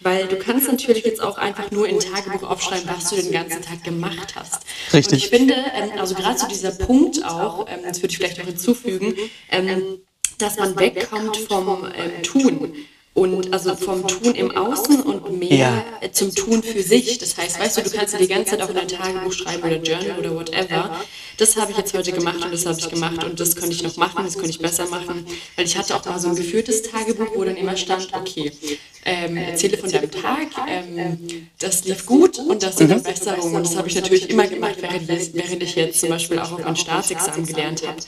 Weil 0.00 0.26
du 0.26 0.36
kannst 0.36 0.66
natürlich 0.66 1.04
jetzt 1.04 1.22
auch 1.22 1.38
einfach 1.38 1.70
nur 1.70 1.88
in 1.88 2.00
Tagebuch 2.00 2.42
aufschreiben, 2.42 2.90
was 2.92 3.10
du 3.10 3.16
den 3.16 3.30
ganzen 3.30 3.62
Tag 3.62 3.84
gemacht 3.84 4.34
hast. 4.34 4.62
Richtig. 4.92 5.12
Und 5.12 5.18
ich 5.18 5.28
finde, 5.28 5.54
ähm, 5.54 5.92
also 5.98 6.14
gerade 6.14 6.36
zu 6.36 6.48
dieser 6.48 6.72
Punkt 6.72 7.24
auch, 7.24 7.66
ähm, 7.68 7.80
das 7.86 8.02
würde 8.02 8.10
ich 8.10 8.18
vielleicht 8.18 8.38
noch 8.38 8.46
hinzufügen, 8.46 9.14
ähm, 9.48 10.00
dass 10.38 10.56
man 10.56 10.76
wegkommt 10.76 11.36
vom 11.36 11.86
ähm, 11.96 12.22
Tun 12.24 12.74
und 13.14 13.52
also 13.52 13.74
vom 13.76 14.06
Tun 14.08 14.34
im 14.34 14.50
Außen 14.56 15.02
und 15.02 15.38
mehr 15.38 15.84
ja. 16.00 16.12
zum 16.12 16.34
Tun 16.34 16.62
für 16.62 16.82
sich. 16.82 17.18
Das 17.18 17.36
heißt, 17.36 17.60
weißt 17.60 17.76
du, 17.76 17.82
du 17.82 17.90
kannst 17.90 18.14
dir 18.14 18.18
die 18.18 18.28
ganze 18.28 18.52
Zeit 18.52 18.62
auch 18.62 18.70
in 18.70 18.78
ein 18.78 18.88
Tagebuch 18.88 19.32
schreiben 19.32 19.62
oder 19.62 19.76
Journal 19.76 20.18
oder 20.18 20.34
whatever. 20.34 20.98
Das 21.36 21.56
habe 21.56 21.72
ich 21.72 21.78
jetzt 21.78 21.92
heute 21.92 22.12
gemacht 22.12 22.42
und 22.42 22.52
das 22.52 22.64
habe 22.64 22.78
ich 22.78 22.88
gemacht 22.88 23.22
und 23.22 23.38
das 23.38 23.54
könnte 23.54 23.74
ich 23.74 23.82
noch 23.82 23.96
machen, 23.96 24.24
das 24.24 24.34
könnte 24.34 24.50
ich 24.50 24.58
besser 24.58 24.86
machen. 24.86 25.26
Weil 25.56 25.66
ich 25.66 25.76
hatte 25.76 25.94
auch 25.94 26.04
mal 26.06 26.18
so 26.18 26.28
ein 26.28 26.36
geführtes 26.36 26.82
Tagebuch, 26.82 27.34
wo 27.34 27.44
dann 27.44 27.56
immer 27.56 27.76
stand, 27.76 28.08
okay, 28.14 28.50
ähm, 29.04 29.36
erzähle 29.36 29.76
von 29.76 29.90
deinem 29.90 30.10
Tag, 30.10 30.48
ähm, 30.68 31.48
das 31.58 31.84
lief 31.84 32.06
gut 32.06 32.38
und 32.38 32.62
das 32.62 32.78
sind 32.78 32.90
mhm. 32.90 33.00
Verbesserungen. 33.00 33.56
Und 33.56 33.66
das 33.66 33.76
habe 33.76 33.88
ich 33.88 33.94
natürlich 33.94 34.30
immer 34.30 34.46
gemacht, 34.46 34.76
während, 34.80 35.08
während 35.08 35.62
ich 35.62 35.74
jetzt 35.74 36.00
zum 36.00 36.08
Beispiel 36.08 36.38
auch 36.38 36.52
auf 36.52 36.64
mein 36.64 36.76
Staatsexamen 36.76 37.46
gelernt 37.46 37.86
habe. 37.86 37.98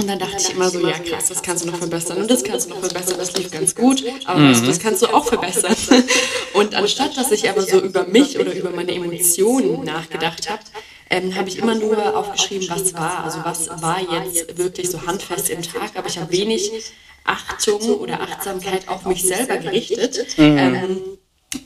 Und 0.00 0.08
dann 0.08 0.18
dachte 0.18 0.36
ich 0.38 0.50
immer 0.50 0.70
so, 0.70 0.80
ja 0.80 0.98
krass, 0.98 1.28
das 1.28 1.42
kannst 1.42 1.64
du 1.64 1.68
noch 1.68 1.76
verbessern 1.76 2.16
und 2.16 2.30
das 2.30 2.42
kannst 2.42 2.66
du 2.66 2.70
noch 2.70 2.80
verbessern, 2.80 3.16
das 3.18 3.36
lief 3.36 3.50
ganz 3.50 3.74
gut, 3.74 4.02
aber 4.24 4.38
mhm. 4.38 4.66
das 4.66 4.78
kannst 4.78 5.02
du 5.02 5.06
auch 5.08 5.26
verbessern. 5.26 5.76
Und 6.54 6.74
anstatt, 6.74 7.16
dass 7.16 7.30
ich 7.30 7.48
aber 7.48 7.62
so 7.62 7.80
über 7.80 8.04
mich 8.04 8.38
oder 8.38 8.52
über 8.54 8.70
meine 8.70 8.92
Emotionen 8.92 9.84
nachgedacht 9.84 10.48
habe, 10.48 10.62
ähm, 11.10 11.34
habe 11.36 11.48
ich 11.48 11.58
immer 11.58 11.74
nur 11.74 12.16
aufgeschrieben, 12.16 12.68
was 12.70 12.94
war. 12.94 13.24
Also 13.24 13.40
was 13.44 13.68
war 13.82 14.00
jetzt 14.00 14.56
wirklich 14.56 14.90
so 14.90 15.06
handfest 15.06 15.50
im 15.50 15.62
Tag, 15.62 15.90
aber 15.94 16.08
ich 16.08 16.18
habe 16.18 16.32
wenig 16.32 16.72
Achtung 17.24 17.80
oder 18.00 18.20
Achtsamkeit 18.20 18.88
auf 18.88 19.04
mich 19.04 19.22
selber 19.22 19.58
gerichtet. 19.58 20.38
Mhm. 20.38 20.58
Ähm, 20.58 21.18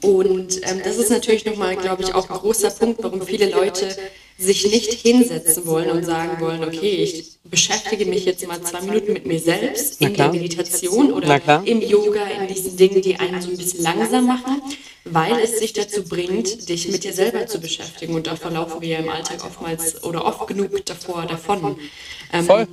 und 0.03 0.61
ähm, 0.62 0.80
das 0.82 0.97
ist 0.97 1.11
natürlich 1.11 1.45
nochmal, 1.45 1.76
glaube 1.76 2.03
ich, 2.03 2.14
auch 2.14 2.28
ein 2.30 2.37
großer 2.37 2.70
Punkt, 2.70 3.03
warum 3.03 3.22
viele 3.22 3.51
Leute 3.51 3.95
sich 4.39 4.64
nicht 4.70 4.93
hinsetzen 4.93 5.66
wollen 5.66 5.91
und 5.91 6.05
sagen 6.05 6.41
wollen, 6.41 6.64
okay, 6.64 7.03
ich 7.03 7.39
beschäftige 7.45 8.07
mich 8.07 8.24
jetzt 8.24 8.47
mal 8.49 8.61
zwei 8.62 8.80
Minuten 8.80 9.12
mit 9.12 9.26
mir 9.26 9.39
selbst 9.39 10.01
in 10.01 10.14
der 10.14 10.32
Meditation 10.32 11.12
oder 11.12 11.62
im 11.64 11.80
Yoga, 11.82 12.26
in 12.26 12.53
diesen 12.53 12.76
Dingen, 12.76 13.01
die 13.01 13.16
einen 13.16 13.41
so 13.41 13.51
ein 13.51 13.57
bisschen 13.57 13.82
langsam 13.82 14.26
machen, 14.26 14.61
weil 15.05 15.39
es 15.39 15.59
sich 15.59 15.72
dazu 15.72 16.03
bringt, 16.03 16.68
dich 16.68 16.89
mit 16.89 17.05
dir 17.05 17.12
selber 17.12 17.47
zu 17.47 17.61
beschäftigen. 17.61 18.14
Und 18.14 18.26
da 18.26 18.37
verlaufen 18.37 18.80
wir 18.80 18.89
ja 18.89 18.99
im 18.99 19.09
Alltag 19.09 19.45
oftmals 19.45 20.03
oder 20.03 20.24
oft 20.24 20.47
genug 20.49 20.85
davor 20.87 21.26
davon. 21.26 21.76
Ähm, 22.32 22.45
Voll. 22.47 22.66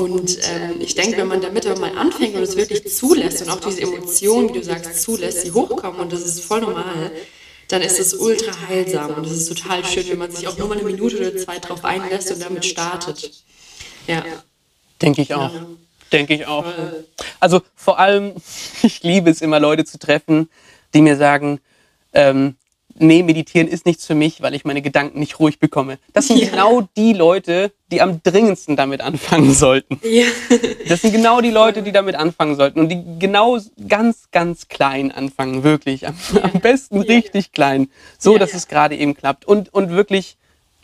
Und 0.00 0.38
ähm, 0.42 0.80
ich 0.80 0.94
denke, 0.94 1.18
wenn 1.18 1.28
man 1.28 1.40
damit 1.40 1.66
aber 1.66 1.80
mal 1.80 1.96
anfängt 1.96 2.34
und 2.34 2.42
es 2.42 2.56
wirklich 2.56 2.88
zulässt 2.94 3.42
und 3.42 3.50
auch 3.50 3.60
diese 3.60 3.82
Emotionen, 3.82 4.48
wie 4.48 4.58
du 4.58 4.64
sagst, 4.64 5.02
zulässt, 5.02 5.44
die 5.44 5.52
hochkommen 5.52 6.00
und 6.00 6.12
das 6.12 6.22
ist 6.22 6.40
voll 6.40 6.60
normal, 6.60 7.10
dann 7.68 7.82
ist 7.82 8.00
es 8.00 8.14
ultra 8.14 8.52
heilsam 8.68 9.14
und 9.14 9.26
es 9.26 9.32
ist 9.32 9.48
total 9.48 9.84
schön, 9.84 10.08
wenn 10.08 10.18
man 10.18 10.30
sich 10.30 10.48
auch 10.48 10.56
nur 10.56 10.68
mal 10.68 10.78
eine 10.78 10.86
Minute 10.86 11.18
oder 11.18 11.36
zwei 11.36 11.58
drauf 11.58 11.84
einlässt 11.84 12.32
und 12.32 12.42
damit 12.42 12.64
startet. 12.64 13.30
Ja. 14.06 14.24
Denke 15.00 15.22
ich 15.22 15.34
auch. 15.34 15.52
Ja. 15.52 15.66
Denke 16.12 16.34
ich 16.34 16.46
auch. 16.46 16.64
Also 17.38 17.62
vor 17.76 17.98
allem, 17.98 18.34
ich 18.82 19.02
liebe 19.02 19.30
es 19.30 19.40
immer, 19.40 19.60
Leute 19.60 19.84
zu 19.84 19.98
treffen, 19.98 20.48
die 20.94 21.02
mir 21.02 21.16
sagen, 21.16 21.60
ähm, 22.12 22.56
nee, 23.00 23.22
meditieren 23.22 23.66
ist 23.66 23.86
nichts 23.86 24.06
für 24.06 24.14
mich, 24.14 24.42
weil 24.42 24.54
ich 24.54 24.64
meine 24.64 24.82
Gedanken 24.82 25.18
nicht 25.18 25.38
ruhig 25.38 25.58
bekomme. 25.58 25.98
Das 26.12 26.28
sind 26.28 26.38
ja. 26.38 26.50
genau 26.50 26.88
die 26.96 27.12
Leute, 27.12 27.72
die 27.90 28.00
am 28.00 28.22
dringendsten 28.22 28.76
damit 28.76 29.00
anfangen 29.00 29.52
sollten. 29.54 30.00
Ja. 30.02 30.26
Das 30.88 31.02
sind 31.02 31.12
genau 31.12 31.40
die 31.40 31.50
Leute, 31.50 31.82
die 31.82 31.92
damit 31.92 32.14
anfangen 32.14 32.56
sollten 32.56 32.80
und 32.80 32.88
die 32.88 33.02
genau 33.18 33.58
ganz, 33.88 34.28
ganz 34.32 34.68
klein 34.68 35.12
anfangen, 35.12 35.62
wirklich. 35.62 36.06
Am, 36.06 36.14
ja. 36.34 36.42
am 36.44 36.60
besten 36.60 37.00
richtig 37.00 37.52
klein, 37.52 37.88
so 38.18 38.38
dass 38.38 38.54
es 38.54 38.68
gerade 38.68 38.96
eben 38.96 39.14
klappt 39.14 39.44
und, 39.44 39.72
und 39.72 39.90
wirklich 39.90 40.36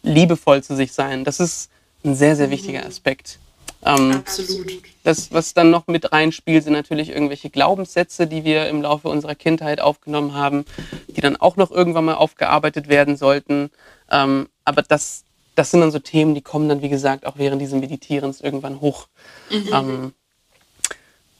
liebevoll 0.02 0.62
zu 0.62 0.74
sich 0.74 0.92
sein. 0.92 1.24
Das 1.24 1.40
ist 1.40 1.70
ein 2.04 2.14
sehr, 2.14 2.36
sehr 2.36 2.50
wichtiger 2.50 2.80
mhm. 2.80 2.86
Aspekt. 2.86 3.38
Ähm, 3.86 4.10
Absolut. 4.12 4.72
Das, 5.04 5.32
was 5.32 5.54
dann 5.54 5.70
noch 5.70 5.86
mit 5.86 6.12
reinspielt, 6.12 6.64
sind 6.64 6.72
natürlich 6.72 7.10
irgendwelche 7.10 7.48
Glaubenssätze, 7.48 8.26
die 8.26 8.44
wir 8.44 8.68
im 8.68 8.82
Laufe 8.82 9.08
unserer 9.08 9.36
Kindheit 9.36 9.80
aufgenommen 9.80 10.34
haben, 10.34 10.64
die 11.08 11.20
dann 11.20 11.36
auch 11.36 11.56
noch 11.56 11.70
irgendwann 11.70 12.04
mal 12.04 12.14
aufgearbeitet 12.14 12.88
werden 12.88 13.16
sollten. 13.16 13.70
Ähm, 14.10 14.48
aber 14.64 14.82
das, 14.82 15.22
das 15.54 15.70
sind 15.70 15.80
dann 15.80 15.92
so 15.92 16.00
Themen, 16.00 16.34
die 16.34 16.42
kommen 16.42 16.68
dann, 16.68 16.82
wie 16.82 16.88
gesagt, 16.88 17.24
auch 17.24 17.38
während 17.38 17.62
dieses 17.62 17.78
Meditierens 17.78 18.40
irgendwann 18.40 18.80
hoch. 18.80 19.06
Mhm. 19.50 19.70
Ähm, 19.72 20.12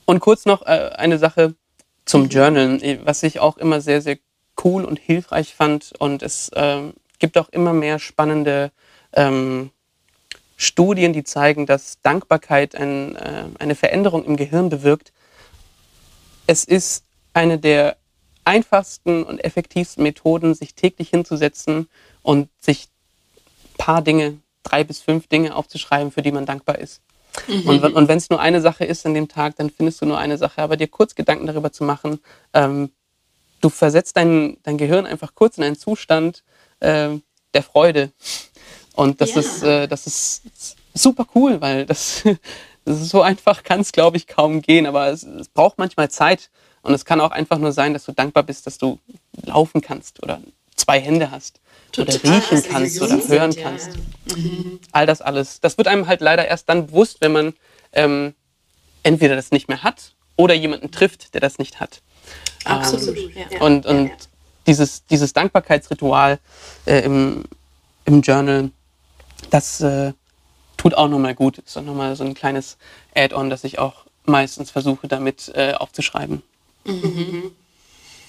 und 0.05 0.21
kurz 0.21 0.47
noch 0.47 0.63
äh, 0.63 0.91
eine 0.95 1.19
Sache 1.19 1.57
zum 2.05 2.23
mhm. 2.23 2.29
Journalen, 2.29 3.01
was 3.05 3.25
ich 3.25 3.41
auch 3.41 3.57
immer 3.57 3.81
sehr, 3.81 4.01
sehr 4.01 4.19
cool 4.63 4.85
und 4.85 5.01
hilfreich 5.01 5.55
fand. 5.55 5.93
Und 5.99 6.23
es 6.23 6.51
äh, 6.51 6.83
gibt 7.19 7.37
auch 7.37 7.49
immer 7.49 7.73
mehr 7.73 7.99
spannende 7.99 8.71
ähm, 9.13 9.71
Studien, 10.57 11.13
die 11.13 11.25
zeigen, 11.25 11.67
dass 11.67 12.01
Dankbarkeit 12.03 12.75
ein, 12.75 13.17
äh, 13.17 13.45
eine 13.59 13.75
Veränderung 13.75 14.25
im 14.25 14.37
Gehirn 14.37 14.71
bewirkt. 14.71 15.13
Es 16.47 16.65
ist 16.65 17.05
eine 17.35 17.59
der 17.59 17.97
einfachsten 18.45 19.23
und 19.25 19.41
effektivsten 19.45 20.03
Methoden, 20.03 20.55
sich 20.55 20.75
täglich 20.75 21.11
hinzusetzen 21.11 21.89
und 22.23 22.49
sich 22.61 22.89
ein 23.65 23.77
paar 23.77 24.03
Dinge, 24.03 24.39
drei 24.63 24.85
bis 24.85 25.01
fünf 25.01 25.27
Dinge 25.27 25.55
aufzuschreiben, 25.55 26.11
für 26.11 26.23
die 26.23 26.33
man 26.33 26.47
dankbar 26.47 26.79
ist. 26.79 27.03
Mhm. 27.49 27.69
Und, 27.69 27.85
und 27.85 28.09
wenn 28.09 28.19
es 28.19 28.31
nur 28.31 28.41
eine 28.41 28.61
Sache 28.61 28.85
ist 28.85 29.05
an 29.05 29.15
dem 29.15 29.29
Tag, 29.29 29.57
dann 29.57 29.71
findest 29.71 30.01
du 30.01 30.07
nur 30.07 30.19
eine 30.19 30.39
Sache. 30.39 30.63
Aber 30.63 30.77
dir 30.77 30.89
kurz 30.89 31.15
Gedanken 31.15 31.47
darüber 31.47 31.73
zu 31.73 31.85
machen, 31.85 32.21
ähm, 32.55 32.91
du 33.61 33.69
versetzt 33.69 34.17
dein, 34.17 34.57
dein 34.63 34.79
Gehirn 34.79 35.07
einfach 35.07 35.35
kurz 35.35 35.59
in 35.59 35.65
einen 35.65 35.77
Zustand 35.77 36.43
äh, 36.81 37.11
der 37.53 37.63
Freude. 37.63 38.13
Und 38.97 39.21
das, 39.21 39.35
ja. 39.35 39.41
ist, 39.41 39.63
äh, 39.63 39.87
das 39.87 40.07
ist 40.07 40.43
super 40.95 41.27
cool, 41.35 41.61
weil 41.61 41.87
das, 41.87 42.25
das 42.85 43.09
so 43.09 43.23
einfach 43.23 43.63
kann 43.63 43.81
es, 43.81 43.93
glaube 43.93 44.17
ich, 44.17 44.27
kaum 44.27 44.63
gehen. 44.63 44.87
Aber 44.87 45.09
es, 45.09 45.23
es 45.23 45.49
braucht 45.49 45.79
manchmal 45.79 46.11
Zeit. 46.11 46.51
Und 46.83 46.95
es 46.95 47.05
kann 47.05 47.21
auch 47.21 47.33
einfach 47.33 47.59
nur 47.59 47.73
sein, 47.73 47.93
dass 47.95 48.05
du 48.05 48.13
dankbar 48.13 48.45
bist, 48.45 48.67
dass 48.67 48.79
du 48.79 49.01
laufen 49.45 49.81
kannst 49.81 50.23
oder 50.23 50.41
zwei 50.77 51.01
Hände 51.01 51.33
hast 51.33 51.61
Total, 51.91 52.15
oder 52.15 52.37
riechen 52.37 52.63
kannst 52.63 53.03
oder 53.03 53.17
hören 53.27 53.53
sind, 53.53 53.63
kannst. 53.63 53.91
Ja. 54.29 54.37
Mhm. 54.37 54.81
All 54.93 55.07
das 55.07 55.21
alles. 55.21 55.61
Das 55.61 55.79
wird 55.79 55.89
einem 55.89 56.07
halt 56.07 56.21
leider 56.21 56.47
erst 56.47 56.69
dann 56.69 56.87
bewusst, 56.87 57.21
wenn 57.21 57.33
man 57.33 57.55
ähm, 57.93 58.35
entweder 59.03 59.35
das 59.35 59.51
nicht 59.51 59.69
mehr 59.69 59.83
hat 59.83 60.15
oder 60.37 60.55
jemanden 60.55 60.93
trifft, 60.93 61.35
der 61.35 61.41
das 61.41 61.59
nicht 61.59 61.81
hat. 61.81 62.03
Absolut. 62.65 63.17
Ähm, 63.17 63.31
ja. 63.51 63.61
Und, 63.61 63.87
und 63.87 64.09
ja. 64.09 64.15
Dieses, 64.67 65.07
dieses 65.07 65.33
Dankbarkeitsritual 65.33 66.41
äh, 66.87 67.01
im, 67.05 67.45
im 68.05 68.21
Journal, 68.21 68.71
das 69.51 69.81
äh, 69.81 70.13
tut 70.77 70.95
auch 70.95 71.09
nochmal 71.09 71.35
gut. 71.35 71.59
Ist 71.59 71.77
auch 71.77 71.83
nochmal 71.83 72.17
so 72.17 72.25
ein 72.25 72.35
kleines 72.35 72.77
Add-on, 73.15 73.51
das 73.51 73.65
ich 73.65 73.79
auch 73.79 74.05
meistens 74.25 74.71
versuche 74.71 75.09
damit 75.09 75.53
äh, 75.55 75.73
aufzuschreiben. 75.75 76.43
Mhm. 76.85 77.53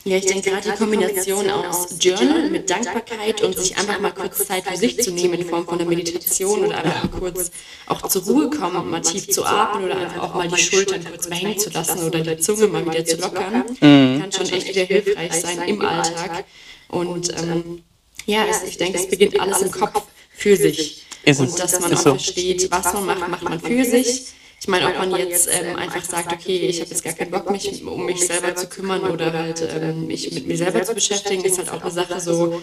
Ja, 0.07 0.15
ich 0.15 0.25
denke 0.25 0.51
gerade 0.51 0.71
die 0.71 0.77
Kombination 0.77 1.49
aus 1.49 1.97
Journal 1.99 2.49
mit 2.49 2.69
Dankbarkeit 2.69 3.41
und 3.41 3.57
sich 3.57 3.77
einfach 3.77 3.99
mal 3.99 4.13
kurz 4.13 4.47
Zeit 4.47 4.63
für 4.63 4.77
sich 4.77 4.97
zu 5.01 5.11
nehmen 5.11 5.33
in 5.33 5.49
Form 5.49 5.65
von 5.65 5.79
einer 5.79 5.89
Meditation 5.89 6.65
oder 6.65 6.77
einfach 6.77 7.11
mal 7.11 7.19
kurz 7.19 7.51
auch 7.87 8.01
zur 8.03 8.23
Ruhe 8.23 8.49
kommen 8.49 8.77
und 8.77 8.89
mal 8.89 9.01
tief 9.01 9.27
zu 9.27 9.43
atmen 9.43 9.83
oder 9.83 9.97
einfach 9.97 10.23
auch 10.23 10.35
mal 10.35 10.47
die 10.47 10.57
Schultern 10.57 11.03
kurz 11.03 11.27
mal 11.27 11.35
hängen 11.35 11.59
zu 11.59 11.69
lassen 11.71 12.07
oder 12.07 12.21
die 12.21 12.37
Zunge 12.37 12.67
mal 12.67 12.85
wieder 12.85 13.03
zu 13.03 13.17
lockern, 13.17 13.65
mhm. 13.81 14.21
kann 14.21 14.31
schon 14.31 14.47
echt 14.47 14.69
wieder 14.69 14.85
hilfreich 14.85 15.33
sein 15.33 15.61
im 15.63 15.81
Alltag. 15.81 16.45
Und 16.87 17.29
ähm, 17.37 17.83
ja, 18.25 18.45
ich 18.65 18.77
denke, 18.77 18.99
es 18.99 19.09
beginnt 19.09 19.37
alles 19.37 19.61
im 19.61 19.71
Kopf 19.71 20.03
für 20.37 20.55
sich. 20.55 21.03
Ist 21.25 21.39
und 21.41 21.59
dass 21.59 21.79
man 21.79 21.93
auch 21.93 21.97
so. 21.97 22.09
versteht, 22.11 22.71
was 22.71 22.93
man 22.93 23.05
macht, 23.05 23.27
macht 23.27 23.43
man 23.43 23.59
für 23.59 23.83
sich. 23.83 24.27
Ich 24.59 24.67
meine, 24.67 24.87
ob 24.87 24.97
man 24.97 25.15
jetzt 25.15 25.49
ähm, 25.51 25.75
einfach 25.75 26.03
sagt, 26.03 26.31
okay, 26.31 26.57
ich 26.57 26.79
habe 26.79 26.89
jetzt 26.89 27.03
gar 27.03 27.13
keinen 27.13 27.31
Bock, 27.31 27.51
mich 27.51 27.83
um 27.83 28.05
mich 28.05 28.25
selber 28.25 28.55
zu 28.55 28.67
kümmern 28.67 29.01
oder 29.01 29.33
halt 29.33 29.61
ähm, 29.61 30.07
mich 30.07 30.31
mit 30.31 30.47
mir 30.47 30.57
selber 30.57 30.83
zu 30.83 30.93
beschäftigen, 30.93 31.43
ist 31.43 31.57
halt 31.57 31.69
auch 31.69 31.81
eine 31.81 31.91
Sache 31.91 32.19
so. 32.19 32.61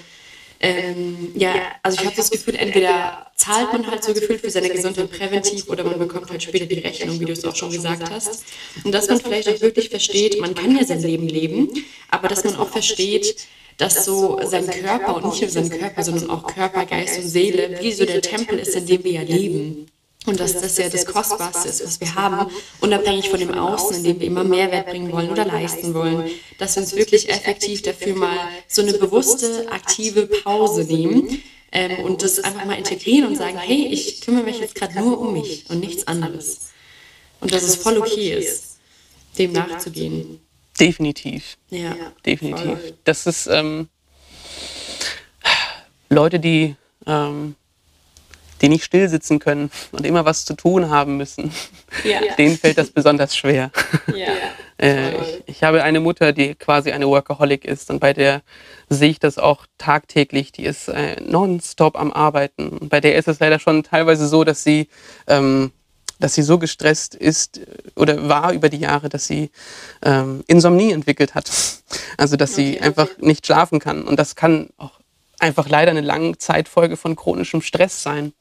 Ähm, 0.61 1.33
ja, 1.35 1.55
also 1.83 1.99
ich 2.01 2.07
habe 2.07 2.17
das 2.17 2.31
Gefühl, 2.31 2.57
entweder 2.57 3.27
zahlt 3.37 3.73
man 3.73 3.87
halt 3.91 4.03
so 4.03 4.15
gefühlt 4.15 4.41
für 4.41 4.51
seine 4.51 4.71
Gesundheit 4.71 5.11
präventiv 5.11 5.69
oder 5.69 5.85
man 5.85 5.99
bekommt 5.99 6.31
halt 6.31 6.43
später 6.43 6.67
die 6.67 6.79
Rechnung, 6.79 7.21
wie 7.21 7.27
du 7.27 7.33
es 7.33 7.45
auch 7.45 7.55
schon 7.55 7.71
gesagt 7.71 8.09
hast. 8.11 8.45
Und 8.83 8.93
dass 8.93 9.09
man 9.09 9.21
vielleicht 9.21 9.49
auch 9.49 9.61
wirklich 9.61 9.91
versteht, 9.91 10.41
man 10.41 10.55
kann 10.55 10.77
ja 10.77 10.85
sein 10.85 11.03
Leben 11.03 11.29
leben, 11.29 11.69
aber 12.11 12.29
dass 12.29 12.45
man 12.45 12.57
auch 12.57 12.69
versteht, 12.69 13.37
dass 13.77 14.05
so 14.05 14.41
sein 14.45 14.67
Körper 14.67 15.17
und 15.17 15.27
nicht 15.27 15.43
nur 15.43 15.51
sein 15.51 15.71
Körper, 15.71 16.03
sondern 16.03 16.31
auch 16.31 16.47
Körper, 16.47 16.87
Geist 16.87 17.19
und 17.19 17.29
Seele, 17.29 17.79
wie 17.81 17.93
so 17.93 18.05
der 18.05 18.23
Tempel 18.23 18.59
ist, 18.59 18.75
in 18.77 18.87
dem 18.87 19.05
wir 19.05 19.13
ja 19.13 19.23
leben. 19.23 19.87
Und 20.27 20.41
dass 20.41 20.59
das 20.59 20.79
ja 20.79 20.89
das 20.89 21.05
Kostbarste 21.05 21.69
ist, 21.69 21.85
was 21.85 22.01
wir 22.01 22.15
haben, 22.15 22.51
unabhängig 22.81 23.29
von 23.29 23.39
dem 23.39 23.53
Außen, 23.53 23.97
in 23.97 24.05
dem 24.05 24.21
wir 24.21 24.27
immer 24.27 24.43
Mehrwert 24.45 24.87
bringen 24.87 25.13
wollen 25.13 25.31
oder 25.31 25.45
leisten 25.45 25.93
wollen, 25.93 26.31
dass 26.59 26.77
wir 26.77 26.83
uns 26.83 26.97
wirklich 26.97 27.29
effektiv 27.29 27.83
dafür 27.83 28.17
mal 28.17 28.39
so 28.67 28.81
eine 28.81 28.95
bewusste, 28.95 29.71
aktive 29.71 30.27
Pause 30.27 30.85
nehmen 30.85 31.43
ähm, 31.73 32.05
und 32.05 32.23
das 32.23 32.39
einfach 32.39 32.65
mal 32.65 32.79
integrieren 32.79 33.29
und 33.29 33.37
sagen, 33.37 33.59
hey, 33.59 33.89
ich 33.91 34.23
kümmere 34.23 34.45
mich 34.45 34.61
jetzt 34.61 34.75
gerade 34.75 34.99
nur 34.99 35.21
um 35.21 35.35
mich 35.35 35.67
und 35.69 35.81
nichts 35.81 36.07
anderes. 36.07 36.71
Und 37.41 37.53
dass 37.53 37.63
es 37.63 37.77
voll 37.77 37.99
okay 37.99 38.33
ist, 38.33 38.79
dem 39.37 39.53
nachzugehen. 39.53 40.41
Definitiv. 40.79 41.57
Ja. 41.71 41.95
Definitiv. 42.27 42.65
Voll. 42.65 42.95
Das 43.05 43.27
ist 43.27 43.47
ähm, 43.47 43.89
Leute, 46.09 46.41
die, 46.41 46.77
ähm, 47.07 47.55
die 48.61 48.69
nicht 48.69 48.85
still 48.85 49.09
sitzen 49.09 49.39
können 49.39 49.71
und 49.93 50.07
immer 50.07 50.25
was 50.25 50.45
zu 50.45 50.55
tun 50.55 50.91
haben 50.91 51.17
müssen, 51.17 51.53
Ja. 52.05 52.21
denen 52.39 52.57
fällt 52.59 52.79
das 52.79 52.91
besonders 52.91 53.37
schwer. 53.37 53.71
Ja. 54.15 54.29
Äh, 54.77 55.15
ich, 55.15 55.43
ich 55.47 55.63
habe 55.63 55.85
eine 55.85 56.01
Mutter, 56.01 56.33
die 56.33 56.57
quasi 56.57 56.91
eine 56.91 57.07
Workaholic 57.07 57.65
ist 57.65 57.93
und 57.93 58.01
bei 58.01 58.13
der 58.13 58.43
sehe 58.89 59.11
ich 59.11 59.21
das 59.21 59.39
auch 59.39 59.67
tagtäglich. 59.79 60.51
Die 60.51 60.65
ist 60.65 60.89
äh, 60.89 61.15
nonstop 61.21 61.97
am 61.97 62.13
Arbeiten. 62.13 62.71
Und 62.71 62.89
bei 62.89 63.01
der 63.01 63.15
ist 63.15 63.29
es 63.29 63.39
leider 63.39 63.61
schon 63.61 63.85
teilweise 63.85 64.27
so, 64.27 64.43
dass 64.43 64.65
sie, 64.65 64.89
ähm, 65.29 65.71
dass 66.25 66.33
sie 66.33 66.43
so 66.43 66.59
gestresst 66.59 67.15
ist 67.15 67.59
äh, 67.59 67.67
oder 67.97 68.27
war 68.31 68.55
über 68.55 68.71
die 68.71 68.79
Jahre, 68.79 69.11
dass 69.11 69.27
sie 69.27 69.51
ähm, 70.03 70.43
Insomnie 70.47 70.91
entwickelt 70.91 71.35
hat. 71.35 71.51
Also 72.17 72.37
dass 72.37 72.55
sie 72.55 72.77
Okay. 72.77 72.81
einfach 72.81 73.09
nicht 73.19 73.47
schlafen 73.47 73.79
kann. 73.79 74.05
Und 74.05 74.19
das 74.19 74.35
kann 74.35 74.71
auch 74.79 74.99
einfach 75.39 75.69
leider 75.69 75.91
eine 75.91 76.01
lange 76.01 76.39
Zeitfolge 76.39 76.97
von 76.97 77.15
chronischem 77.15 77.61
Stress 77.61 78.03
sein. 78.03 78.33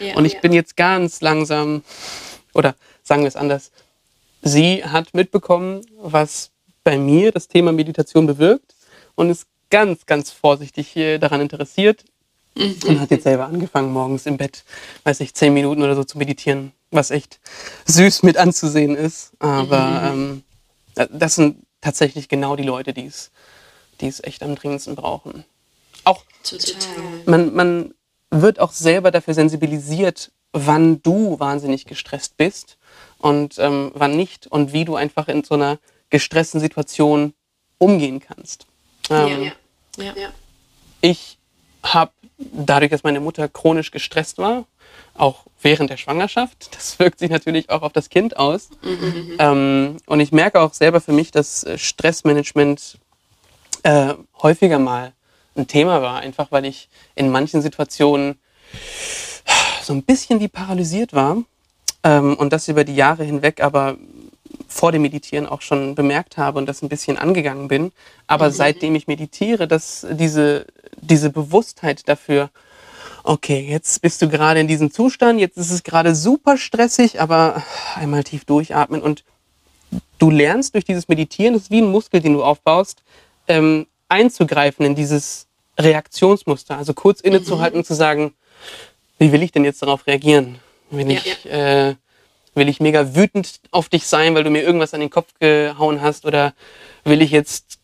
Ja. 0.00 0.14
Und 0.14 0.24
ich 0.24 0.40
bin 0.40 0.52
jetzt 0.52 0.76
ganz 0.76 1.20
langsam, 1.20 1.82
oder 2.54 2.76
sagen 3.02 3.22
wir 3.22 3.28
es 3.28 3.34
anders, 3.34 3.72
sie 4.42 4.84
hat 4.84 5.12
mitbekommen, 5.12 5.80
was 6.00 6.50
bei 6.84 6.96
mir 6.96 7.32
das 7.32 7.48
Thema 7.48 7.72
Meditation 7.72 8.28
bewirkt 8.28 8.76
und 9.16 9.30
ist 9.30 9.46
ganz, 9.68 10.06
ganz 10.06 10.30
vorsichtig 10.30 10.86
hier 10.86 11.18
daran 11.18 11.40
interessiert 11.40 12.04
und 12.86 13.00
hat 13.00 13.10
jetzt 13.10 13.24
selber 13.24 13.46
angefangen, 13.46 13.92
morgens 13.92 14.26
im 14.26 14.36
Bett, 14.36 14.62
weiß 15.02 15.18
ich, 15.20 15.34
zehn 15.34 15.52
Minuten 15.54 15.82
oder 15.82 15.96
so 15.96 16.04
zu 16.04 16.18
meditieren, 16.18 16.70
was 16.92 17.10
echt 17.10 17.40
süß 17.86 18.22
mit 18.22 18.36
anzusehen 18.36 18.94
ist. 18.94 19.32
Aber 19.40 20.12
ähm, 20.12 20.44
das 21.10 21.34
sind 21.34 21.66
tatsächlich 21.80 22.28
genau 22.28 22.54
die 22.54 22.62
Leute, 22.62 22.92
die 22.92 23.06
es, 23.06 23.32
die 24.00 24.06
es 24.06 24.22
echt 24.22 24.42
am 24.42 24.54
dringendsten 24.54 24.94
brauchen. 24.94 25.44
Auch 26.04 26.24
Total. 26.44 26.74
man, 27.26 27.54
man 27.54 27.94
wird 28.30 28.60
auch 28.60 28.72
selber 28.72 29.10
dafür 29.10 29.34
sensibilisiert, 29.34 30.30
wann 30.52 31.02
du 31.02 31.38
wahnsinnig 31.40 31.86
gestresst 31.86 32.36
bist 32.36 32.76
und 33.18 33.58
ähm, 33.58 33.90
wann 33.94 34.16
nicht 34.16 34.46
und 34.46 34.72
wie 34.72 34.84
du 34.84 34.96
einfach 34.96 35.28
in 35.28 35.44
so 35.44 35.54
einer 35.54 35.78
gestressten 36.10 36.60
Situation 36.60 37.34
umgehen 37.78 38.20
kannst. 38.20 38.66
Ähm, 39.10 39.44
Ja. 39.44 39.52
Ja. 39.98 40.14
Ja. 40.16 40.28
Ich 41.00 41.38
habe 41.82 42.12
dadurch, 42.38 42.90
dass 42.90 43.02
meine 43.02 43.20
Mutter 43.20 43.48
chronisch 43.48 43.90
gestresst 43.90 44.38
war, 44.38 44.66
auch 45.14 45.44
während 45.60 45.90
der 45.90 45.96
Schwangerschaft, 45.96 46.74
das 46.74 46.98
wirkt 46.98 47.18
sich 47.18 47.30
natürlich 47.30 47.70
auch 47.70 47.82
auf 47.82 47.92
das 47.92 48.08
Kind 48.08 48.36
aus. 48.36 48.70
Ähm, 49.38 49.96
und 50.06 50.20
ich 50.20 50.32
merke 50.32 50.60
auch 50.60 50.74
selber 50.74 51.00
für 51.00 51.12
mich, 51.12 51.30
dass 51.30 51.64
äh, 51.64 51.78
Stressmanagement 51.78 52.98
äh, 53.82 54.14
häufiger 54.42 54.78
mal 54.78 55.12
ein 55.56 55.66
Thema 55.66 56.02
war, 56.02 56.20
einfach 56.20 56.50
weil 56.50 56.64
ich 56.64 56.88
in 57.14 57.30
manchen 57.30 57.60
Situationen 57.60 58.38
so 59.82 59.92
ein 59.92 60.02
bisschen 60.02 60.40
wie 60.40 60.48
paralysiert 60.48 61.12
war 61.12 61.38
ähm, 62.04 62.34
und 62.36 62.52
das 62.52 62.68
über 62.68 62.84
die 62.84 62.94
Jahre 62.94 63.24
hinweg 63.24 63.62
aber 63.62 63.98
vor 64.68 64.92
dem 64.92 65.02
Meditieren 65.02 65.46
auch 65.46 65.60
schon 65.60 65.94
bemerkt 65.94 66.36
habe 66.38 66.58
und 66.58 66.66
das 66.66 66.82
ein 66.82 66.88
bisschen 66.88 67.18
angegangen 67.18 67.68
bin. 67.68 67.92
Aber 68.26 68.50
seitdem 68.50 68.94
ich 68.94 69.06
meditiere, 69.06 69.68
dass 69.68 70.06
diese, 70.10 70.66
diese 71.00 71.30
Bewusstheit 71.30 72.08
dafür, 72.08 72.50
okay, 73.24 73.66
jetzt 73.68 74.02
bist 74.02 74.22
du 74.22 74.28
gerade 74.28 74.60
in 74.60 74.68
diesem 74.68 74.90
Zustand, 74.90 75.40
jetzt 75.40 75.56
ist 75.56 75.70
es 75.70 75.82
gerade 75.82 76.14
super 76.14 76.56
stressig, 76.56 77.20
aber 77.20 77.62
einmal 77.94 78.24
tief 78.24 78.44
durchatmen 78.44 79.00
und 79.02 79.24
du 80.18 80.30
lernst 80.30 80.74
durch 80.74 80.84
dieses 80.84 81.08
Meditieren, 81.08 81.54
das 81.54 81.64
ist 81.64 81.70
wie 81.70 81.80
ein 81.80 81.90
Muskel, 81.90 82.20
den 82.20 82.34
du 82.34 82.44
aufbaust, 82.44 83.02
ähm, 83.48 83.86
einzugreifen 84.08 84.84
in 84.84 84.94
dieses 84.94 85.46
Reaktionsmuster. 85.78 86.76
Also 86.76 86.94
kurz 86.94 87.20
innezuhalten 87.20 87.78
und 87.78 87.86
zu 87.86 87.94
sagen, 87.94 88.34
wie 89.18 89.32
will 89.32 89.42
ich 89.42 89.52
denn 89.52 89.64
jetzt 89.64 89.82
darauf 89.82 90.06
reagieren? 90.06 90.58
Will 90.90 91.10
Ja. 91.10 91.20
ich, 91.24 91.50
äh, 91.50 91.94
will 92.54 92.68
ich 92.68 92.80
mega 92.80 93.14
wütend 93.14 93.60
auf 93.70 93.88
dich 93.88 94.06
sein, 94.06 94.34
weil 94.34 94.44
du 94.44 94.50
mir 94.50 94.62
irgendwas 94.62 94.94
an 94.94 95.00
den 95.00 95.10
Kopf 95.10 95.32
gehauen 95.40 96.02
hast? 96.02 96.26
Oder 96.26 96.54
will 97.04 97.22
ich 97.22 97.30
jetzt 97.30 97.78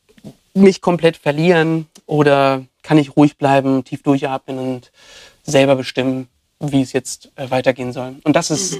mich 0.54 0.80
komplett 0.80 1.16
verlieren? 1.16 1.86
Oder 2.08 2.64
kann 2.82 2.96
ich 2.96 3.16
ruhig 3.16 3.36
bleiben, 3.36 3.84
tief 3.84 4.02
durchatmen 4.02 4.58
und 4.58 4.90
selber 5.44 5.76
bestimmen, 5.76 6.26
wie 6.58 6.80
es 6.80 6.94
jetzt 6.94 7.30
äh, 7.36 7.50
weitergehen 7.50 7.92
soll? 7.92 8.16
Und 8.24 8.34
das 8.34 8.50
ist 8.50 8.78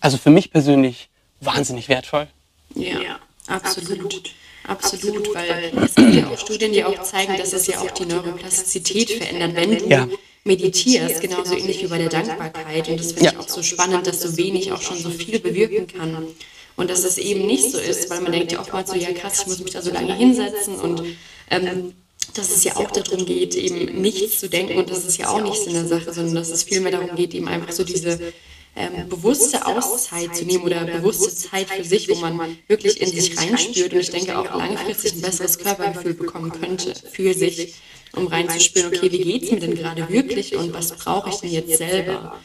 also 0.00 0.18
für 0.18 0.30
mich 0.30 0.52
persönlich 0.52 1.08
wahnsinnig 1.40 1.88
wertvoll. 1.88 2.28
Ja, 2.76 3.18
absolut. 3.48 4.22
Absolut, 4.66 5.34
weil 5.34 5.72
es 5.84 5.94
gibt 5.96 6.14
ja 6.14 6.28
auch 6.28 6.38
Studien, 6.38 6.72
die 6.72 6.84
auch 6.84 7.02
zeigen, 7.02 7.36
dass 7.36 7.52
es 7.52 7.66
ja 7.66 7.80
auch 7.80 7.90
die 7.90 8.06
Neuroplastizität 8.06 9.10
verändert, 9.10 9.56
wenn 9.56 9.76
du 9.76 9.88
Ja. 9.88 10.08
meditierst, 10.44 11.20
genauso 11.20 11.54
ähnlich 11.56 11.82
wie 11.82 11.88
bei 11.88 11.98
der 11.98 12.08
Dankbarkeit. 12.08 12.88
Und 12.88 12.98
das 13.00 13.12
finde 13.12 13.26
ich 13.30 13.32
Ja. 13.34 13.40
auch 13.40 13.48
so 13.48 13.62
spannend, 13.64 14.06
dass 14.06 14.22
so 14.22 14.36
wenig 14.38 14.70
auch 14.72 14.80
schon 14.80 14.96
so 14.96 15.10
viel 15.10 15.40
bewirken 15.40 15.88
kann. 15.88 16.28
Und 16.76 16.88
dass 16.88 17.02
es 17.04 17.18
eben 17.18 17.46
nicht 17.46 17.72
so 17.72 17.78
ist, 17.78 18.08
weil 18.10 18.20
man 18.20 18.32
denkt 18.32 18.52
ja 18.52 18.60
oftmals 18.60 18.90
so, 18.90 18.96
ja 18.96 19.12
krass, 19.12 19.40
ich 19.40 19.46
muss 19.48 19.58
mich 19.58 19.72
da 19.72 19.82
so 19.82 19.90
lange 19.90 20.14
hinsetzen 20.14 20.76
und 20.76 21.02
ähm, 21.50 21.92
dass 22.34 22.50
es 22.50 22.64
ja 22.64 22.76
auch 22.76 22.90
darum 22.90 23.26
geht, 23.26 23.54
eben 23.54 24.00
nichts 24.00 24.40
zu 24.40 24.48
denken 24.48 24.78
und 24.78 24.90
das 24.90 25.04
ist 25.04 25.18
ja 25.18 25.28
auch 25.28 25.42
nicht 25.42 25.62
Sinn 25.62 25.74
der 25.74 25.86
Sache, 25.86 26.12
sondern 26.12 26.34
dass 26.36 26.50
es 26.50 26.62
vielmehr 26.62 26.92
darum 26.92 27.14
geht, 27.14 27.34
eben 27.34 27.48
einfach 27.48 27.72
so 27.72 27.84
diese 27.84 28.32
ähm, 28.76 29.08
bewusste 29.08 29.66
Auszeit 29.66 30.34
zu 30.34 30.44
nehmen 30.44 30.64
oder 30.64 30.84
bewusste 30.84 31.34
Zeit 31.34 31.68
für 31.68 31.84
sich, 31.84 32.08
wo 32.08 32.14
man 32.16 32.58
wirklich 32.66 33.00
in 33.00 33.08
sich 33.08 33.38
reinspürt 33.38 33.92
und 33.92 34.00
ich 34.00 34.10
denke 34.10 34.36
auch 34.36 34.56
langfristig 34.56 35.14
ein 35.14 35.20
besseres 35.20 35.58
Körpergefühl 35.58 36.14
bekommen 36.14 36.50
könnte 36.50 36.94
für 36.94 37.34
sich, 37.34 37.74
um 38.14 38.26
reinzuspüren, 38.26 38.94
okay, 38.94 39.10
wie 39.12 39.18
geht 39.18 39.44
es 39.44 39.50
mir 39.52 39.60
denn 39.60 39.74
gerade 39.74 40.08
wirklich 40.08 40.56
und 40.56 40.72
was 40.72 40.92
brauche 40.92 41.30
ich 41.30 41.36
denn 41.36 41.50
jetzt 41.50 41.78
selber? 41.78 42.40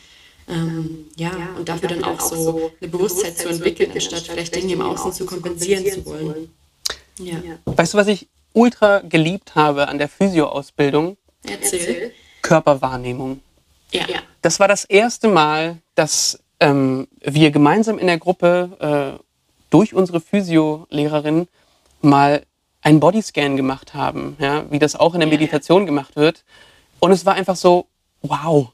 Ähm, 0.48 1.06
ja, 1.16 1.32
und 1.58 1.70
dafür 1.70 1.90
dann 1.90 2.04
auch 2.04 2.20
so 2.20 2.72
eine 2.82 2.90
Bewusstheit 2.90 3.38
zu 3.38 3.50
entwickeln, 3.50 3.92
anstatt 3.94 4.24
vielleicht 4.24 4.56
Dinge 4.56 4.74
im 4.74 4.82
Außen 4.82 5.14
zu 5.14 5.26
kompensieren 5.26 5.86
zu 5.86 6.06
wollen. 6.06 6.50
Ja, 7.20 7.42
Weißt 7.66 7.94
du, 7.94 7.98
was 7.98 8.08
ich 8.08 8.28
ultra 8.54 9.00
geliebt 9.00 9.56
habe 9.56 9.88
an 9.88 9.98
der 9.98 10.10
Physio-Ausbildung? 10.10 11.18
erzähl. 11.48 12.12
Körperwahrnehmung. 12.42 13.42
Ja, 13.92 14.06
Das 14.42 14.60
war 14.60 14.68
das 14.68 14.86
erste 14.86 15.28
Mal, 15.28 15.78
dass 15.96 16.40
ähm, 16.60 17.08
wir 17.22 17.52
gemeinsam 17.52 17.98
in 17.98 18.08
der 18.08 18.18
Gruppe 18.18 19.18
äh, 19.20 19.24
durch 19.70 19.94
unsere 19.94 20.20
Physio-Lehrerin 20.20 21.48
mal 22.02 22.44
einen 22.82 23.00
Bodyscan 23.00 23.58
gemacht 23.58 23.94
haben, 23.94 24.38
ja, 24.40 24.70
wie 24.72 24.80
das 24.80 24.96
auch 24.96 25.14
in 25.14 25.20
der 25.20 25.28
Ja, 25.30 25.34
ja. 25.34 25.40
Meditation 25.40 25.86
gemacht 25.86 26.16
wird. 26.16 26.44
Und 27.00 27.12
es 27.12 27.26
war 27.26 27.34
einfach 27.36 27.56
so, 27.56 27.88
wow, 28.22 28.72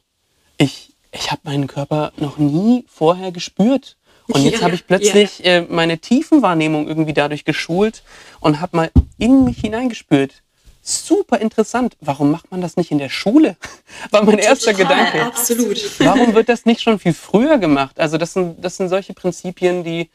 ich, 0.58 0.94
ich 1.12 1.30
habe 1.30 1.42
meinen 1.44 1.66
Körper 1.66 2.12
noch 2.16 2.38
nie 2.38 2.84
vorher 2.88 3.32
gespürt. 3.32 3.95
Und 4.28 4.42
jetzt 4.44 4.58
Ja, 4.58 4.62
habe 4.62 4.74
ich 4.74 4.80
ja. 4.80 4.86
plötzlich 4.86 5.44
äh, 5.44 5.62
meine 5.62 5.98
Tiefenwahrnehmung 5.98 6.88
irgendwie 6.88 7.12
dadurch 7.12 7.44
geschult 7.44 8.02
und 8.40 8.60
habe 8.60 8.76
mal 8.76 8.90
in 9.18 9.44
mich 9.44 9.58
hineingespürt. 9.58 10.42
Super 10.82 11.40
interessant. 11.40 11.96
Warum 12.00 12.30
macht 12.30 12.50
man 12.52 12.60
das 12.60 12.76
nicht 12.76 12.92
in 12.92 12.98
der 12.98 13.08
Schule? 13.08 13.56
War 14.10 14.24
mein 14.24 14.38
erster 14.38 14.70
Total, 14.70 14.86
Gedanke. 14.86 15.22
Absolut. 15.24 15.78
Warum 15.98 16.34
wird 16.34 16.48
das 16.48 16.64
nicht 16.64 16.80
schon 16.80 17.00
viel 17.00 17.12
früher 17.14 17.58
gemacht? 17.58 17.98
Also 17.98 18.18
das 18.18 18.34
sind, 18.34 18.64
das 18.64 18.76
sind 18.76 18.88
solche 18.88 19.12
Prinzipien, 19.12 19.82
die, 19.82 20.10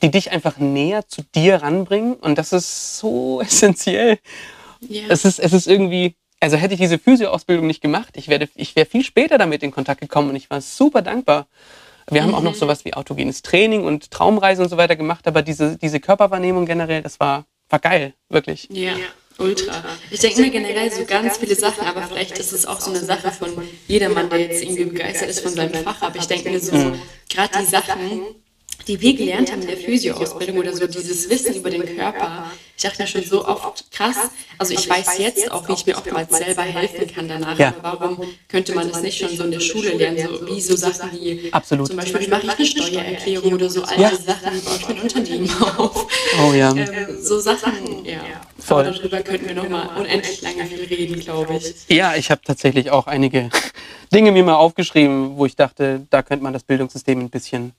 die 0.00 0.10
dich 0.10 0.30
einfach 0.30 0.56
näher 0.56 1.06
zu 1.06 1.22
dir 1.34 1.56
ranbringen. 1.56 2.14
Und 2.14 2.38
das 2.38 2.54
ist 2.54 2.98
so 2.98 3.40
essentiell. 3.44 4.18
Ja. 4.80 5.02
Es 5.08 5.26
ist, 5.26 5.40
es 5.40 5.52
ist 5.52 5.66
irgendwie, 5.66 6.14
also 6.40 6.56
hätte 6.56 6.72
ich 6.74 6.80
diese 6.80 6.98
Physio-Ausbildung 6.98 7.66
nicht 7.66 7.82
gemacht, 7.82 8.10
ich, 8.16 8.28
werde, 8.28 8.48
ich 8.54 8.76
wäre 8.76 8.86
viel 8.86 9.04
später 9.04 9.36
damit 9.36 9.62
in 9.62 9.72
Kontakt 9.72 10.00
gekommen 10.00 10.30
und 10.30 10.36
ich 10.36 10.48
war 10.48 10.60
super 10.60 11.02
dankbar. 11.02 11.46
Wir 12.10 12.22
haben 12.22 12.34
auch 12.34 12.42
noch 12.42 12.54
sowas 12.54 12.84
wie 12.84 12.94
autogenes 12.94 13.42
Training 13.42 13.84
und 13.84 14.10
Traumreisen 14.10 14.64
und 14.64 14.70
so 14.70 14.76
weiter 14.76 14.96
gemacht, 14.96 15.26
aber 15.26 15.42
diese, 15.42 15.76
diese 15.76 16.00
Körperwahrnehmung 16.00 16.66
generell, 16.66 17.02
das 17.02 17.20
war, 17.20 17.44
war 17.68 17.78
geil, 17.78 18.14
wirklich. 18.28 18.68
Ja, 18.70 18.94
ultra. 19.38 19.84
Ich 20.10 20.20
denke 20.20 20.40
mir 20.40 20.50
generell 20.50 20.90
so 20.90 21.04
ganz 21.04 21.38
viele 21.38 21.54
Sachen, 21.54 21.86
aber 21.86 22.02
vielleicht 22.02 22.38
ist 22.38 22.52
es 22.52 22.66
auch 22.66 22.80
so 22.80 22.90
eine 22.90 23.00
Sache 23.00 23.30
von 23.30 23.50
jedermann, 23.86 24.30
der 24.30 24.40
jetzt 24.40 24.62
irgendwie 24.62 24.84
begeistert 24.84 25.28
ist 25.28 25.40
von 25.40 25.52
seinem 25.52 25.82
Fach. 25.84 26.02
Aber 26.02 26.16
ich 26.16 26.26
denke 26.26 26.50
mir 26.50 26.60
so, 26.60 26.72
gerade 27.28 27.58
die 27.60 27.66
Sachen, 27.66 27.98
die 28.88 29.00
wir 29.00 29.14
gelernt 29.14 29.52
haben 29.52 29.60
in 29.60 29.68
der 29.68 29.76
Physioausbildung 29.76 30.58
oder 30.58 30.74
so, 30.74 30.86
dieses 30.86 31.28
Wissen 31.28 31.54
über 31.54 31.70
den 31.70 31.84
Körper. 31.96 32.50
Ich 32.76 32.84
dachte 32.84 33.02
mir 33.02 33.08
schon 33.08 33.24
so 33.24 33.44
oft, 33.44 33.90
krass, 33.90 34.16
also 34.56 34.72
ich 34.72 34.88
weiß 34.88 35.18
jetzt 35.18 35.50
auch, 35.50 35.68
wie 35.68 35.72
ich 35.72 35.84
mir 35.84 35.96
oftmals 35.96 36.36
selber 36.36 36.62
helfen 36.62 37.12
kann 37.12 37.28
danach. 37.28 37.58
Ja. 37.58 37.74
Aber 37.82 38.00
warum 38.00 38.28
könnte 38.48 38.74
man 38.74 38.88
das 38.88 39.02
nicht 39.02 39.18
schon 39.18 39.36
so 39.36 39.44
in 39.44 39.50
der 39.50 39.60
Schule 39.60 39.90
lernen? 39.90 40.26
So, 40.26 40.46
wie 40.46 40.60
so 40.60 40.76
Sachen 40.76 41.12
wie, 41.12 41.52
Absolut. 41.52 41.88
zum 41.88 41.96
Beispiel, 41.96 42.20
wie 42.20 42.28
mache 42.28 42.62
ich 42.62 42.76
eine 42.76 42.82
Steuererklärung 42.82 43.52
oder 43.52 43.68
so, 43.68 43.82
all 43.82 44.00
Ja. 44.00 44.10
Sachen, 44.10 44.54
wie 44.54 44.60
baue 44.60 44.76
ich 44.76 44.88
mein 44.88 45.00
Unternehmen 45.00 45.50
auf. 45.76 46.06
Oh 46.46 46.52
ja. 46.52 46.74
Ähm, 46.74 47.18
so 47.20 47.40
Sachen, 47.40 48.04
ja. 48.04 48.20
Voll. 48.58 48.86
Aber 48.86 48.96
darüber 48.96 49.20
könnten 49.22 49.48
wir 49.48 49.54
nochmal 49.54 49.88
unendlich 49.98 50.40
lange 50.42 50.64
viel 50.66 50.84
reden, 50.84 51.20
glaube 51.20 51.56
ich. 51.56 51.74
Ja, 51.88 52.14
ich 52.14 52.30
habe 52.30 52.40
tatsächlich 52.44 52.90
auch 52.90 53.06
einige 53.06 53.50
Dinge 54.14 54.32
mir 54.32 54.44
mal 54.44 54.54
aufgeschrieben, 54.54 55.36
wo 55.36 55.46
ich 55.46 55.56
dachte, 55.56 56.06
da 56.10 56.22
könnte 56.22 56.42
man 56.44 56.52
das 56.52 56.62
Bildungssystem 56.62 57.18
ein 57.18 57.30
bisschen 57.30 57.72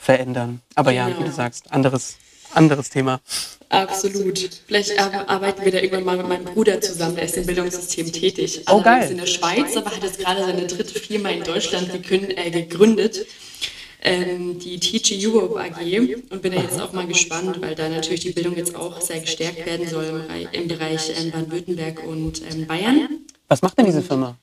verändern. 0.00 0.60
Aber 0.74 0.90
ja, 0.92 1.06
wie 1.08 1.12
Genau. 1.12 1.26
du 1.26 1.32
sagst, 1.32 1.70
anderes, 1.72 2.16
anderes 2.54 2.90
Thema. 2.90 3.20
Absolut. 3.68 4.50
Vielleicht 4.66 4.98
ar- 4.98 5.28
arbeiten 5.28 5.64
wir 5.64 5.70
da 5.72 5.78
irgendwann 5.78 6.04
mal 6.04 6.16
mit 6.16 6.28
meinem 6.28 6.44
Bruder 6.44 6.80
zusammen, 6.80 7.14
der 7.16 7.24
ist 7.26 7.36
im 7.36 7.46
Bildungssystem 7.46 8.10
tätig. 8.12 8.62
Oh, 8.68 8.80
geil. 8.82 8.86
Allerdings 8.94 9.10
in 9.12 9.16
der 9.18 9.26
Schweiz, 9.26 9.76
aber 9.76 9.90
hat 9.94 10.02
jetzt 10.02 10.18
gerade 10.18 10.40
seine 10.44 10.66
dritte 10.66 10.98
Firma 10.98 11.28
in 11.28 11.44
Deutschland 11.44 11.88
äh, 11.94 12.50
gegründet. 12.50 13.26
Ähm, 14.02 14.58
die 14.58 14.80
Teach 14.80 15.12
Europe 15.26 15.60
AG 15.60 15.76
und 16.30 16.40
bin 16.40 16.52
da 16.54 16.62
jetzt 16.62 16.80
auch 16.80 16.92
mal 16.94 17.06
gespannt, 17.06 17.60
weil 17.60 17.74
da 17.74 17.86
natürlich 17.90 18.20
die 18.20 18.30
Bildung 18.32 18.56
jetzt 18.56 18.74
auch 18.74 18.98
sehr 19.02 19.20
gestärkt 19.20 19.66
werden 19.66 19.86
soll 19.86 20.06
im, 20.06 20.16
Bereich- 20.26 20.48
im 20.54 20.68
Bereich 20.68 21.12
ähm, 21.18 21.30
Baden-Württemberg 21.30 22.02
und 22.06 22.40
ähm, 22.50 22.66
Bayern. 22.66 23.08
Was 23.48 23.60
macht 23.60 23.76
denn 23.76 23.84
diese 23.84 24.00
Firma? 24.00 24.38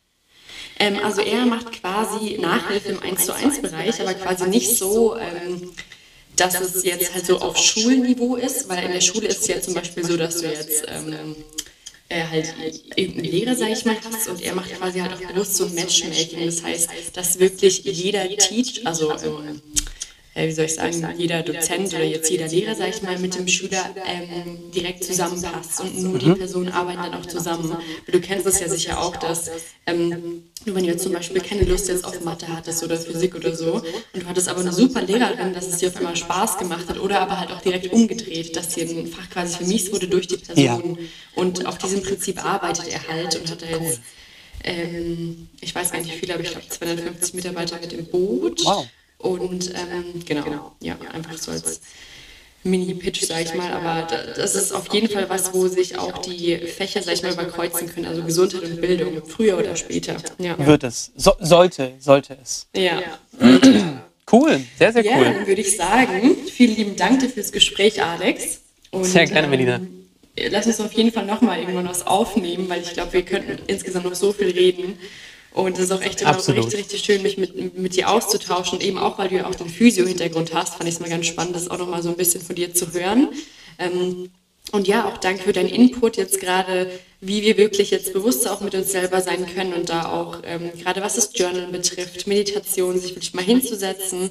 Ähm, 0.80 1.00
also 1.04 1.22
er 1.22 1.46
macht 1.46 1.72
quasi 1.82 2.38
Nachhilfe 2.40 2.90
im 2.90 3.02
1 3.02 3.26
zu 3.26 3.34
1 3.34 3.62
Bereich, 3.62 4.00
aber 4.00 4.14
quasi 4.14 4.48
nicht 4.48 4.78
so, 4.78 5.18
ähm, 5.18 5.72
dass 6.36 6.60
es 6.62 6.84
jetzt 6.84 7.14
halt 7.14 7.26
so 7.26 7.40
auf 7.40 7.58
Schulniveau 7.58 8.36
ist, 8.36 8.70
weil 8.70 8.86
in 8.86 8.92
der 8.92 9.02
Schule 9.02 9.28
ist 9.28 9.42
es 9.42 9.48
ja 9.48 9.60
zum 9.60 9.74
Beispiel 9.74 10.06
so, 10.06 10.18
dass 10.18 10.42
du 10.42 10.48
jetzt 10.48 10.86
ähm, 10.88 11.36
äh, 12.10 12.24
halt 12.24 12.54
irgendeinen 12.96 13.32
Lehrer, 13.32 13.56
sag 13.56 13.70
ich 13.70 13.86
mal, 13.86 13.98
hast 14.12 14.28
und 14.30 14.42
er 14.42 14.54
macht 14.56 14.74
quasi 14.78 15.00
halt 15.00 15.14
auch 15.14 15.34
bewusst 15.34 15.56
so 15.56 15.68
Matchmaking. 15.68 16.46
Das 16.46 16.64
heißt, 16.64 16.90
dass 17.14 17.40
wirklich 17.40 17.84
jeder 17.84 18.28
Teach, 18.38 18.86
also 18.86 19.12
ähm, 19.12 19.18
äh, 19.56 19.97
wie 20.46 20.52
soll 20.52 20.66
ich 20.66 20.76
sagen, 20.76 21.04
jeder 21.18 21.42
Dozent 21.42 21.94
oder 21.94 22.04
jetzt 22.04 22.30
jeder 22.30 22.48
Lehrer, 22.48 22.76
sag 22.76 22.90
ich 22.90 23.02
mal, 23.02 23.18
mit 23.18 23.36
dem 23.36 23.48
Schüler 23.48 23.96
ähm, 24.06 24.72
direkt 24.72 25.04
zusammenpasst 25.04 25.82
und 25.82 26.04
nur 26.04 26.20
die 26.20 26.32
Personen 26.32 26.70
arbeiten 26.70 27.02
dann 27.02 27.14
auch 27.16 27.26
zusammen. 27.26 27.76
Du 28.06 28.20
kennst 28.20 28.46
es 28.46 28.60
ja 28.60 28.70
sicher 28.70 29.02
auch, 29.02 29.16
dass 29.16 29.50
ähm, 29.88 30.44
nur 30.66 30.76
wenn 30.76 30.84
du 30.84 30.90
jetzt 30.92 31.04
zum 31.04 31.14
Beispiel 31.14 31.42
keine 31.42 31.64
Lust 31.64 31.88
jetzt 31.88 32.04
auf 32.04 32.22
Mathe 32.22 32.48
hattest 32.50 32.84
oder 32.84 32.98
Physik 32.98 33.36
oder 33.36 33.56
so 33.56 33.82
und 34.14 34.24
du 34.24 34.26
hattest 34.28 34.50
aber 34.50 34.60
eine 34.60 34.74
super 34.74 35.02
Lehrerin, 35.02 35.54
dass 35.54 35.68
es 35.68 35.78
dir 35.78 35.88
auf 35.90 35.96
einmal 35.96 36.16
Spaß 36.16 36.58
gemacht 36.58 36.88
hat 36.90 37.00
oder 37.00 37.22
aber 37.22 37.40
halt 37.40 37.52
auch 37.52 37.62
direkt 37.62 37.92
umgedreht, 37.94 38.56
dass 38.56 38.70
dir 38.70 38.88
ein 38.88 39.08
Fach 39.08 39.30
quasi 39.30 39.58
vermiest 39.58 39.92
wurde 39.94 40.08
durch 40.08 40.28
die 40.28 40.38
Person 40.38 40.98
Ja. 41.00 41.06
und 41.36 41.66
auf 41.66 41.78
diesem 41.78 42.04
Prinzip 42.04 42.44
arbeitet 42.44 42.88
er 42.90 43.08
halt 43.08 43.40
und 43.40 43.50
hat 43.50 43.62
da 43.62 43.66
jetzt 43.66 44.02
ähm, 44.64 45.48
ich 45.62 45.74
weiß 45.74 45.92
gar 45.92 46.00
nicht 46.02 46.14
wie 46.14 46.18
viele, 46.20 46.34
aber 46.34 46.44
ich 46.44 46.52
glaube 46.52 46.68
250 46.68 47.34
Mitarbeiter 47.36 47.80
mit 47.80 47.94
im 47.94 48.06
Boot. 48.06 48.66
Wow. 48.66 48.88
Und 49.18 49.70
ähm, 49.72 50.24
genau, 50.26 50.76
ja, 50.82 50.96
einfach 51.12 51.38
so 51.38 51.52
als 51.52 51.82
Mini-Pitch, 52.64 53.24
sag 53.26 53.42
ich 53.46 53.54
mal. 53.56 53.72
Aber 53.72 54.08
da, 54.08 54.24
das 54.36 54.56
ist 54.56 54.72
auf 54.72 54.94
jeden 54.94 55.10
Fall 55.10 55.30
was, 55.30 55.54
wo 55.54 55.68
sich 55.68 55.98
auch 55.98 56.20
die 56.20 56.58
Fächer, 56.58 57.02
sag 57.02 57.14
ich 57.16 57.24
mal, 57.24 57.34
überkreuzen 57.34 57.88
können. 57.92 58.06
Also 58.06 58.24
Gesundheit 58.24 58.64
und 58.64 58.82
Bildung, 58.82 59.22
früher 59.26 59.58
oder 59.58 59.76
später. 59.76 60.18
Ja. 60.38 60.58
Wird 60.66 60.84
es. 60.84 61.12
So, 61.16 61.34
sollte, 61.40 61.94
sollte 62.00 62.38
es. 62.42 62.68
Ja. 62.76 63.02
Cool, 64.30 64.60
sehr, 64.78 64.92
sehr 64.92 65.06
Ja, 65.06 65.16
cool. 65.18 65.24
dann 65.24 65.48
würde 65.48 65.62
ich 65.62 65.78
sagen, 65.78 66.36
vielen 66.52 66.76
lieben 66.76 66.96
Dank 66.98 67.22
dir 67.22 67.30
fürs 67.30 67.50
Gespräch, 67.54 68.04
Alex. 68.04 68.60
Und, 68.92 69.06
Sehr 69.06 69.26
gerne, 69.26 69.48
Melina. 69.48 69.78
ähm, 69.78 70.06
Lass 70.52 70.68
uns 70.68 70.82
auf 70.82 70.92
jeden 70.92 71.14
Fall 71.14 71.26
nochmal 71.26 71.60
irgendwann 71.60 71.88
was 71.88 72.06
aufnehmen, 72.06 72.68
weil 72.68 72.82
ich 72.82 72.92
glaube, 72.92 73.14
wir 73.14 73.22
könnten 73.22 73.58
insgesamt 73.68 74.04
noch 74.04 74.16
so 74.16 74.34
viel 74.34 74.50
reden. 74.50 75.00
Und 75.58 75.76
es 75.80 75.86
ist 75.86 75.92
auch 75.92 76.02
echt 76.02 76.22
immer 76.22 76.30
Absolut. 76.30 76.66
richtig, 76.66 76.80
richtig 76.82 77.04
schön, 77.04 77.24
mich 77.24 77.38
mit, 77.40 77.76
mit 77.76 77.96
dir 77.96 78.12
auszutauschen. 78.12 78.78
Und 78.78 78.86
eben 78.86 79.00
auch, 79.00 79.18
weil 79.18 79.30
du 79.30 79.38
ja 79.38 79.48
auch 79.48 79.56
den 79.56 79.70
Physio-Hintergrund 79.70 80.54
hast, 80.54 80.76
fand 80.76 80.88
ich 80.88 80.96
es 80.96 81.02
mal 81.02 81.10
ganz 81.10 81.26
spannend, 81.26 81.56
das 81.56 81.72
auch 81.72 81.80
nochmal 81.80 82.04
so 82.04 82.10
ein 82.10 82.16
bisschen 82.16 82.42
von 82.42 82.56
dir 82.56 82.76
zu 82.76 82.94
hören. 82.94 83.30
Ähm, 83.80 84.30
und 84.72 84.88
ja, 84.88 85.06
auch 85.06 85.18
danke 85.18 85.44
für 85.44 85.54
deinen 85.54 85.70
Input 85.70 86.18
jetzt 86.18 86.40
gerade, 86.40 86.92
wie 87.22 87.42
wir 87.42 87.58
wirklich 87.58 87.90
jetzt 87.90 88.14
bewusster 88.14 88.54
auch 88.54 88.62
mit 88.62 88.76
uns 88.76 88.92
selber 88.92 89.20
sein 89.22 89.48
können 89.52 89.74
und 89.74 89.90
da 89.90 90.12
auch 90.12 90.42
ähm, 90.44 90.70
gerade 90.78 91.02
was 91.02 91.16
das 91.16 91.32
Journal 91.34 91.68
betrifft, 91.72 92.28
Meditation, 92.28 93.00
sich 93.00 93.12
wirklich 93.12 93.34
mal 93.34 93.44
hinzusetzen 93.44 94.30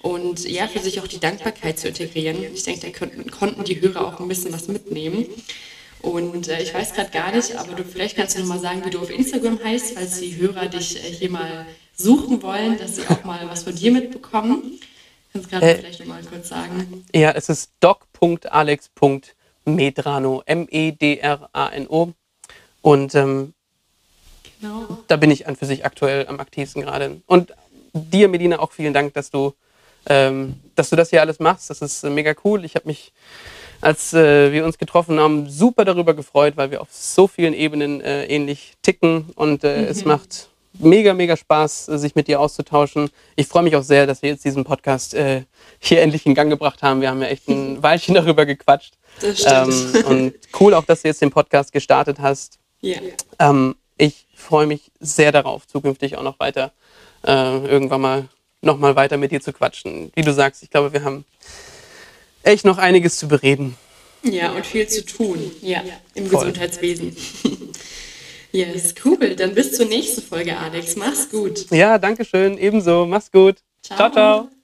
und 0.00 0.48
ja, 0.48 0.68
für 0.68 0.78
sich 0.78 1.00
auch 1.00 1.08
die 1.08 1.18
Dankbarkeit 1.18 1.78
zu 1.78 1.88
integrieren. 1.88 2.36
Ich 2.54 2.62
denke, 2.62 2.80
da 2.82 2.96
konnten, 2.96 3.28
konnten 3.30 3.64
die 3.64 3.80
Hörer 3.80 4.06
auch 4.06 4.20
ein 4.20 4.28
bisschen 4.28 4.52
was 4.52 4.68
mitnehmen. 4.68 5.26
Und 6.02 6.48
äh, 6.48 6.62
ich 6.62 6.72
weiß 6.74 6.94
gerade 6.94 7.10
gar 7.10 7.32
nicht, 7.32 7.56
aber 7.56 7.72
du 7.74 7.84
vielleicht 7.84 8.16
kannst 8.16 8.36
du 8.36 8.40
noch 8.40 8.48
mal 8.48 8.58
sagen, 8.60 8.84
wie 8.84 8.90
du 8.90 8.98
auf 9.00 9.10
Instagram 9.10 9.58
heißt, 9.62 9.94
falls 9.94 10.20
die 10.20 10.36
Hörer 10.36 10.66
dich 10.66 10.96
äh, 10.96 11.00
hier 11.10 11.30
mal 11.30 11.66
suchen 11.94 12.42
wollen, 12.42 12.78
dass 12.78 12.96
sie 12.96 13.02
auch 13.08 13.24
mal 13.24 13.48
was 13.48 13.64
von 13.64 13.74
dir 13.74 13.90
mitbekommen. 13.90 14.78
Kannst 15.32 15.46
du 15.46 15.50
gerade 15.50 15.66
Äh, 15.66 15.76
vielleicht 15.76 16.00
noch 16.00 16.06
mal 16.06 16.22
kurz 16.22 16.48
sagen. 16.48 17.04
Ja, 17.14 17.32
es 17.32 17.48
ist 17.48 17.70
doc.alex.medrano, 17.80 20.42
M-E-D-R-A-N-O. 20.46 22.12
Und 22.82 23.14
ähm, 23.14 23.54
Genau. 24.60 24.98
da 25.06 25.16
bin 25.16 25.30
ich 25.30 25.46
an 25.46 25.56
für 25.56 25.66
sich 25.66 25.84
aktuell 25.84 26.26
am 26.26 26.40
aktivsten 26.40 26.82
gerade. 26.82 27.20
Und 27.26 27.52
dir, 27.92 28.28
Medina, 28.28 28.58
auch 28.58 28.72
vielen 28.72 28.92
Dank, 28.92 29.14
dass 29.14 29.30
du, 29.30 29.54
ähm, 30.06 30.56
dass 30.74 30.90
du 30.90 30.96
das 30.96 31.10
hier 31.10 31.20
alles 31.20 31.38
machst. 31.38 31.70
Das 31.70 31.80
ist 31.82 32.02
äh, 32.04 32.10
mega 32.10 32.34
cool. 32.44 32.64
Ich 32.64 32.74
habe 32.74 32.86
mich, 32.88 33.12
als 33.80 34.12
äh, 34.12 34.52
wir 34.52 34.64
uns 34.64 34.78
getroffen 34.78 35.18
haben, 35.20 35.48
super 35.48 35.84
darüber 35.84 36.14
gefreut, 36.14 36.56
weil 36.56 36.70
wir 36.70 36.80
auf 36.80 36.88
so 36.90 37.26
vielen 37.26 37.54
Ebenen 37.54 38.00
äh, 38.00 38.26
ähnlich 38.26 38.74
ticken 38.82 39.26
und 39.34 39.64
äh, 39.64 39.86
es 39.86 40.04
macht 40.04 40.48
mega, 40.78 41.14
mega 41.14 41.36
Spaß, 41.36 41.86
sich 41.86 42.14
mit 42.14 42.28
dir 42.28 42.40
auszutauschen. 42.40 43.10
Ich 43.36 43.46
freue 43.46 43.62
mich 43.62 43.76
auch 43.76 43.82
sehr, 43.82 44.06
dass 44.06 44.22
wir 44.22 44.30
jetzt 44.30 44.44
diesen 44.44 44.64
Podcast 44.64 45.14
äh, 45.14 45.42
hier 45.78 46.02
endlich 46.02 46.26
in 46.26 46.34
Gang 46.34 46.50
gebracht 46.50 46.82
haben. 46.82 47.00
Wir 47.00 47.10
haben 47.10 47.22
ja 47.22 47.28
echt 47.28 47.48
ein 47.48 47.82
Weilchen 47.82 48.14
darüber 48.14 48.46
gequatscht. 48.46 48.94
Das 49.20 49.40
stimmt. 49.40 49.94
Ähm, 49.94 50.04
und 50.06 50.34
cool 50.60 50.74
auch, 50.74 50.84
dass 50.84 51.02
du 51.02 51.08
jetzt 51.08 51.22
den 51.22 51.30
Podcast 51.30 51.72
gestartet 51.72 52.18
hast. 52.20 52.58
Ja. 52.80 52.98
Ähm, 53.38 53.76
ich 53.96 54.26
freue 54.34 54.66
mich 54.66 54.92
sehr 55.00 55.32
darauf, 55.32 55.66
zukünftig 55.66 56.16
auch 56.16 56.22
noch 56.22 56.38
weiter, 56.38 56.72
äh, 57.26 57.66
irgendwann 57.66 58.00
mal 58.00 58.28
noch 58.60 58.78
mal 58.78 58.96
weiter 58.96 59.16
mit 59.16 59.30
dir 59.30 59.40
zu 59.40 59.52
quatschen. 59.52 60.10
Wie 60.14 60.22
du 60.22 60.32
sagst, 60.32 60.62
ich 60.62 60.70
glaube, 60.70 60.92
wir 60.92 61.04
haben 61.04 61.24
echt 62.48 62.64
noch 62.64 62.78
einiges 62.78 63.18
zu 63.18 63.28
bereden. 63.28 63.76
Ja, 64.24 64.52
und 64.52 64.66
viel 64.66 64.88
zu 64.88 65.04
tun. 65.04 65.50
Ja, 65.62 65.82
im 66.14 66.26
Voll. 66.26 66.40
Gesundheitswesen. 66.40 67.16
yes, 68.52 68.94
cool. 69.04 69.36
Dann 69.36 69.54
bis 69.54 69.72
zur 69.72 69.86
nächsten 69.86 70.22
Folge, 70.22 70.56
Alex. 70.56 70.96
Mach's 70.96 71.30
gut. 71.30 71.70
Ja, 71.70 71.98
danke 71.98 72.24
schön. 72.24 72.58
Ebenso. 72.58 73.06
Mach's 73.06 73.30
gut. 73.30 73.56
Ciao. 73.82 73.96
ciao. 73.96 74.10
ciao. 74.10 74.57